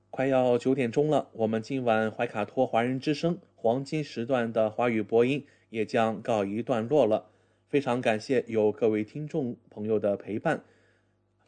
[0.09, 7.27] 快要九点钟了，我们今晚怀卡托华人之声黄金时段的华语播音也将告一段落了。
[7.69, 10.61] 非常感谢有各位听众朋友的陪伴。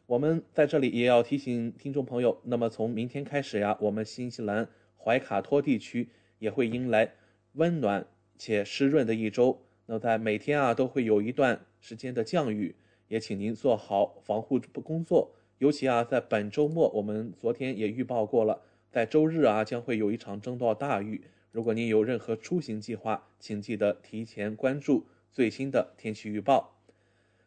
[0.06, 4.68] 我们在这里也要提醒听众朋友，那么从明天开始呀，我们新西兰
[4.98, 7.14] 怀卡托地区也会迎来
[7.52, 8.06] 温暖
[8.36, 9.62] 且湿润的一周。
[9.86, 12.76] 那在每天啊都会有一段时间的降雨，
[13.08, 15.34] 也请您做好防护工作。
[15.56, 18.60] 尤其啊在本周末，我们昨天也预报过了，
[18.90, 21.22] 在周日啊将会有一场中到大雨。
[21.50, 26.73] 如果您有任何出行计划，请记得提前关注最新的天气预报。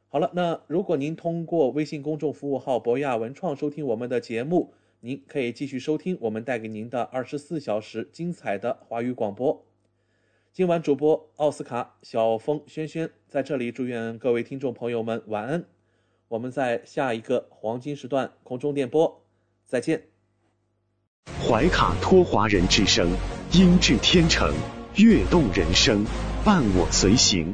[0.09, 9.65] 好了，那如果您通过微信公众服务号“博雅文创”收听我们的节目，您可以继续收听我们带给您的二十四小时精彩的华语广播。
[10.53, 15.65] 今晚主播奥斯卡、小峰、轩轩在这里祝愿各位听众朋友们晚安。
[16.29, 19.21] 我们在下一个黄金时段空中电波
[19.65, 20.03] 再见。
[21.45, 23.09] 怀卡托华人之声，
[23.51, 24.53] 音质天成，
[24.95, 26.05] 悦动人生，
[26.45, 27.53] 伴我随行。